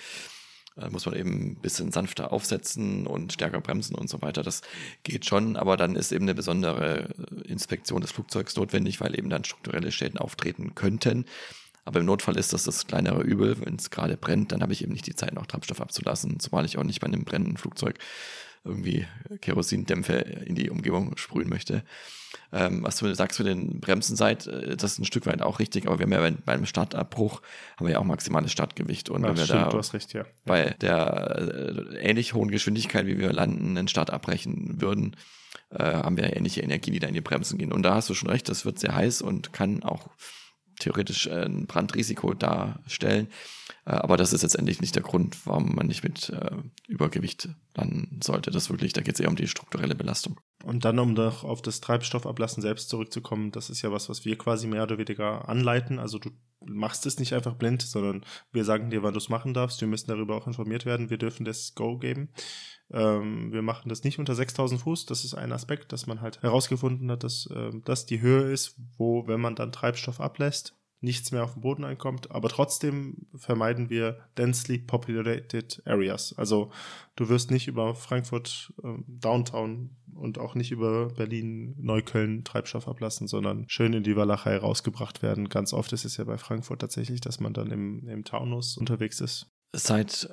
Da 0.75 0.91
muss 0.91 1.07
man 1.07 1.15
eben 1.15 1.31
ein 1.31 1.55
bisschen 1.55 1.91
sanfter 1.91 2.31
aufsetzen 2.31 3.07
und 3.07 3.33
stärker 3.33 3.59
bremsen 3.61 3.95
und 3.95 4.07
so 4.07 4.21
weiter. 4.21 4.43
Das 4.43 4.61
geht 5.01 5.25
schon, 5.25 5.55
aber 5.55 5.75
dann 5.75 5.95
ist 5.95 6.11
eben 6.11 6.25
eine 6.25 6.35
besondere 6.35 7.09
Inspektion 7.45 8.01
des 8.01 8.11
Flugzeugs 8.11 8.55
notwendig, 8.55 9.01
weil 9.01 9.17
eben 9.17 9.31
dann 9.31 9.43
strukturelle 9.43 9.91
Schäden 9.91 10.19
auftreten 10.19 10.75
könnten. 10.75 11.25
Aber 11.83 12.01
im 12.01 12.05
Notfall 12.05 12.37
ist 12.37 12.53
das 12.53 12.63
das 12.63 12.85
kleinere 12.85 13.23
Übel. 13.23 13.59
Wenn 13.65 13.77
es 13.77 13.89
gerade 13.89 14.17
brennt, 14.17 14.51
dann 14.51 14.61
habe 14.61 14.73
ich 14.73 14.83
eben 14.83 14.93
nicht 14.93 15.07
die 15.07 15.15
Zeit, 15.15 15.33
noch 15.33 15.47
Treibstoff 15.47 15.81
abzulassen, 15.81 16.39
zumal 16.39 16.65
ich 16.65 16.77
auch 16.77 16.83
nicht 16.83 16.99
bei 16.99 17.07
einem 17.07 17.23
brennenden 17.23 17.57
Flugzeug 17.57 17.97
irgendwie 18.67 19.07
Kerosindämpfe 19.41 20.13
in 20.13 20.55
die 20.55 20.69
Umgebung 20.69 21.17
sprühen 21.17 21.49
möchte. 21.49 21.83
Ähm, 22.51 22.83
was 22.83 22.97
du 22.97 23.13
sagst 23.13 23.37
für 23.37 23.43
den 23.43 23.79
Bremsen 23.79 24.15
seid, 24.15 24.47
äh, 24.47 24.77
das 24.77 24.93
ist 24.93 24.99
ein 24.99 25.05
Stück 25.05 25.25
weit 25.25 25.41
auch 25.41 25.59
richtig, 25.59 25.87
aber 25.87 25.99
wir 25.99 26.05
haben 26.05 26.13
ja 26.13 26.19
bei, 26.19 26.31
beim 26.31 26.65
Startabbruch 26.65 27.41
haben 27.75 27.87
wir 27.87 27.93
ja 27.93 27.99
auch 27.99 28.05
maximales 28.05 28.51
Startgewicht. 28.51 29.09
Und 29.09 29.23
Ja, 29.23 29.29
wenn 29.29 29.37
wir 29.37 29.45
stimmt, 29.45 29.61
da 29.63 29.69
du 29.69 29.77
hast 29.77 29.93
recht, 29.93 30.13
ja. 30.13 30.25
bei 30.45 30.75
der 30.81 31.91
äh, 31.91 31.97
ähnlich 31.99 32.33
hohen 32.33 32.51
Geschwindigkeit, 32.51 33.05
wie 33.05 33.17
wir 33.17 33.33
landen, 33.33 33.77
einen 33.77 33.87
Start 33.87 34.11
abbrechen 34.11 34.81
würden, 34.81 35.15
äh, 35.71 35.83
haben 35.83 36.17
wir 36.17 36.35
ähnliche 36.35 36.61
Energie, 36.61 36.91
die 36.91 36.99
da 36.99 37.07
in 37.07 37.13
die 37.13 37.21
Bremsen 37.21 37.57
gehen. 37.57 37.73
Und 37.73 37.83
da 37.83 37.95
hast 37.95 38.09
du 38.09 38.13
schon 38.13 38.29
recht, 38.29 38.47
das 38.47 38.65
wird 38.65 38.79
sehr 38.79 38.95
heiß 38.95 39.21
und 39.21 39.51
kann 39.51 39.83
auch 39.83 40.09
theoretisch 40.79 41.27
äh, 41.27 41.45
ein 41.45 41.67
Brandrisiko 41.67 42.33
darstellen. 42.33 43.27
Äh, 43.87 43.91
aber 43.91 44.17
das 44.17 44.33
ist 44.33 44.43
letztendlich 44.43 44.81
nicht 44.81 44.95
der 44.95 45.03
Grund, 45.03 45.45
warum 45.45 45.73
man 45.75 45.87
nicht 45.87 46.03
mit 46.03 46.29
äh, 46.29 46.57
Übergewicht 46.87 47.49
landen 47.75 48.19
sollte. 48.21 48.51
Das 48.51 48.69
wirklich, 48.69 48.93
da 48.93 49.01
geht 49.01 49.15
es 49.15 49.19
eher 49.21 49.29
um 49.29 49.35
die 49.35 49.47
strukturelle 49.47 49.95
Belastung. 49.95 50.39
Und 50.63 50.83
dann, 50.83 50.99
um 50.99 51.13
noch 51.13 51.43
auf 51.43 51.61
das 51.61 51.79
Treibstoffablassen 51.79 52.61
selbst 52.61 52.89
zurückzukommen, 52.89 53.51
das 53.51 53.69
ist 53.69 53.81
ja 53.81 53.91
was, 53.91 54.09
was 54.09 54.25
wir 54.25 54.37
quasi 54.37 54.67
mehr 54.67 54.83
oder 54.83 54.97
weniger 54.97 55.47
anleiten. 55.47 55.99
Also 55.99 56.19
du 56.19 56.31
machst 56.65 57.05
es 57.05 57.19
nicht 57.19 57.33
einfach 57.33 57.53
blind, 57.53 57.81
sondern 57.81 58.25
wir 58.51 58.65
sagen 58.65 58.89
dir, 58.89 59.03
wann 59.03 59.13
du 59.13 59.19
es 59.19 59.29
machen 59.29 59.53
darfst. 59.53 59.79
Wir 59.79 59.87
müssen 59.87 60.09
darüber 60.09 60.35
auch 60.35 60.47
informiert 60.47 60.85
werden. 60.85 61.09
Wir 61.09 61.17
dürfen 61.17 61.45
das 61.45 61.73
Go 61.73 61.97
geben. 61.97 62.29
Ähm, 62.91 63.53
wir 63.53 63.61
machen 63.61 63.87
das 63.87 64.03
nicht 64.03 64.19
unter 64.19 64.35
6000 64.35 64.81
Fuß. 64.81 65.05
Das 65.05 65.23
ist 65.23 65.33
ein 65.33 65.53
Aspekt, 65.53 65.93
dass 65.93 66.07
man 66.07 66.19
halt 66.19 66.41
herausgefunden 66.41 67.09
hat, 67.11 67.23
dass 67.23 67.47
ähm, 67.53 67.83
das 67.85 68.05
die 68.05 68.19
Höhe 68.19 68.51
ist, 68.51 68.75
wo, 68.97 69.27
wenn 69.27 69.39
man 69.39 69.55
dann 69.55 69.71
Treibstoff 69.71 70.19
ablässt, 70.19 70.76
nichts 70.99 71.31
mehr 71.31 71.43
auf 71.43 71.53
den 71.53 71.61
Boden 71.61 71.83
einkommt. 71.83 72.31
Aber 72.31 72.49
trotzdem 72.49 73.27
vermeiden 73.35 73.89
wir 73.89 74.19
densely 74.37 74.79
populated 74.79 75.81
areas. 75.85 76.33
Also 76.37 76.71
du 77.15 77.29
wirst 77.29 77.51
nicht 77.51 77.67
über 77.67 77.95
Frankfurt 77.95 78.73
ähm, 78.83 79.05
Downtown 79.07 79.95
und 80.13 80.39
auch 80.39 80.55
nicht 80.55 80.71
über 80.71 81.09
Berlin 81.09 81.75
Neukölln 81.77 82.43
Treibstoff 82.43 82.87
ablassen, 82.87 83.27
sondern 83.27 83.65
schön 83.67 83.93
in 83.93 84.03
die 84.03 84.15
Walachei 84.15 84.57
rausgebracht 84.57 85.21
werden. 85.21 85.49
Ganz 85.49 85.73
oft 85.73 85.93
ist 85.93 86.05
es 86.05 86.17
ja 86.17 86.23
bei 86.23 86.37
Frankfurt 86.37 86.81
tatsächlich, 86.81 87.21
dass 87.21 87.39
man 87.39 87.53
dann 87.53 87.71
im, 87.71 88.07
im 88.07 88.23
Taunus 88.23 88.77
unterwegs 88.77 89.21
ist. 89.21 89.51
Seit 89.73 90.29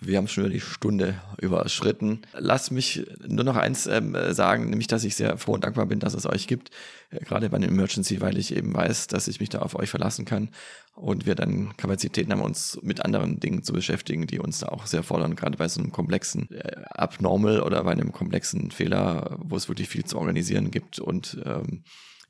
wir 0.00 0.18
haben 0.18 0.28
schon 0.28 0.44
über 0.44 0.52
die 0.52 0.60
Stunde 0.60 1.14
überschritten. 1.40 2.22
Lass 2.32 2.70
mich 2.70 3.06
nur 3.26 3.44
noch 3.44 3.56
eins 3.56 3.86
ähm, 3.86 4.16
sagen, 4.30 4.70
nämlich, 4.70 4.86
dass 4.86 5.04
ich 5.04 5.16
sehr 5.16 5.36
froh 5.38 5.52
und 5.52 5.64
dankbar 5.64 5.86
bin, 5.86 6.00
dass 6.00 6.14
es 6.14 6.26
euch 6.26 6.46
gibt, 6.46 6.70
äh, 7.10 7.24
gerade 7.24 7.48
bei 7.50 7.56
einem 7.56 7.70
Emergency, 7.70 8.20
weil 8.20 8.38
ich 8.38 8.54
eben 8.54 8.74
weiß, 8.74 9.06
dass 9.08 9.28
ich 9.28 9.40
mich 9.40 9.48
da 9.48 9.60
auf 9.60 9.74
euch 9.74 9.90
verlassen 9.90 10.24
kann 10.24 10.50
und 10.94 11.26
wir 11.26 11.34
dann 11.34 11.76
Kapazitäten 11.76 12.32
haben, 12.32 12.42
uns 12.42 12.78
mit 12.82 13.04
anderen 13.04 13.40
Dingen 13.40 13.62
zu 13.62 13.72
beschäftigen, 13.72 14.26
die 14.26 14.38
uns 14.38 14.60
da 14.60 14.68
auch 14.68 14.86
sehr 14.86 15.02
fordern, 15.02 15.36
gerade 15.36 15.56
bei 15.56 15.68
so 15.68 15.80
einem 15.80 15.92
komplexen 15.92 16.50
äh, 16.50 16.82
Abnormal 16.90 17.60
oder 17.60 17.84
bei 17.84 17.92
einem 17.92 18.12
komplexen 18.12 18.70
Fehler, 18.70 19.38
wo 19.40 19.56
es 19.56 19.68
wirklich 19.68 19.88
viel 19.88 20.04
zu 20.04 20.18
organisieren 20.18 20.70
gibt 20.70 20.98
und 20.98 21.38
ähm, 21.44 21.84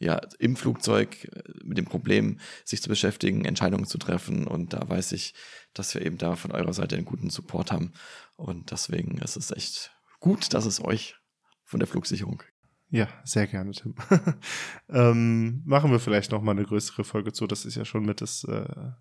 ja, 0.04 0.20
im 0.38 0.54
Flugzeug 0.54 1.24
äh, 1.24 1.42
mit 1.64 1.78
dem 1.78 1.86
Problem 1.86 2.38
sich 2.64 2.82
zu 2.82 2.88
beschäftigen, 2.88 3.44
Entscheidungen 3.44 3.86
zu 3.86 3.98
treffen. 3.98 4.46
Und 4.46 4.74
da 4.74 4.86
weiß 4.86 5.12
ich, 5.12 5.34
dass 5.72 5.94
wir 5.94 6.02
eben 6.04 6.18
da 6.18 6.36
von 6.36 6.52
eurer 6.52 6.74
Seite 6.74 6.96
einen 6.96 7.06
guten 7.06 7.30
Support 7.30 7.72
haben. 7.72 7.92
Und 8.36 8.70
deswegen 8.70 9.18
ist 9.18 9.36
es 9.36 9.50
echt 9.50 9.92
gut, 10.20 10.52
dass 10.52 10.66
es 10.66 10.84
euch 10.84 11.16
von 11.64 11.80
der 11.80 11.88
Flugsicherung. 11.88 12.42
Ja, 12.90 13.08
sehr 13.24 13.46
gerne, 13.46 13.72
Tim. 13.72 13.94
ähm, 14.90 15.62
machen 15.64 15.90
wir 15.90 15.98
vielleicht 15.98 16.30
noch 16.30 16.42
mal 16.42 16.52
eine 16.52 16.64
größere 16.64 17.02
Folge 17.02 17.32
zu. 17.32 17.46
Das 17.46 17.64
ist 17.64 17.74
ja 17.74 17.86
schon 17.86 18.04
mit 18.04 18.20
das, 18.20 18.44
äh, 18.44 18.92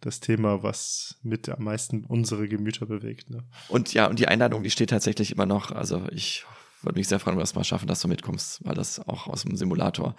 das 0.00 0.18
Thema, 0.18 0.64
was 0.64 1.18
mit 1.22 1.48
am 1.48 1.62
meisten 1.62 2.04
unsere 2.04 2.48
Gemüter 2.48 2.84
bewegt. 2.84 3.30
Ne? 3.30 3.44
Und 3.68 3.94
ja, 3.94 4.06
und 4.08 4.18
die 4.18 4.28
Einladung, 4.28 4.64
die 4.64 4.70
steht 4.70 4.90
tatsächlich 4.90 5.30
immer 5.30 5.46
noch. 5.46 5.70
Also 5.70 6.04
ich 6.10 6.44
würde 6.82 6.98
mich 6.98 7.08
sehr 7.08 7.18
freuen, 7.18 7.36
wenn 7.36 7.40
wir 7.40 7.44
es 7.44 7.54
mal 7.54 7.64
schaffen, 7.64 7.86
dass 7.86 8.00
du 8.00 8.08
mitkommst, 8.08 8.64
weil 8.64 8.74
das 8.74 9.00
auch 9.00 9.26
aus 9.26 9.42
dem 9.42 9.56
Simulator 9.56 10.14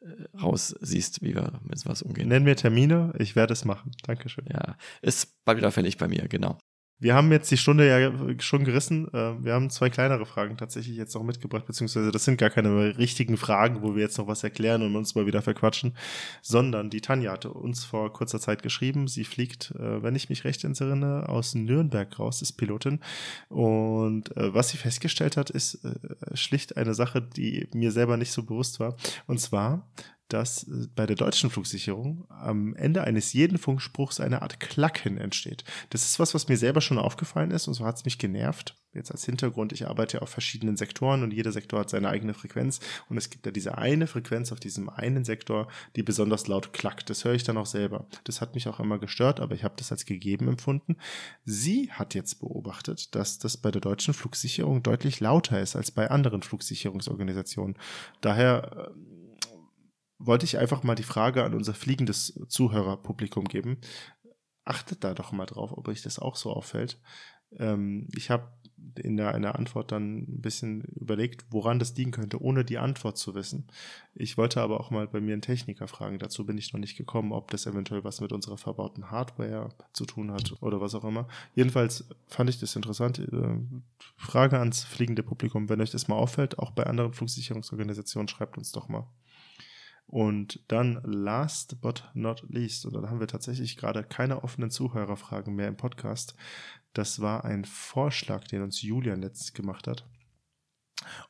äh, 0.00 0.38
raus 0.38 0.74
siehst, 0.80 1.22
wie 1.22 1.34
wir 1.34 1.60
mit 1.62 1.78
sowas 1.78 2.02
umgehen. 2.02 2.28
Nenn 2.28 2.44
mir 2.44 2.56
Termine, 2.56 3.12
ich 3.18 3.36
werde 3.36 3.52
es 3.52 3.64
machen. 3.64 3.92
Dankeschön. 4.02 4.46
Ja, 4.50 4.76
ist 5.02 5.44
bald 5.44 5.58
wieder 5.58 5.72
fällig 5.72 5.98
bei 5.98 6.08
mir, 6.08 6.28
genau. 6.28 6.58
Wir 7.00 7.14
haben 7.14 7.32
jetzt 7.32 7.50
die 7.50 7.56
Stunde 7.56 7.88
ja 7.88 8.12
schon 8.40 8.64
gerissen. 8.64 9.08
Äh, 9.12 9.42
Wir 9.42 9.54
haben 9.54 9.68
zwei 9.70 9.90
kleinere 9.90 10.26
Fragen 10.26 10.56
tatsächlich 10.56 10.96
jetzt 10.96 11.14
noch 11.14 11.22
mitgebracht, 11.22 11.66
beziehungsweise 11.66 12.12
das 12.12 12.24
sind 12.24 12.38
gar 12.38 12.50
keine 12.50 12.96
richtigen 12.96 13.36
Fragen, 13.36 13.82
wo 13.82 13.94
wir 13.94 14.02
jetzt 14.02 14.16
noch 14.18 14.26
was 14.26 14.44
erklären 14.44 14.82
und 14.82 14.94
uns 14.96 15.14
mal 15.14 15.26
wieder 15.26 15.42
verquatschen, 15.42 15.96
sondern 16.40 16.90
die 16.90 17.00
Tanja 17.00 17.32
hatte 17.32 17.52
uns 17.52 17.84
vor 17.84 18.12
kurzer 18.12 18.40
Zeit 18.40 18.62
geschrieben. 18.62 19.08
Sie 19.08 19.24
fliegt, 19.24 19.72
äh, 19.72 20.02
wenn 20.02 20.14
ich 20.14 20.28
mich 20.28 20.44
recht 20.44 20.64
entsinne, 20.64 21.28
aus 21.28 21.54
Nürnberg 21.54 22.18
raus, 22.18 22.42
ist 22.42 22.52
Pilotin. 22.52 23.00
Und 23.48 24.36
äh, 24.36 24.54
was 24.54 24.68
sie 24.68 24.76
festgestellt 24.76 25.36
hat, 25.36 25.50
ist 25.50 25.80
schlicht 26.34 26.76
eine 26.76 26.94
Sache, 26.94 27.20
die 27.20 27.68
mir 27.74 27.92
selber 27.92 28.16
nicht 28.16 28.32
so 28.32 28.42
bewusst 28.42 28.80
war. 28.80 28.96
Und 29.26 29.40
zwar, 29.40 29.86
dass 30.28 30.64
äh, 30.64 30.86
bei 30.94 31.06
der 31.06 31.16
deutschen 31.16 31.50
Flugsicherung 31.50 32.26
am 32.28 32.74
Ende 32.74 33.04
eines 33.04 33.32
jeden 33.32 33.58
Funkspruchs 33.58 34.20
eine 34.20 34.42
Art 34.42 34.60
Klacken 34.60 35.18
entsteht. 35.18 35.64
Das 35.90 36.04
ist 36.04 36.18
was, 36.18 36.34
was 36.34 36.48
mir 36.48 36.56
selber 36.56 36.80
schon 36.80 36.98
aufgefallen 36.98 37.50
ist 37.50 37.68
und 37.68 37.74
so 37.74 37.84
hat 37.84 37.96
es 37.96 38.04
mich 38.04 38.18
genervt. 38.18 38.76
Jetzt 38.94 39.10
als 39.10 39.24
Hintergrund, 39.24 39.72
ich 39.72 39.88
arbeite 39.88 40.18
ja 40.18 40.22
auf 40.22 40.30
verschiedenen 40.30 40.76
Sektoren 40.76 41.24
und 41.24 41.32
jeder 41.32 41.50
Sektor 41.50 41.80
hat 41.80 41.90
seine 41.90 42.08
eigene 42.08 42.32
Frequenz 42.32 42.78
und 43.08 43.16
es 43.16 43.28
gibt 43.28 43.44
ja 43.44 43.50
diese 43.50 43.76
eine 43.76 44.06
Frequenz 44.06 44.52
auf 44.52 44.60
diesem 44.60 44.88
einen 44.88 45.24
Sektor, 45.24 45.66
die 45.96 46.04
besonders 46.04 46.46
laut 46.46 46.72
klackt. 46.72 47.10
Das 47.10 47.24
höre 47.24 47.34
ich 47.34 47.42
dann 47.42 47.56
auch 47.56 47.66
selber. 47.66 48.06
Das 48.22 48.40
hat 48.40 48.54
mich 48.54 48.68
auch 48.68 48.78
immer 48.78 48.98
gestört, 48.98 49.40
aber 49.40 49.56
ich 49.56 49.64
habe 49.64 49.74
das 49.76 49.90
als 49.90 50.06
gegeben 50.06 50.46
empfunden. 50.46 50.96
Sie 51.44 51.90
hat 51.90 52.14
jetzt 52.14 52.38
beobachtet, 52.38 53.16
dass 53.16 53.40
das 53.40 53.56
bei 53.56 53.72
der 53.72 53.80
deutschen 53.80 54.14
Flugsicherung 54.14 54.84
deutlich 54.84 55.18
lauter 55.18 55.60
ist 55.60 55.74
als 55.74 55.90
bei 55.90 56.08
anderen 56.08 56.42
Flugsicherungsorganisationen. 56.42 57.76
Daher 58.20 58.92
äh, 58.94 59.14
wollte 60.18 60.44
ich 60.44 60.58
einfach 60.58 60.82
mal 60.82 60.94
die 60.94 61.02
Frage 61.02 61.44
an 61.44 61.54
unser 61.54 61.74
fliegendes 61.74 62.38
Zuhörerpublikum 62.48 63.44
geben. 63.44 63.78
Achtet 64.64 65.04
da 65.04 65.14
doch 65.14 65.32
mal 65.32 65.46
drauf, 65.46 65.72
ob 65.72 65.88
euch 65.88 66.02
das 66.02 66.18
auch 66.18 66.36
so 66.36 66.52
auffällt. 66.52 66.98
Ähm, 67.58 68.08
ich 68.16 68.30
habe 68.30 68.48
in 68.96 69.16
der, 69.16 69.34
einer 69.34 69.56
Antwort 69.56 69.92
dann 69.92 70.18
ein 70.18 70.40
bisschen 70.40 70.82
überlegt, 70.82 71.46
woran 71.50 71.78
das 71.78 71.96
liegen 71.96 72.10
könnte, 72.10 72.40
ohne 72.40 72.64
die 72.64 72.78
Antwort 72.78 73.16
zu 73.18 73.34
wissen. 73.34 73.66
Ich 74.14 74.36
wollte 74.36 74.60
aber 74.60 74.80
auch 74.80 74.90
mal 74.90 75.06
bei 75.08 75.20
mir 75.20 75.32
einen 75.32 75.42
Techniker 75.42 75.88
fragen. 75.88 76.18
Dazu 76.18 76.44
bin 76.46 76.58
ich 76.58 76.72
noch 76.72 76.80
nicht 76.80 76.96
gekommen, 76.96 77.32
ob 77.32 77.50
das 77.50 77.66
eventuell 77.66 78.04
was 78.04 78.20
mit 78.20 78.32
unserer 78.32 78.58
verbauten 78.58 79.10
Hardware 79.10 79.70
zu 79.92 80.04
tun 80.04 80.30
hat 80.32 80.54
oder 80.60 80.80
was 80.80 80.94
auch 80.94 81.04
immer. 81.04 81.28
Jedenfalls 81.54 82.04
fand 82.26 82.50
ich 82.50 82.60
das 82.60 82.76
interessant. 82.76 83.18
Äh, 83.18 83.58
Frage 84.16 84.58
ans 84.58 84.84
fliegende 84.84 85.22
Publikum, 85.22 85.68
wenn 85.68 85.80
euch 85.80 85.90
das 85.90 86.08
mal 86.08 86.16
auffällt, 86.16 86.58
auch 86.58 86.70
bei 86.70 86.84
anderen 86.84 87.12
Flugsicherungsorganisationen, 87.12 88.28
schreibt 88.28 88.58
uns 88.58 88.72
doch 88.72 88.88
mal. 88.88 89.06
Und 90.06 90.62
dann 90.68 91.00
last 91.02 91.80
but 91.80 92.10
not 92.14 92.44
least, 92.48 92.86
und 92.86 92.94
dann 92.94 93.08
haben 93.08 93.20
wir 93.20 93.26
tatsächlich 93.26 93.76
gerade 93.76 94.04
keine 94.04 94.44
offenen 94.44 94.70
Zuhörerfragen 94.70 95.54
mehr 95.54 95.68
im 95.68 95.76
Podcast. 95.76 96.34
Das 96.92 97.20
war 97.20 97.44
ein 97.44 97.64
Vorschlag, 97.64 98.44
den 98.44 98.62
uns 98.62 98.82
Julian 98.82 99.22
letztens 99.22 99.54
gemacht 99.54 99.86
hat, 99.86 100.06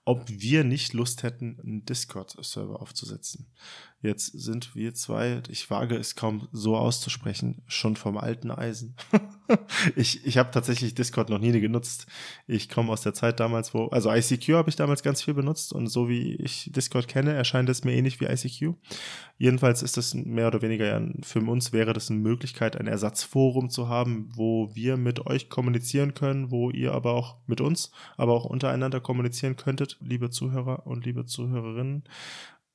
ob 0.04 0.28
wir 0.28 0.64
nicht 0.64 0.92
Lust 0.92 1.22
hätten, 1.22 1.58
einen 1.60 1.84
Discord-Server 1.84 2.80
aufzusetzen. 2.80 3.46
Jetzt 4.00 4.26
sind 4.26 4.74
wir 4.74 4.94
zwei, 4.94 5.42
ich 5.48 5.70
wage 5.70 5.96
es 5.96 6.14
kaum 6.14 6.48
so 6.52 6.76
auszusprechen, 6.76 7.62
schon 7.66 7.96
vom 7.96 8.18
alten 8.18 8.50
Eisen. 8.50 8.96
ich 9.96 10.26
ich 10.26 10.38
habe 10.38 10.50
tatsächlich 10.50 10.94
Discord 10.94 11.28
noch 11.28 11.38
nie 11.38 11.58
genutzt. 11.60 12.06
Ich 12.46 12.68
komme 12.68 12.92
aus 12.92 13.02
der 13.02 13.14
Zeit 13.14 13.40
damals, 13.40 13.74
wo, 13.74 13.86
also 13.86 14.12
ICQ 14.12 14.54
habe 14.54 14.70
ich 14.70 14.76
damals 14.76 15.02
ganz 15.02 15.22
viel 15.22 15.34
benutzt 15.34 15.72
und 15.72 15.88
so 15.88 16.08
wie 16.08 16.34
ich 16.36 16.70
Discord 16.74 17.08
kenne, 17.08 17.32
erscheint 17.32 17.68
es 17.68 17.84
mir 17.84 17.92
ähnlich 17.92 18.20
wie 18.20 18.26
ICQ. 18.26 18.74
Jedenfalls 19.38 19.82
ist 19.82 19.96
das 19.96 20.14
mehr 20.14 20.46
oder 20.46 20.62
weniger 20.62 21.00
für 21.22 21.40
uns 21.40 21.72
wäre 21.72 21.92
das 21.92 22.10
eine 22.10 22.20
Möglichkeit, 22.20 22.76
ein 22.76 22.86
Ersatzforum 22.86 23.70
zu 23.70 23.88
haben, 23.88 24.30
wo 24.34 24.74
wir 24.74 24.96
mit 24.96 25.26
euch 25.26 25.48
kommunizieren 25.48 26.14
können, 26.14 26.50
wo 26.50 26.70
ihr 26.70 26.92
aber 26.92 27.12
auch 27.12 27.38
mit 27.46 27.60
uns, 27.60 27.90
aber 28.16 28.32
auch 28.32 28.44
untereinander 28.44 29.00
kommunizieren 29.00 29.56
könntet, 29.56 29.98
liebe 30.00 30.30
Zuhörer 30.30 30.86
und 30.86 31.04
liebe 31.04 31.26
Zuhörerinnen. 31.26 32.04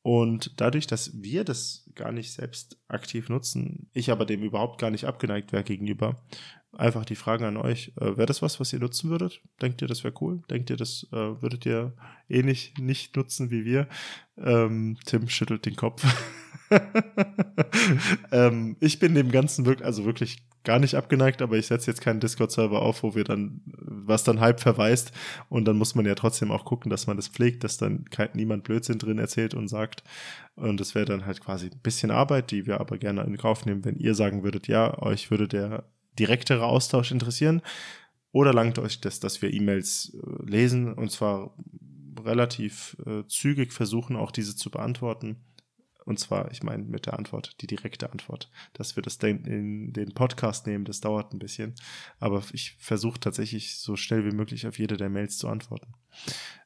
Und 0.02 0.60
dadurch, 0.62 0.88
dass 0.88 1.22
wir 1.22 1.44
das 1.44 1.90
gar 1.94 2.12
nicht 2.12 2.32
selbst 2.32 2.78
aktiv 2.88 3.28
nutzen, 3.28 3.90
ich 3.94 4.12
aber 4.12 4.26
dem 4.26 4.44
überhaupt 4.44 4.80
gar 4.80 4.92
nicht 4.92 5.06
abgeneigt 5.06 5.52
wäre 5.52 5.64
gegenüber, 5.64 6.24
einfach 6.78 7.06
die 7.06 7.16
Fragen 7.16 7.46
an 7.46 7.58
euch. 7.58 7.94
Äh, 8.00 8.18
wäre 8.18 8.26
das 8.26 8.42
was, 8.42 8.60
was 8.60 8.74
ihr 8.74 8.80
nutzen 8.80 9.10
würdet? 9.10 9.42
Denkt 9.62 9.82
ihr, 9.82 9.88
das 9.88 10.04
wäre 10.04 10.14
cool? 10.22 10.42
Denkt 10.50 10.70
ihr, 10.70 10.78
das 10.78 11.08
äh, 11.12 11.42
würdet 11.42 11.66
ihr 11.66 11.94
ähnlich 12.30 12.74
nicht 12.80 13.16
nutzen 13.16 13.52
wie 13.52 13.66
wir? 13.66 13.88
Ähm, 14.38 14.98
Tim 15.06 15.28
schüttelt 15.30 15.66
den 15.66 15.76
Kopf. 15.76 16.06
ähm, 18.32 18.78
ich 18.80 19.00
bin 19.00 19.16
dem 19.16 19.32
Ganzen 19.32 19.66
wirklich, 19.66 19.86
also 19.86 20.06
wirklich 20.06 20.44
gar 20.64 20.80
nicht 20.80 20.96
abgeneigt, 20.96 21.42
aber 21.42 21.58
ich 21.58 21.68
setze 21.68 21.90
jetzt 21.90 22.02
keinen 22.02 22.20
Discord-Server 22.20 22.82
auf, 22.82 23.02
wo 23.04 23.16
wir 23.16 23.24
dann, 23.24 23.62
was 23.66 24.24
dann 24.24 24.40
halb 24.40 24.60
verweist 24.60 25.12
und 25.48 25.66
dann 25.66 25.78
muss 25.78 25.96
man 25.96 26.06
ja 26.06 26.16
trotzdem 26.16 26.52
auch 26.52 26.66
gucken, 26.66 26.90
dass 26.90 27.08
man 27.08 27.16
das 27.16 27.30
pflegt, 27.30 27.64
dass 27.64 27.78
dann 27.78 28.06
kein, 28.06 28.30
niemand 28.34 28.66
Blödsinn 28.66 29.00
drin 29.00 29.20
erzählt 29.20 29.54
und 29.54 29.70
sagt 29.70 30.04
und 30.56 30.80
das 30.80 30.96
wäre 30.96 31.06
dann 31.06 31.26
halt 31.26 31.40
quasi 31.40 31.68
ein 31.68 31.80
bisschen 31.82 32.12
Arbeit, 32.12 32.52
die 32.52 32.68
wir 32.68 32.82
aber 32.82 32.98
gerne 32.98 33.24
in 33.24 33.38
Kauf 33.38 33.66
nehmen, 33.66 33.86
wenn 33.86 33.96
ihr 33.96 34.16
sagen 34.16 34.44
würdet, 34.44 34.68
ja, 34.68 35.02
euch 35.02 35.32
würde 35.32 35.48
der 35.48 35.86
direktere 36.20 36.66
Austausch 36.66 37.12
interessieren. 37.12 37.62
Oder 38.32 38.54
langt 38.54 38.78
euch 38.78 39.02
das, 39.02 39.20
dass 39.20 39.42
wir 39.42 39.54
E-Mails 39.54 40.14
äh, 40.14 40.46
lesen 40.46 40.94
und 40.94 41.12
zwar 41.12 41.56
relativ 42.24 42.96
äh, 43.06 43.24
zügig 43.28 43.74
versuchen, 43.74 44.16
auch 44.16 44.32
diese 44.32 44.56
zu 44.56 44.70
beantworten? 44.70 45.38
Und 46.06 46.20
zwar, 46.20 46.52
ich 46.52 46.64
meine, 46.64 46.84
mit 46.84 47.06
der 47.06 47.20
Antwort, 47.20 47.62
die 47.62 47.68
direkte 47.68 48.12
Antwort, 48.12 48.50
dass 48.74 48.96
wir 48.96 49.04
das 49.04 49.18
in 49.18 49.94
den 49.94 50.14
Podcast 50.14 50.66
nehmen, 50.66 50.86
das 50.86 51.02
dauert 51.02 51.34
ein 51.34 51.40
bisschen. 51.40 51.76
Aber 52.20 52.42
ich 52.52 52.76
versuche 52.80 53.20
tatsächlich 53.20 53.78
so 53.78 53.96
schnell 53.96 54.26
wie 54.26 54.36
möglich 54.36 54.66
auf 54.66 54.80
jede 54.80 54.98
der 54.98 55.10
Mails 55.10 55.38
zu 55.38 55.48
antworten. 55.48 55.94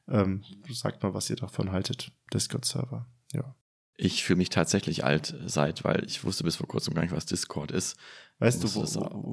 Ähm, 0.08 0.44
sagt 0.70 1.02
mal, 1.02 1.12
was 1.12 1.28
ihr 1.28 1.36
davon 1.36 1.72
haltet. 1.72 2.10
Discord-Server, 2.32 3.06
ja. 3.32 3.54
Ich 3.96 4.24
fühle 4.24 4.38
mich 4.38 4.48
tatsächlich 4.48 5.04
alt 5.04 5.36
seit, 5.46 5.84
weil 5.84 6.04
ich 6.04 6.24
wusste 6.24 6.42
bis 6.42 6.56
vor 6.56 6.66
kurzem 6.66 6.94
gar 6.94 7.02
nicht, 7.02 7.14
was 7.14 7.26
Discord 7.26 7.70
ist. 7.70 7.96
Weißt 8.40 8.64
du, 8.64 8.74
wo, 8.74 8.82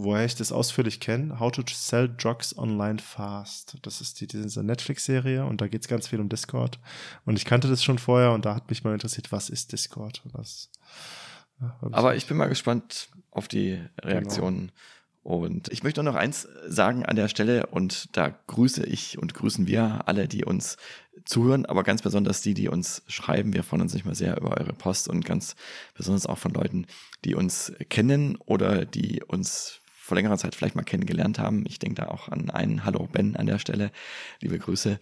woher 0.03 0.25
ich 0.25 0.35
das 0.35 0.51
ausführlich 0.51 0.99
kenne? 0.99 1.39
How 1.39 1.51
to 1.51 1.63
Sell 1.67 2.07
Drugs 2.15 2.55
Online 2.55 2.99
Fast. 2.99 3.77
Das 3.81 3.99
ist 3.99 4.21
die, 4.21 4.27
diese 4.27 4.63
Netflix-Serie 4.63 5.43
und 5.45 5.61
da 5.61 5.67
geht 5.67 5.81
es 5.81 5.87
ganz 5.87 6.07
viel 6.07 6.19
um 6.19 6.29
Discord. 6.29 6.79
Und 7.25 7.37
ich 7.37 7.45
kannte 7.45 7.67
das 7.67 7.83
schon 7.83 7.97
vorher 7.97 8.33
und 8.33 8.45
da 8.45 8.53
hat 8.53 8.69
mich 8.69 8.83
mal 8.83 8.93
interessiert, 8.93 9.31
was 9.31 9.49
ist 9.49 9.71
Discord? 9.71 10.21
Was, 10.25 10.69
ja, 11.59 11.75
Aber 11.91 12.15
ich 12.15 12.27
bin 12.27 12.37
mal 12.37 12.47
gespannt 12.47 13.09
auf 13.31 13.47
die 13.47 13.83
Reaktionen. 14.01 14.71
Und 15.23 15.71
ich 15.71 15.83
möchte 15.83 16.01
noch 16.01 16.15
eins 16.15 16.47
sagen 16.67 17.05
an 17.05 17.15
der 17.15 17.27
Stelle 17.27 17.67
und 17.67 18.15
da 18.17 18.29
grüße 18.47 18.83
ich 18.83 19.19
und 19.19 19.35
grüßen 19.35 19.67
wir 19.67 20.07
alle, 20.07 20.27
die 20.27 20.43
uns 20.45 20.77
zuhören, 21.25 21.67
aber 21.67 21.83
ganz 21.83 22.01
besonders 22.01 22.41
die, 22.41 22.55
die 22.55 22.69
uns 22.69 23.03
schreiben. 23.07 23.53
Wir 23.53 23.63
freuen 23.63 23.83
uns 23.83 23.93
nicht 23.93 24.05
mal 24.05 24.15
sehr 24.15 24.37
über 24.37 24.57
eure 24.57 24.73
Post 24.73 25.07
und 25.07 25.23
ganz 25.23 25.55
besonders 25.93 26.25
auch 26.25 26.39
von 26.39 26.53
Leuten, 26.53 26.87
die 27.23 27.35
uns 27.35 27.71
kennen 27.89 28.35
oder 28.37 28.85
die 28.85 29.21
uns 29.23 29.81
vor 30.11 30.15
längerer 30.15 30.37
Zeit 30.37 30.55
vielleicht 30.55 30.75
mal 30.75 30.83
kennengelernt 30.83 31.37
haben. 31.37 31.63
Ich 31.67 31.77
denke 31.77 32.01
da 32.01 32.07
auch 32.07 32.27
an 32.27 32.49
einen 32.49 32.83
Hallo 32.83 33.07
Ben 33.11 33.35
an 33.35 33.45
der 33.45 33.59
Stelle. 33.59 33.91
Liebe 34.39 34.57
Grüße. 34.57 34.99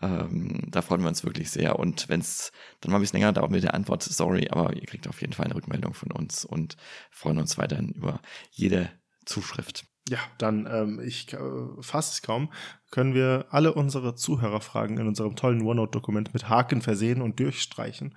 Ähm, 0.00 0.62
da 0.70 0.80
freuen 0.80 1.02
wir 1.02 1.08
uns 1.08 1.22
wirklich 1.22 1.50
sehr. 1.50 1.78
Und 1.78 2.08
wenn 2.08 2.20
es 2.20 2.50
dann 2.80 2.90
mal 2.90 2.98
ein 2.98 3.02
bisschen 3.02 3.20
länger 3.20 3.34
dauert 3.34 3.50
mit 3.50 3.62
der 3.62 3.74
Antwort, 3.74 4.02
sorry, 4.02 4.48
aber 4.50 4.74
ihr 4.74 4.86
kriegt 4.86 5.06
auf 5.06 5.20
jeden 5.20 5.34
Fall 5.34 5.44
eine 5.44 5.54
Rückmeldung 5.54 5.92
von 5.92 6.10
uns 6.10 6.46
und 6.46 6.76
freuen 7.10 7.38
uns 7.38 7.58
weiterhin 7.58 7.90
über 7.90 8.20
jede 8.50 8.90
Zuschrift. 9.28 9.86
Ja, 10.08 10.18
dann, 10.38 10.66
ähm, 10.70 11.00
ich 11.00 11.34
äh, 11.34 11.38
fasse 11.80 12.12
es 12.12 12.22
kaum, 12.22 12.50
können 12.90 13.12
wir 13.14 13.46
alle 13.50 13.74
unsere 13.74 14.14
Zuhörerfragen 14.14 14.96
in 14.96 15.06
unserem 15.06 15.36
tollen 15.36 15.60
OneNote-Dokument 15.62 16.32
mit 16.32 16.48
Haken 16.48 16.80
versehen 16.80 17.20
und 17.20 17.38
durchstreichen. 17.38 18.16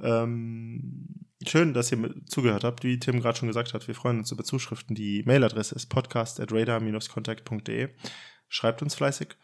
Ähm, 0.00 1.26
schön, 1.46 1.74
dass 1.74 1.90
ihr 1.90 2.14
zugehört 2.26 2.62
habt. 2.62 2.84
Wie 2.84 3.00
Tim 3.00 3.20
gerade 3.20 3.36
schon 3.36 3.48
gesagt 3.48 3.74
hat, 3.74 3.88
wir 3.88 3.96
freuen 3.96 4.18
uns 4.18 4.30
über 4.30 4.44
Zuschriften. 4.44 4.94
Die 4.94 5.24
Mailadresse 5.24 5.74
ist 5.74 5.86
podcast.radar-contact.de. 5.86 7.88
Schreibt 8.48 8.82
uns 8.82 8.94
fleißig, 8.94 9.36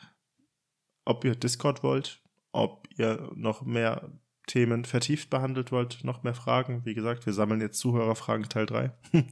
ob 1.05 1.25
ihr 1.25 1.35
Discord 1.35 1.83
wollt, 1.83 2.23
ob 2.53 2.87
ihr 2.97 3.33
noch 3.35 3.63
mehr 3.63 4.13
Themen 4.47 4.85
vertieft 4.85 5.31
behandelt 5.31 5.71
wollt, 5.73 6.03
noch 6.05 6.23
mehr 6.23 6.35
Fragen, 6.35 6.85
wie 6.85 6.95
gesagt, 6.95 7.27
wir 7.27 7.33
sammeln 7.33 7.61
jetzt 7.61 7.79
Zuhörerfragen 7.79 8.49
Teil 8.49 8.67
3. 8.67 8.93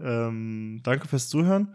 ähm, 0.00 0.80
danke 0.82 1.08
fürs 1.08 1.28
Zuhören. 1.28 1.74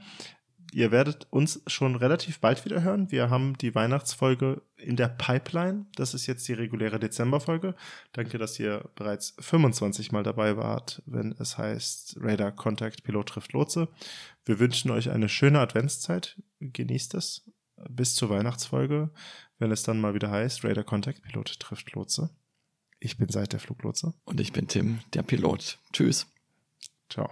Ihr 0.73 0.91
werdet 0.91 1.27
uns 1.29 1.61
schon 1.67 1.95
relativ 1.95 2.39
bald 2.39 2.65
wieder 2.65 2.83
hören. 2.83 3.09
Wir 3.09 3.29
haben 3.29 3.57
die 3.57 3.73
Weihnachtsfolge 3.73 4.61
in 4.75 4.97
der 4.97 5.07
Pipeline. 5.07 5.85
Das 5.95 6.13
ist 6.13 6.27
jetzt 6.27 6.47
die 6.47 6.53
reguläre 6.53 6.99
Dezemberfolge. 6.99 7.73
Danke, 8.11 8.37
dass 8.37 8.59
ihr 8.59 8.89
bereits 8.95 9.35
25 9.39 10.11
Mal 10.11 10.23
dabei 10.23 10.57
wart, 10.57 11.01
wenn 11.05 11.33
es 11.39 11.57
heißt 11.57 12.17
Radar 12.19 12.51
Contact 12.51 13.03
Pilot 13.03 13.29
trifft 13.29 13.53
Lotse. 13.53 13.87
Wir 14.43 14.59
wünschen 14.59 14.91
euch 14.91 15.09
eine 15.09 15.29
schöne 15.29 15.59
Adventszeit. 15.59 16.41
Genießt 16.59 17.13
es 17.15 17.49
bis 17.89 18.15
zur 18.15 18.29
Weihnachtsfolge, 18.29 19.11
wenn 19.59 19.71
es 19.71 19.83
dann 19.83 20.01
mal 20.01 20.13
wieder 20.13 20.31
heißt 20.31 20.65
Radar 20.65 20.83
Contact 20.83 21.21
Pilot 21.21 21.59
trifft 21.59 21.93
Lotse. 21.93 22.29
Ich 22.99 23.17
bin 23.17 23.29
Seit 23.29 23.53
der 23.53 23.59
Fluglotse. 23.59 24.13
Und 24.25 24.39
ich 24.39 24.53
bin 24.53 24.67
Tim, 24.67 24.99
der 25.13 25.23
Pilot. 25.23 25.79
Tschüss. 25.93 26.27
Ciao. 27.09 27.29